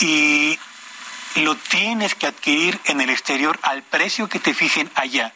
y 0.00 0.58
lo 1.36 1.54
tienes 1.56 2.14
que 2.14 2.26
adquirir 2.26 2.80
en 2.84 3.00
el 3.00 3.10
exterior 3.10 3.58
al 3.62 3.82
precio 3.82 4.28
que 4.28 4.38
te 4.38 4.54
fijen 4.54 4.90
allá. 4.94 5.32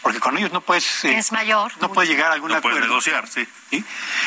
Porque 0.00 0.20
con 0.20 0.38
ellos 0.38 0.52
no 0.52 0.62
puedes... 0.62 1.04
Eh, 1.04 1.18
es 1.18 1.32
mayor. 1.32 1.72
No 1.80 1.92
puedes 1.92 2.10
llegar 2.10 2.30
a 2.30 2.34
algún 2.34 2.50
no 2.50 2.60
Puedes 2.62 2.80
negociar, 2.80 3.28
sí. 3.28 3.46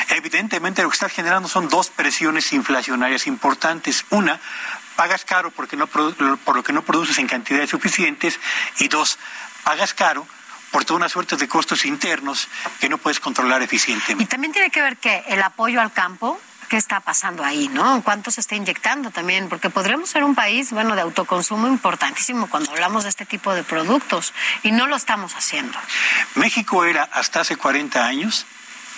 Evidentemente 0.10 0.84
lo 0.84 0.90
que 0.90 0.94
estás 0.94 1.12
generando 1.12 1.50
son 1.50 1.70
dos 1.70 1.90
presiones 1.90 2.54
inflacionarias 2.54 3.26
importantes. 3.26 4.06
Una, 4.12 4.40
pagas 4.96 5.26
caro 5.26 5.50
porque 5.50 5.76
no 5.76 5.88
por 5.88 6.56
lo 6.56 6.64
que 6.64 6.74
no 6.74 6.84
produces 6.84 7.18
en 7.18 7.28
cantidades 7.28 7.72
suficientes. 7.72 8.40
Y 8.78 8.90
dos, 8.90 9.18
pagas 9.64 9.96
caro 9.96 10.28
por 10.72 10.86
toda 10.86 10.98
una 10.98 11.10
suerte 11.10 11.36
de 11.36 11.48
costos 11.48 11.86
internos 11.86 12.48
que 12.80 12.90
no 12.90 12.98
puedes 12.98 13.20
controlar 13.20 13.62
eficientemente. 13.62 14.24
Y 14.24 14.28
también 14.28 14.54
tiene 14.54 14.70
que 14.70 14.82
ver 14.82 14.98
que 14.98 15.24
el 15.28 15.42
apoyo 15.42 15.82
al 15.82 15.94
campo 15.94 16.40
qué 16.74 16.78
está 16.78 17.02
pasando 17.02 17.44
ahí, 17.44 17.68
¿no? 17.68 18.02
¿Cuánto 18.04 18.32
se 18.32 18.42
está 18.42 18.56
inyectando 18.56 19.12
también? 19.12 19.48
Porque 19.48 19.70
podremos 19.70 20.10
ser 20.10 20.24
un 20.24 20.34
país, 20.34 20.72
bueno, 20.72 20.96
de 20.96 21.02
autoconsumo 21.02 21.68
importantísimo 21.68 22.50
cuando 22.50 22.72
hablamos 22.72 23.04
de 23.04 23.10
este 23.10 23.28
tipo 23.28 23.54
de 23.54 23.64
productos 23.64 24.34
y 24.64 24.72
no 24.72 24.88
lo 24.88 24.96
estamos 24.96 25.36
haciendo. 25.36 25.78
México 26.34 26.84
era 26.84 27.04
hasta 27.04 27.42
hace 27.42 27.58
40 27.58 28.04
años 28.04 28.48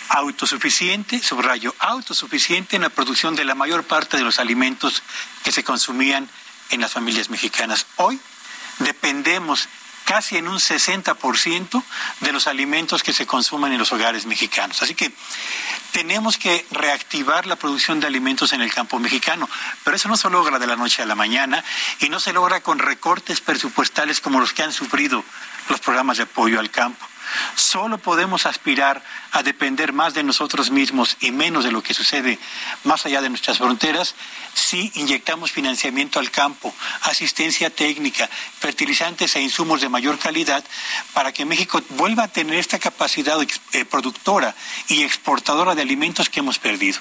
autosuficiente, 0.07 1.19
subrayo, 1.21 1.75
autosuficiente 1.79 2.77
en 2.77 2.83
la 2.83 2.89
producción 2.89 3.35
de 3.35 3.43
la 3.43 3.55
mayor 3.55 3.83
parte 3.83 4.15
de 4.15 4.23
los 4.23 4.39
alimentos 4.39 5.03
que 5.43 5.51
se 5.51 5.65
consumían 5.65 6.29
en 6.69 6.79
las 6.79 6.93
familias 6.93 7.29
mexicanas. 7.29 7.87
Hoy 7.97 8.21
dependemos 8.79 9.67
casi 10.05 10.37
en 10.37 10.47
un 10.47 10.59
60% 10.59 11.83
de 12.21 12.31
los 12.31 12.47
alimentos 12.47 13.03
que 13.03 13.11
se 13.11 13.25
consumen 13.25 13.73
en 13.73 13.79
los 13.79 13.91
hogares 13.91 14.25
mexicanos. 14.25 14.81
Así 14.81 14.95
que 14.95 15.11
tenemos 15.91 16.37
que 16.37 16.65
reactivar 16.71 17.45
la 17.47 17.55
producción 17.55 17.99
de 17.99 18.07
alimentos 18.07 18.53
en 18.53 18.61
el 18.61 18.73
campo 18.73 18.99
mexicano, 18.99 19.49
pero 19.83 19.97
eso 19.97 20.07
no 20.07 20.15
se 20.15 20.29
logra 20.29 20.59
de 20.59 20.67
la 20.67 20.75
noche 20.75 21.01
a 21.01 21.05
la 21.05 21.15
mañana 21.15 21.63
y 21.99 22.09
no 22.09 22.19
se 22.19 22.33
logra 22.33 22.61
con 22.61 22.79
recortes 22.79 23.41
presupuestales 23.41 24.21
como 24.21 24.39
los 24.39 24.53
que 24.53 24.63
han 24.63 24.71
sufrido 24.71 25.23
los 25.69 25.79
programas 25.79 26.17
de 26.17 26.23
apoyo 26.23 26.59
al 26.59 26.69
campo. 26.69 27.05
Solo 27.55 27.97
podemos 27.97 28.45
aspirar 28.45 29.03
a 29.31 29.43
depender 29.43 29.93
más 29.93 30.13
de 30.13 30.23
nosotros 30.23 30.71
mismos 30.71 31.17
y 31.19 31.31
menos 31.31 31.63
de 31.63 31.71
lo 31.71 31.83
que 31.83 31.93
sucede 31.93 32.39
más 32.83 33.05
allá 33.05 33.21
de 33.21 33.29
nuestras 33.29 33.57
fronteras 33.57 34.15
si 34.53 34.91
inyectamos 34.95 35.51
financiamiento 35.51 36.19
al 36.19 36.31
campo, 36.31 36.73
asistencia 37.01 37.69
técnica, 37.69 38.29
fertilizantes 38.59 39.35
e 39.35 39.41
insumos 39.41 39.81
de 39.81 39.89
mayor 39.89 40.17
calidad 40.17 40.63
para 41.13 41.31
que 41.31 41.45
México 41.45 41.81
vuelva 41.89 42.23
a 42.23 42.27
tener 42.27 42.55
esta 42.55 42.79
capacidad 42.79 43.37
eh, 43.41 43.85
productora 43.85 44.55
y 44.87 45.03
exportadora 45.03 45.75
de 45.75 45.81
alimentos 45.81 46.29
que 46.29 46.39
hemos 46.39 46.59
perdido. 46.59 46.99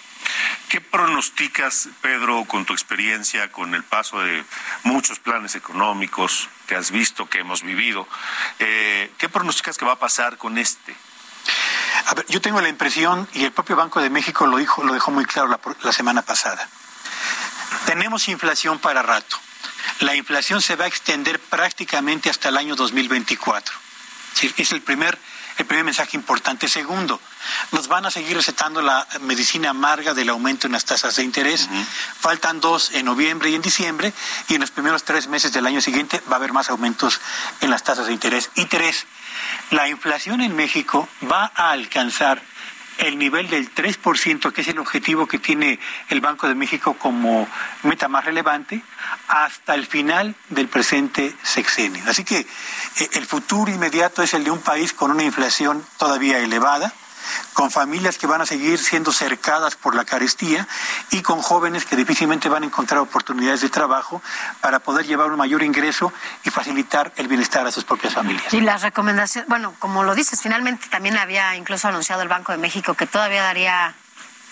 ¿Qué 0.69 0.81
pronosticas, 0.81 1.89
Pedro, 2.01 2.45
con 2.47 2.65
tu 2.65 2.73
experiencia, 2.73 3.53
con 3.53 3.75
el 3.75 3.85
paso 3.85 4.21
de 4.21 4.45
muchos 4.83 5.19
planes 5.19 5.55
económicos 5.55 6.49
que 6.67 6.75
has 6.75 6.91
visto, 6.91 7.29
que 7.29 7.41
hemos 7.41 7.63
vivido? 7.63 8.07
Eh, 8.59 9.13
¿Qué 9.19 9.29
pronosticas 9.29 9.79
que 9.79 9.85
va 9.85 9.93
a 9.93 9.99
pasar 9.99 10.37
con 10.39 10.59
este? 10.59 10.95
A 12.07 12.15
ver, 12.15 12.27
yo 12.29 12.41
tengo 12.41 12.61
la 12.61 12.69
impresión, 12.69 13.29
y 13.33 13.45
el 13.45 13.53
propio 13.53 13.77
Banco 13.77 14.01
de 14.01 14.11
México 14.11 14.47
lo, 14.47 14.59
dijo, 14.59 14.85
lo 14.85 14.95
dejó 14.95 15.11
muy 15.11 15.25
claro 15.25 15.59
la 15.83 15.93
semana 15.93 16.23
pasada, 16.23 16.69
tenemos 17.87 18.29
inflación 18.29 18.79
para 18.79 19.03
rato. 19.03 19.37
La 20.01 20.15
inflación 20.15 20.61
se 20.61 20.77
va 20.77 20.85
a 20.85 20.89
extender 20.89 21.39
prácticamente 21.39 22.31
hasta 22.31 22.49
el 22.49 22.57
año 22.57 22.77
2024. 22.77 23.75
Es 24.57 24.73
el 24.73 24.83
primer, 24.83 25.19
el 25.59 25.67
primer 25.67 25.85
mensaje 25.85 26.17
importante. 26.17 26.69
Segundo, 26.69 27.21
nos 27.73 27.89
van 27.89 28.07
a 28.07 28.11
seguir 28.11 28.37
recetando 28.37 28.83
la 28.83 29.07
medicina 29.21 29.71
amarga 29.71 30.15
del 30.15 30.29
aumento 30.31 30.67
en 30.67 30.73
las 30.73 30.85
tasas 30.85 31.17
de 31.17 31.23
interés. 31.23 31.69
Faltan 32.19 32.61
dos 32.61 32.93
en 32.93 33.07
noviembre 33.07 33.51
y 33.51 33.55
en 33.55 33.63
diciembre, 33.63 34.13
y 34.49 34.55
en 34.55 34.61
los 34.61 34.71
primeros 34.71 35.05
tres 35.05 35.29
meses 35.29 35.53
del 35.53 35.67
año 35.67 35.81
siguiente 35.81 36.21
va 36.29 36.35
a 36.35 36.37
haber 36.37 36.53
más 36.53 36.71
aumentos 36.71 37.21
en 37.61 37.71
las 37.71 37.85
tasas 37.85 38.07
de 38.07 38.13
interés. 38.13 38.51
Y 38.55 38.67
tres, 38.67 39.07
la 39.71 39.89
inflación 39.89 40.41
en 40.41 40.57
México 40.57 41.09
va 41.31 41.53
a 41.55 41.71
alcanzar 41.71 42.43
el 42.99 43.19
nivel 43.19 43.49
del 43.51 43.75
3%, 43.75 44.53
que 44.53 44.61
es 44.61 44.69
el 44.69 44.79
objetivo 44.79 45.27
que 45.27 45.39
tiene 45.39 45.79
el 46.09 46.21
Banco 46.21 46.49
de 46.49 46.55
México 46.55 46.95
como 46.95 47.49
meta 47.83 48.09
más 48.09 48.25
relevante, 48.25 48.83
hasta 49.29 49.75
el 49.75 49.87
final 49.87 50.35
del 50.51 50.69
presente 50.69 51.35
sexenio. 51.43 52.03
Así 52.07 52.25
que 52.25 52.39
eh, 52.39 52.47
el 53.13 53.27
futuro 53.27 53.71
inmediato 53.71 54.23
es 54.23 54.35
el 54.35 54.45
de 54.45 54.51
un 54.51 54.61
país 54.61 54.93
con 54.93 55.11
una 55.11 55.25
inflación 55.25 55.85
todavía 55.99 56.39
elevada, 56.39 56.93
con 57.53 57.71
familias 57.71 58.19
que 58.19 58.27
van 58.27 58.41
a 58.41 58.47
seguir 58.47 58.79
siendo 58.79 59.13
cercadas 59.13 59.77
por 59.77 59.95
la 59.95 60.05
carestía 60.05 60.67
y 61.11 61.23
con 61.23 61.41
jóvenes 61.41 61.85
que 61.85 61.97
difícilmente 61.97 62.49
van 62.49 62.63
a 62.63 62.67
encontrar 62.67 63.01
oportunidades 63.01 63.61
de 63.61 63.69
trabajo 63.69 64.23
para 64.61 64.79
poder 64.81 65.07
llevar 65.07 65.31
un 65.31 65.39
mayor 65.39 65.63
ingreso 65.63 66.13
y 66.45 66.51
facilitar 66.51 67.13
el 67.17 67.29
bienestar 67.29 67.67
a 67.67 67.73
sus 67.73 67.85
propias 67.85 68.15
familias. 68.15 68.53
Y 68.53 68.61
las 68.61 68.83
recomendaciones, 68.83 69.49
bueno, 69.49 69.75
como 69.79 70.03
lo 70.03 70.15
dices, 70.15 70.41
finalmente 70.43 70.89
también 70.89 71.17
había 71.17 71.57
incluso 71.57 71.89
anunciado 71.89 72.23
el 72.23 72.29
Banco 72.29 72.53
de 72.53 72.59
México 72.59 72.95
que 72.95 73.07
todavía 73.07 73.43
daría 73.43 73.95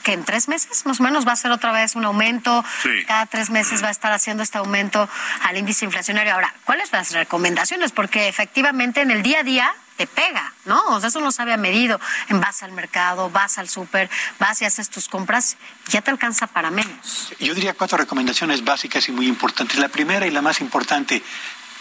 que 0.02 0.12
en 0.12 0.24
tres 0.24 0.48
meses 0.48 0.84
más 0.86 1.00
o 1.00 1.02
menos 1.02 1.26
va 1.26 1.32
a 1.32 1.36
ser 1.36 1.50
otra 1.50 1.72
vez 1.72 1.94
un 1.94 2.04
aumento. 2.04 2.64
Cada 3.06 3.26
tres 3.26 3.50
meses 3.50 3.82
va 3.82 3.88
a 3.88 3.90
estar 3.90 4.12
haciendo 4.12 4.42
este 4.42 4.58
aumento 4.58 5.08
al 5.42 5.56
índice 5.56 5.84
inflacionario. 5.84 6.34
Ahora, 6.34 6.54
¿cuáles 6.64 6.92
las 6.92 7.12
recomendaciones? 7.12 7.92
Porque 7.92 8.28
efectivamente 8.28 9.00
en 9.00 9.10
el 9.10 9.22
día 9.22 9.40
a 9.40 9.42
día 9.42 9.74
te 9.96 10.06
pega, 10.06 10.52
¿no? 10.64 10.82
O 10.88 11.00
sea, 11.00 11.08
eso 11.08 11.20
no 11.20 11.30
se 11.32 11.42
había 11.42 11.56
medido. 11.56 12.00
En 12.28 12.40
vas 12.40 12.62
al 12.62 12.72
mercado, 12.72 13.30
vas 13.30 13.58
al 13.58 13.68
súper, 13.68 14.10
vas 14.38 14.62
y 14.62 14.64
haces 14.64 14.88
tus 14.90 15.08
compras, 15.08 15.56
ya 15.88 16.00
te 16.02 16.10
alcanza 16.10 16.46
para 16.46 16.70
menos. 16.70 17.32
Yo 17.38 17.54
diría 17.54 17.74
cuatro 17.74 17.98
recomendaciones 17.98 18.64
básicas 18.64 19.08
y 19.08 19.12
muy 19.12 19.26
importantes. 19.26 19.78
La 19.78 19.88
primera 19.88 20.26
y 20.26 20.30
la 20.30 20.42
más 20.42 20.60
importante, 20.60 21.22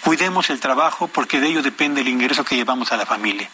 cuidemos 0.03 0.49
el 0.49 0.59
trabajo 0.59 1.07
porque 1.07 1.39
de 1.39 1.47
ello 1.47 1.61
depende 1.61 2.01
el 2.01 2.07
ingreso 2.07 2.43
que 2.43 2.55
llevamos 2.55 2.91
a 2.91 2.97
la 2.97 3.05
familia. 3.05 3.49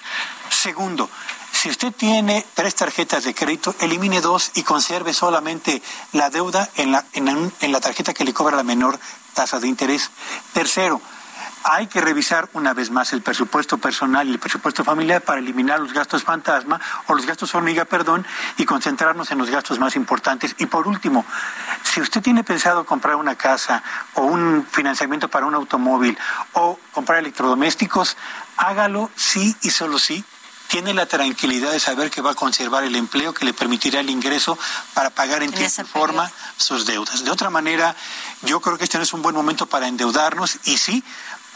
Segundo, 0.49 1.09
si 1.51 1.69
usted 1.69 1.91
tiene 1.91 2.45
tres 2.53 2.75
tarjetas 2.75 3.23
de 3.23 3.33
crédito, 3.33 3.75
elimine 3.79 4.21
dos 4.21 4.51
y 4.55 4.63
conserve 4.63 5.13
solamente 5.13 5.81
la 6.13 6.29
deuda 6.29 6.69
en 6.75 6.91
la, 6.91 7.05
en, 7.13 7.51
en 7.61 7.71
la 7.71 7.79
tarjeta 7.79 8.13
que 8.13 8.23
le 8.23 8.33
cobra 8.33 8.55
la 8.55 8.63
menor 8.63 8.99
tasa 9.33 9.59
de 9.59 9.67
interés. 9.67 10.11
Tercero, 10.53 11.01
hay 11.69 11.87
que 11.87 11.99
revisar 11.99 12.49
una 12.53 12.73
vez 12.73 12.91
más 12.91 13.11
el 13.11 13.21
presupuesto 13.21 13.77
personal 13.77 14.25
y 14.25 14.31
el 14.31 14.39
presupuesto 14.39 14.85
familiar 14.85 15.21
para 15.21 15.39
eliminar 15.39 15.81
los 15.81 15.91
gastos 15.91 16.23
fantasma 16.23 16.79
o 17.07 17.13
los 17.13 17.25
gastos 17.25 17.53
hormiga, 17.55 17.83
perdón, 17.83 18.25
y 18.55 18.63
concentrarnos 18.63 19.31
en 19.31 19.37
los 19.37 19.49
gastos 19.49 19.77
más 19.77 19.97
importantes. 19.97 20.55
Y 20.59 20.67
por 20.67 20.87
último, 20.87 21.25
si 21.83 21.99
usted 21.99 22.21
tiene 22.21 22.45
pensado 22.45 22.85
comprar 22.85 23.17
una 23.17 23.35
casa 23.35 23.83
o 24.13 24.21
un 24.21 24.65
financiamiento 24.71 25.27
para 25.27 25.45
un 25.45 25.55
automóvil 25.55 26.17
o 26.53 26.79
comprar 26.93 27.19
electrodomésticos, 27.19 28.15
hágalo 28.55 29.11
sí 29.17 29.53
y 29.61 29.69
solo 29.69 29.99
sí 29.99 30.23
tiene 30.67 30.93
la 30.93 31.05
tranquilidad 31.05 31.71
de 31.71 31.79
saber 31.79 32.11
que 32.11 32.21
va 32.21 32.31
a 32.31 32.35
conservar 32.35 32.83
el 32.83 32.95
empleo 32.95 33.33
que 33.33 33.45
le 33.45 33.53
permitirá 33.53 33.99
el 33.99 34.09
ingreso 34.09 34.57
para 34.93 35.09
pagar 35.09 35.43
en 35.43 35.51
tiempo 35.51 35.81
y 35.81 35.85
forma 35.85 36.31
sus 36.57 36.85
deudas. 36.85 37.23
De 37.23 37.31
otra 37.31 37.49
manera, 37.49 37.95
yo 38.41 38.59
creo 38.59 38.77
que 38.77 38.83
este 38.83 38.97
no 38.97 39.03
es 39.03 39.13
un 39.13 39.21
buen 39.21 39.35
momento 39.35 39.65
para 39.65 39.87
endeudarnos 39.87 40.57
y 40.65 40.77
sí 40.77 41.03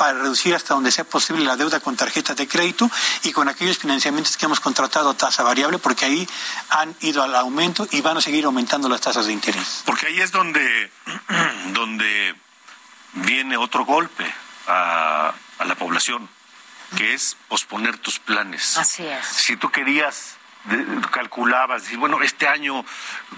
para 0.02 0.18
reducir 0.18 0.56
hasta 0.56 0.74
donde 0.74 0.91
sea 0.91 1.04
posible 1.04 1.45
la 1.45 1.56
deuda 1.56 1.80
con 1.80 1.95
tarjetas 1.95 2.36
de 2.36 2.47
crédito 2.47 2.89
y 3.22 3.32
con 3.32 3.47
aquellos 3.47 3.78
financiamientos 3.78 4.36
que 4.36 4.45
hemos 4.45 4.60
contratado 4.60 5.12
a 5.12 5.14
tasa 5.14 5.43
variable, 5.43 5.78
porque 5.78 6.06
ahí 6.06 6.28
han 6.70 6.95
ido 7.02 7.22
al 7.22 7.36
aumento 7.36 7.88
y 7.91 8.02
van 8.02 8.18
a 8.18 8.22
seguir 8.22 8.45
aumentando 8.45 8.89
las 8.89 8.99
tasas 8.99 9.28
de 9.28 9.34
interés. 9.34 9.84
Porque 9.86 10.08
ahí 10.08 10.20
es 10.20 10.32
donde, 10.32 10.91
donde 11.74 12.34
viene 13.14 13.58
otro 13.58 13.86
golpe 13.86 14.26
a, 14.66 15.36
a 15.60 15.66
la 15.66 15.76
población, 15.76 16.28
que 16.97 17.14
es 17.14 17.38
posponer 17.47 17.99
tus 17.99 18.18
planes. 18.18 18.80
Así 18.80 19.06
es. 19.06 19.24
Si 19.28 19.56
tú 19.56 19.70
querías 19.70 20.38
calculabas, 21.12 21.84
decir, 21.84 21.97
bueno, 21.97 22.22
este 22.22 22.47
año 22.47 22.86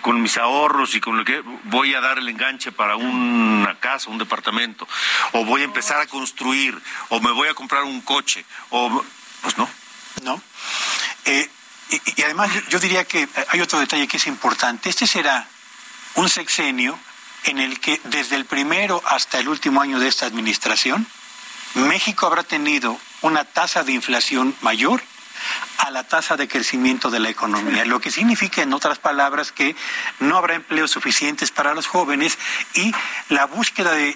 con 0.01 0.21
mis 0.21 0.38
ahorros 0.38 0.95
y 0.95 1.01
con 1.01 1.17
lo 1.17 1.26
que 1.26 1.41
voy 1.65 1.93
a 1.93 2.01
dar 2.01 2.17
el 2.17 2.28
enganche 2.28 2.71
para 2.71 2.95
una 2.95 3.80
casa, 3.80 4.09
un 4.09 4.17
departamento, 4.17 4.88
o 5.32 5.45
voy 5.45 5.61
a 5.61 5.65
empezar 5.65 6.01
a 6.01 6.07
construir, 6.07 6.80
o 7.09 7.19
me 7.19 7.32
voy 7.32 7.47
a 7.47 7.53
comprar 7.53 7.84
un 7.84 8.01
coche, 8.01 8.45
o 8.69 9.03
pues 9.41 9.57
no. 9.57 9.69
No. 10.24 10.41
Eh, 11.26 11.49
y, 11.89 12.21
además 12.24 12.49
yo 12.69 12.80
diría 12.80 13.05
que 13.05 13.28
hay 13.49 13.61
otro 13.61 13.80
detalle 13.80 14.07
que 14.07 14.17
es 14.17 14.28
importante. 14.28 14.89
Este 14.89 15.07
será 15.07 15.47
un 16.15 16.30
sexenio 16.30 16.97
en 17.45 17.59
el 17.59 17.80
que 17.80 17.99
desde 18.05 18.36
el 18.36 18.45
primero 18.45 19.01
hasta 19.05 19.39
el 19.39 19.47
último 19.47 19.82
año 19.82 19.99
de 19.99 20.07
esta 20.07 20.26
administración, 20.26 21.05
México 21.76 22.26
habrá 22.26 22.43
tenido 22.43 22.99
una 23.21 23.43
tasa 23.45 23.84
de 23.84 23.93
inflación 23.93 24.55
mayor 24.61 25.03
a 25.78 25.91
la 25.91 26.04
tasa 26.04 26.38
de 26.38 26.48
crecimiento 26.48 27.10
de 27.10 27.20
la 27.20 27.30
economía, 27.30 27.86
lo 27.86 28.00
que 28.00 28.12
significa, 28.12 28.62
en 28.62 28.74
otras 28.74 29.00
palabras, 29.00 29.52
que 29.52 29.76
no 30.20 30.38
habrá 30.38 30.56
empleos 30.56 30.91
suficientes 30.91 31.52
para 31.52 31.74
los 31.74 31.88
jóvenes 31.88 32.38
y 32.74 32.94
la 33.30 33.46
búsqueda 33.46 33.91
de 33.91 34.16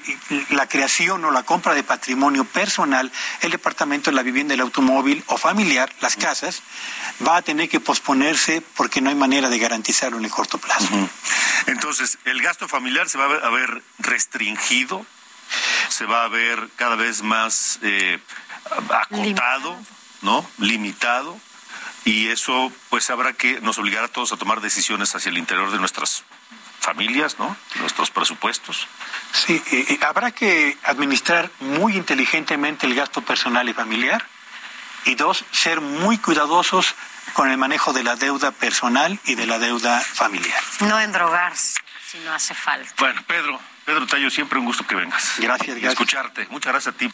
la 0.49 0.67
creación 0.67 1.23
o 1.25 1.32
la 1.32 1.43
compra 1.43 1.73
de 1.73 1.84
patrimonio 1.84 2.45
personal, 2.45 3.11
el 3.41 3.51
departamento 3.51 4.09
de 4.09 4.15
la 4.15 4.23
vivienda, 4.23 4.53
el 4.53 4.61
automóvil 4.61 5.23
o 5.28 5.38
familiar, 5.38 5.91
las 6.01 6.15
casas, 6.15 6.61
va 7.25 7.38
a 7.38 7.41
tener 7.41 7.69
que 7.69 7.80
posponerse 7.80 8.61
porque 8.75 9.01
no 9.01 9.09
hay 9.09 9.15
manera 9.15 9.49
de 9.49 9.59
garantizarlo 9.59 10.17
en 10.17 10.25
el 10.25 10.32
corto 10.32 10.57
plazo. 10.57 10.88
Entonces, 11.65 12.17
el 12.25 12.41
gasto 12.41 12.67
familiar 12.67 13.09
se 13.09 13.17
va 13.17 13.25
a 13.25 13.49
ver 13.49 13.82
restringido, 13.99 15.05
se 15.89 16.05
va 16.05 16.23
a 16.23 16.28
ver 16.28 16.69
cada 16.75 16.95
vez 16.95 17.23
más 17.23 17.80
eh, 17.82 18.19
acotado. 18.89 19.78
¿No? 20.22 20.49
Limitado 20.57 21.39
y 22.07 22.30
eso 22.30 22.72
pues 22.89 23.09
habrá 23.09 23.34
que 23.34 23.59
nos 23.59 23.78
obligar 23.78 24.05
a 24.05 24.07
todos 24.07 24.32
a 24.32 24.38
tomar 24.38 24.61
decisiones 24.61 25.13
hacia 25.13 25.30
el 25.30 25.38
interior 25.38 25.72
de 25.72 25.78
nuestras 25.78 26.24
familias, 26.80 27.38
¿no? 27.38 27.57
Nuestros 27.76 28.11
presupuestos. 28.11 28.88
Sí, 29.34 29.61
eh, 29.72 29.99
habrá 30.07 30.32
que 30.32 30.78
administrar 30.84 31.51
muy 31.59 31.97
inteligentemente 31.97 32.88
el 32.88 32.95
gasto 32.95 33.22
personal 33.22 33.68
y 33.68 33.74
familiar 33.74 34.26
y 35.03 35.15
dos, 35.15 35.43
ser 35.51 35.82
muy 35.82 36.18
cuidadosos 36.18 36.95
con 37.34 37.51
el 37.51 37.57
manejo 37.57 37.91
de 37.91 38.03
la 38.03 38.15
deuda 38.15 38.51
personal 38.51 39.20
y 39.26 39.36
de 39.36 39.45
la 39.45 39.59
deuda 39.59 39.99
familiar. 39.99 40.61
No 40.80 40.99
endrogarse 40.99 41.82
si 42.09 42.20
no 42.20 42.34
hace 42.34 42.53
falta. 42.53 42.89
Bueno, 42.99 43.22
Pedro, 43.28 43.59
Pedro 43.86 44.07
Tallo, 44.07 44.30
siempre 44.30 44.59
un 44.59 44.65
gusto 44.65 44.88
que 44.88 44.95
vengas. 44.95 45.34
Gracias, 45.39 45.68
gracias. 45.68 45.91
Escucharte. 45.91 46.47
Muchas 46.49 46.72
gracias 46.72 46.95
a 46.95 46.97
ti. 46.97 47.11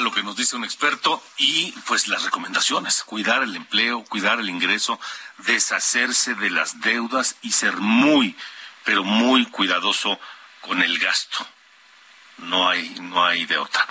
Lo 0.00 0.12
que 0.12 0.22
nos 0.22 0.36
dice 0.36 0.56
un 0.56 0.64
experto 0.64 1.22
y 1.38 1.72
pues 1.86 2.08
las 2.08 2.24
recomendaciones, 2.24 3.04
cuidar 3.04 3.42
el 3.42 3.54
empleo, 3.54 4.04
cuidar 4.04 4.40
el 4.40 4.50
ingreso, 4.50 4.98
deshacerse 5.38 6.34
de 6.34 6.50
las 6.50 6.80
deudas 6.80 7.36
y 7.42 7.52
ser 7.52 7.76
muy, 7.76 8.36
pero 8.84 9.04
muy 9.04 9.46
cuidadoso 9.46 10.18
con 10.60 10.82
el 10.82 10.98
gasto. 10.98 11.46
No 12.38 12.68
hay, 12.68 12.88
no 13.00 13.24
hay 13.24 13.46
de 13.46 13.56
otra. 13.56 13.86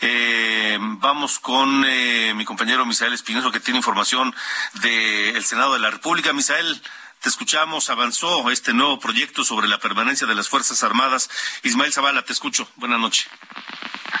Eh, 0.00 0.78
vamos 0.80 1.40
con 1.40 1.84
eh, 1.84 2.32
mi 2.34 2.44
compañero 2.44 2.86
Misael 2.86 3.12
Espinoso 3.12 3.50
que 3.50 3.60
tiene 3.60 3.78
información 3.78 4.34
del 4.74 5.44
Senado 5.44 5.74
de 5.74 5.80
la 5.80 5.90
República. 5.90 6.32
Misael, 6.32 6.80
te 7.20 7.28
escuchamos, 7.28 7.90
avanzó 7.90 8.50
este 8.50 8.72
nuevo 8.72 8.98
proyecto 8.98 9.44
sobre 9.44 9.68
la 9.68 9.78
permanencia 9.78 10.26
de 10.26 10.34
las 10.34 10.48
Fuerzas 10.48 10.82
Armadas. 10.82 11.28
Ismael 11.62 11.92
Zavala, 11.92 12.22
te 12.22 12.32
escucho. 12.32 12.68
Buenas 12.76 13.00
noches. 13.00 13.28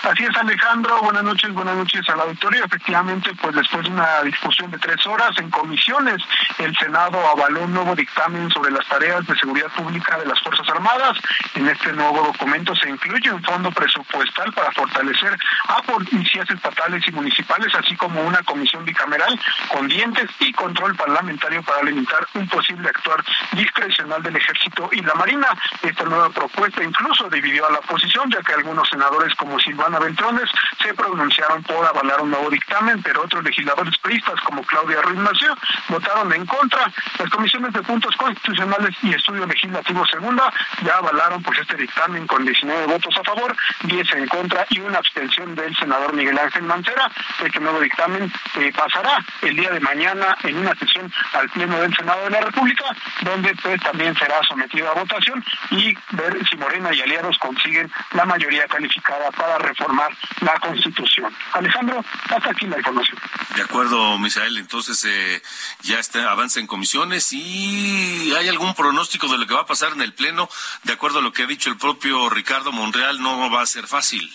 Así 0.02 0.24
es, 0.24 0.36
Alejandro. 0.36 1.02
Buenas 1.02 1.24
noches, 1.24 1.52
buenas 1.52 1.76
noches 1.76 2.08
a 2.08 2.16
la 2.16 2.22
auditoría. 2.22 2.64
Efectivamente, 2.64 3.30
pues 3.42 3.54
después 3.54 3.84
de 3.84 3.90
una 3.90 4.22
discusión 4.22 4.70
de 4.70 4.78
tres 4.78 5.04
horas 5.06 5.36
en 5.38 5.50
comisiones, 5.50 6.22
el 6.58 6.76
Senado 6.76 7.18
avaló 7.28 7.62
un 7.64 7.74
nuevo 7.74 7.94
dictamen 7.94 8.50
sobre 8.50 8.70
las 8.70 8.86
tareas 8.86 9.26
de 9.26 9.36
seguridad 9.36 9.68
pública 9.76 10.18
de 10.18 10.26
las 10.26 10.40
Fuerzas 10.40 10.68
Armadas. 10.68 11.18
En 11.54 11.68
este 11.68 11.92
nuevo 11.92 12.22
documento 12.22 12.74
se 12.76 12.88
incluye 12.88 13.30
un 13.30 13.42
fondo 13.42 13.70
presupuestal 13.70 14.52
para 14.52 14.72
fortalecer 14.72 15.36
a 15.68 15.82
policías 15.82 16.48
estatales 16.48 17.06
y 17.06 17.12
municipales, 17.12 17.74
así 17.74 17.96
como 17.96 18.22
una 18.22 18.42
comisión 18.44 18.84
bicameral 18.84 19.38
con 19.72 19.88
dientes 19.88 20.30
y 20.38 20.52
control 20.52 20.94
parlamentario 20.96 21.62
para 21.62 21.82
limitar 21.82 22.26
un 22.34 22.48
posible 22.48 22.87
actuar 22.88 23.24
discrecional 23.52 24.22
del 24.22 24.36
Ejército 24.36 24.88
y 24.92 25.00
la 25.02 25.14
Marina. 25.14 25.48
Esta 25.82 26.04
nueva 26.04 26.30
propuesta 26.30 26.82
incluso 26.82 27.28
dividió 27.30 27.66
a 27.66 27.72
la 27.72 27.78
oposición, 27.78 28.30
ya 28.30 28.42
que 28.42 28.54
algunos 28.54 28.88
senadores 28.88 29.34
como 29.34 29.58
Silvana 29.58 29.98
Beltrones 29.98 30.50
se 30.82 30.94
pronunciaron 30.94 31.62
por 31.62 31.86
avalar 31.86 32.20
un 32.20 32.30
nuevo 32.30 32.50
dictamen, 32.50 33.02
pero 33.02 33.22
otros 33.22 33.44
legisladores 33.44 33.96
priistas 33.98 34.40
como 34.42 34.62
Claudia 34.62 35.02
Ruiz 35.02 35.18
Mació 35.18 35.54
votaron 35.88 36.32
en 36.32 36.46
contra. 36.46 36.90
Las 37.18 37.30
comisiones 37.30 37.72
de 37.72 37.82
puntos 37.82 38.14
constitucionales 38.16 38.96
y 39.02 39.14
estudio 39.14 39.46
legislativo 39.46 40.06
segunda 40.06 40.52
ya 40.84 40.96
avalaron 40.96 41.42
pues 41.42 41.58
este 41.58 41.76
dictamen 41.76 42.26
con 42.26 42.44
19 42.44 42.86
votos 42.86 43.16
a 43.16 43.24
favor, 43.24 43.54
10 43.84 44.12
en 44.14 44.28
contra 44.28 44.66
y 44.70 44.80
una 44.80 44.98
abstención 44.98 45.54
del 45.54 45.76
senador 45.76 46.12
Miguel 46.12 46.38
Ángel 46.38 46.62
Mancera. 46.62 47.10
Este 47.44 47.60
nuevo 47.60 47.80
dictamen 47.80 48.32
eh, 48.58 48.72
pasará 48.76 49.24
el 49.42 49.56
día 49.56 49.70
de 49.70 49.80
mañana 49.80 50.36
en 50.44 50.58
una 50.58 50.74
sesión 50.74 51.12
al 51.34 51.48
Pleno 51.50 51.80
del 51.80 51.94
Senado 51.94 52.24
de 52.24 52.30
la 52.30 52.40
República, 52.40 52.77
donde 53.22 53.54
pues 53.56 53.80
también 53.82 54.16
será 54.16 54.40
sometido 54.48 54.90
a 54.90 54.94
votación 54.94 55.44
y 55.70 55.94
ver 56.12 56.48
si 56.48 56.56
Morena 56.56 56.92
y 56.94 57.00
aliados 57.00 57.38
consiguen 57.38 57.90
la 58.12 58.24
mayoría 58.24 58.66
calificada 58.66 59.30
para 59.30 59.58
reformar 59.58 60.10
la 60.40 60.58
Constitución. 60.60 61.34
Alejandro, 61.52 62.04
hasta 62.30 62.50
aquí 62.50 62.66
la 62.66 62.78
información. 62.78 63.18
De 63.54 63.62
acuerdo, 63.62 64.18
Misael. 64.18 64.56
Entonces 64.58 65.04
eh, 65.04 65.42
ya 65.82 65.98
está, 65.98 66.30
avanza 66.30 66.60
en 66.60 66.66
comisiones 66.66 67.32
y 67.32 68.32
hay 68.36 68.48
algún 68.48 68.74
pronóstico 68.74 69.28
de 69.28 69.38
lo 69.38 69.46
que 69.46 69.54
va 69.54 69.62
a 69.62 69.66
pasar 69.66 69.92
en 69.92 70.02
el 70.02 70.14
Pleno. 70.14 70.48
De 70.84 70.92
acuerdo 70.92 71.18
a 71.18 71.22
lo 71.22 71.32
que 71.32 71.42
ha 71.42 71.46
dicho 71.46 71.70
el 71.70 71.76
propio 71.76 72.28
Ricardo 72.30 72.72
Monreal, 72.72 73.20
no 73.20 73.50
va 73.50 73.62
a 73.62 73.66
ser 73.66 73.86
fácil. 73.86 74.30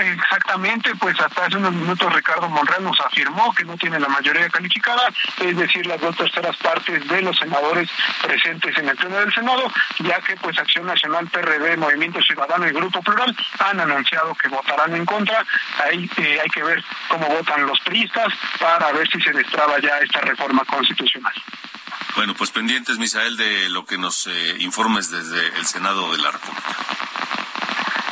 Exactamente, 0.00 0.94
pues 0.96 1.18
hasta 1.20 1.46
hace 1.46 1.56
unos 1.56 1.72
minutos 1.72 2.12
Ricardo 2.12 2.48
Monreal 2.48 2.84
nos 2.84 2.98
afirmó 3.00 3.54
que 3.54 3.64
no 3.64 3.76
tiene 3.76 4.00
la 4.00 4.08
mayoría 4.08 4.48
calificada, 4.48 5.08
es 5.40 5.56
decir, 5.56 5.86
las 5.86 6.00
dos 6.00 6.16
terceras 6.16 6.56
partes 6.56 7.06
de 7.06 7.22
los 7.22 7.36
senadores 7.36 7.90
presentes 8.22 8.76
en 8.78 8.88
el 8.88 8.96
pleno 8.96 9.16
del 9.16 9.32
Senado, 9.32 9.70
ya 9.98 10.20
que 10.20 10.36
pues 10.36 10.58
Acción 10.58 10.86
Nacional, 10.86 11.28
PRD, 11.28 11.76
Movimiento 11.76 12.20
Ciudadano 12.22 12.66
y 12.66 12.72
Grupo 12.72 13.02
Plural 13.02 13.36
han 13.58 13.80
anunciado 13.80 14.34
que 14.34 14.48
votarán 14.48 14.94
en 14.94 15.04
contra. 15.04 15.44
Ahí 15.84 16.10
eh, 16.16 16.38
hay 16.42 16.50
que 16.50 16.62
ver 16.62 16.82
cómo 17.08 17.26
votan 17.28 17.66
los 17.66 17.78
priistas 17.80 18.32
para 18.58 18.92
ver 18.92 19.08
si 19.08 19.20
se 19.20 19.32
destraba 19.32 19.78
ya 19.80 19.98
esta 19.98 20.20
reforma 20.20 20.64
constitucional. 20.64 21.34
Bueno, 22.14 22.34
pues 22.34 22.50
pendientes, 22.50 22.98
Misael, 22.98 23.36
de 23.36 23.68
lo 23.70 23.84
que 23.84 23.98
nos 23.98 24.26
eh, 24.26 24.56
informes 24.60 25.10
desde 25.10 25.46
el 25.58 25.66
Senado 25.66 26.12
de 26.12 26.18
la 26.18 26.30
República. 26.30 26.76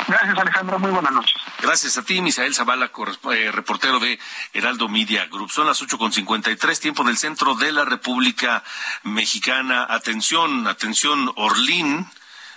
Gracias, 0.07 0.37
Alejandro. 0.37 0.79
Muy 0.79 0.91
buenas 0.91 1.13
noches. 1.13 1.40
Gracias 1.61 1.95
a 1.99 2.01
ti, 2.01 2.21
Misael 2.21 2.55
Zavala, 2.55 2.91
eh, 3.35 3.51
reportero 3.51 3.99
de 3.99 4.17
Heraldo 4.51 4.89
Media 4.89 5.27
Group. 5.27 5.51
Son 5.51 5.67
las 5.67 5.79
8.53, 5.79 6.79
tiempo 6.79 7.03
del 7.03 7.19
centro 7.19 7.53
de 7.53 7.71
la 7.71 7.85
República 7.85 8.63
Mexicana. 9.03 9.85
Atención, 9.87 10.67
atención, 10.67 11.31
Orlín 11.35 12.09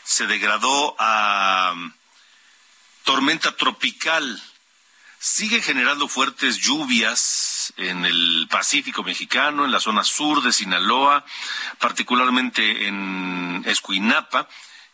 se 0.05 0.27
degradó 0.27 0.97
a 0.99 1.75
tormenta 3.05 3.55
tropical. 3.55 4.43
Sigue 5.19 5.61
generando 5.61 6.09
fuertes 6.09 6.57
lluvias 6.57 7.75
en 7.77 8.07
el 8.07 8.49
Pacífico 8.51 9.03
mexicano, 9.03 9.67
en 9.67 9.71
la 9.71 9.81
zona 9.81 10.03
sur 10.03 10.43
de 10.43 10.53
Sinaloa, 10.53 11.27
particularmente 11.79 12.87
en 12.87 13.65
Escuinapa. 13.67 14.49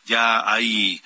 Ya 0.04 0.50
hay 0.50 1.00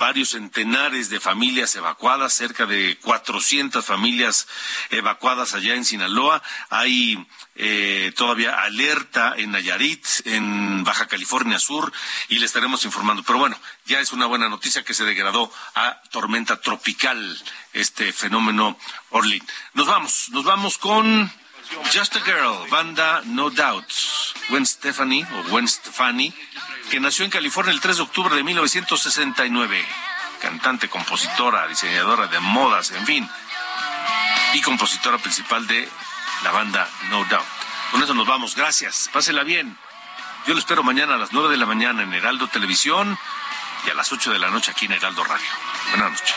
varios 0.00 0.30
centenares 0.30 1.10
de 1.10 1.20
familias 1.20 1.76
evacuadas, 1.76 2.32
cerca 2.32 2.64
de 2.64 2.96
400 3.02 3.84
familias 3.84 4.48
evacuadas 4.88 5.52
allá 5.52 5.74
en 5.74 5.84
Sinaloa. 5.84 6.42
Hay 6.70 7.24
eh, 7.54 8.10
todavía 8.16 8.62
alerta 8.62 9.34
en 9.36 9.52
Nayarit, 9.52 10.06
en 10.24 10.84
Baja 10.84 11.06
California 11.06 11.58
Sur, 11.58 11.92
y 12.30 12.38
le 12.38 12.46
estaremos 12.46 12.86
informando. 12.86 13.22
Pero 13.22 13.40
bueno, 13.40 13.60
ya 13.84 14.00
es 14.00 14.12
una 14.12 14.24
buena 14.24 14.48
noticia 14.48 14.82
que 14.82 14.94
se 14.94 15.04
degradó 15.04 15.52
a 15.74 16.00
tormenta 16.10 16.58
tropical 16.62 17.38
este 17.74 18.10
fenómeno 18.14 18.78
Orlin. 19.10 19.46
Nos 19.74 19.86
vamos, 19.86 20.30
nos 20.30 20.44
vamos 20.44 20.78
con 20.78 21.30
Just 21.92 22.16
a 22.16 22.20
Girl, 22.20 22.68
banda 22.70 23.22
No 23.26 23.50
Doubt. 23.50 23.84
Gwen 24.48 24.66
Stefani 24.66 25.22
o 25.22 25.50
Gwen 25.50 25.68
Stefani 25.68 26.32
que 26.90 26.98
nació 26.98 27.24
en 27.24 27.30
California 27.30 27.72
el 27.72 27.80
3 27.80 27.98
de 27.98 28.02
octubre 28.02 28.34
de 28.34 28.42
1969. 28.42 29.86
Cantante, 30.40 30.88
compositora, 30.88 31.68
diseñadora 31.68 32.26
de 32.26 32.40
modas, 32.40 32.90
en 32.90 33.06
fin. 33.06 33.28
Y 34.54 34.60
compositora 34.62 35.18
principal 35.18 35.66
de 35.66 35.88
la 36.42 36.50
banda 36.50 36.88
No 37.10 37.24
Doubt. 37.24 37.46
Con 37.92 38.02
eso 38.02 38.14
nos 38.14 38.26
vamos. 38.26 38.56
Gracias. 38.56 39.08
Pásela 39.12 39.44
bien. 39.44 39.76
Yo 40.46 40.54
lo 40.54 40.60
espero 40.60 40.82
mañana 40.82 41.14
a 41.14 41.18
las 41.18 41.32
9 41.32 41.50
de 41.50 41.56
la 41.56 41.66
mañana 41.66 42.02
en 42.02 42.12
Heraldo 42.12 42.48
Televisión 42.48 43.18
y 43.86 43.90
a 43.90 43.94
las 43.94 44.10
8 44.12 44.32
de 44.32 44.38
la 44.38 44.50
noche 44.50 44.72
aquí 44.72 44.86
en 44.86 44.92
Heraldo 44.92 45.22
Radio. 45.22 45.46
Buenas 45.90 46.10
noches. 46.12 46.36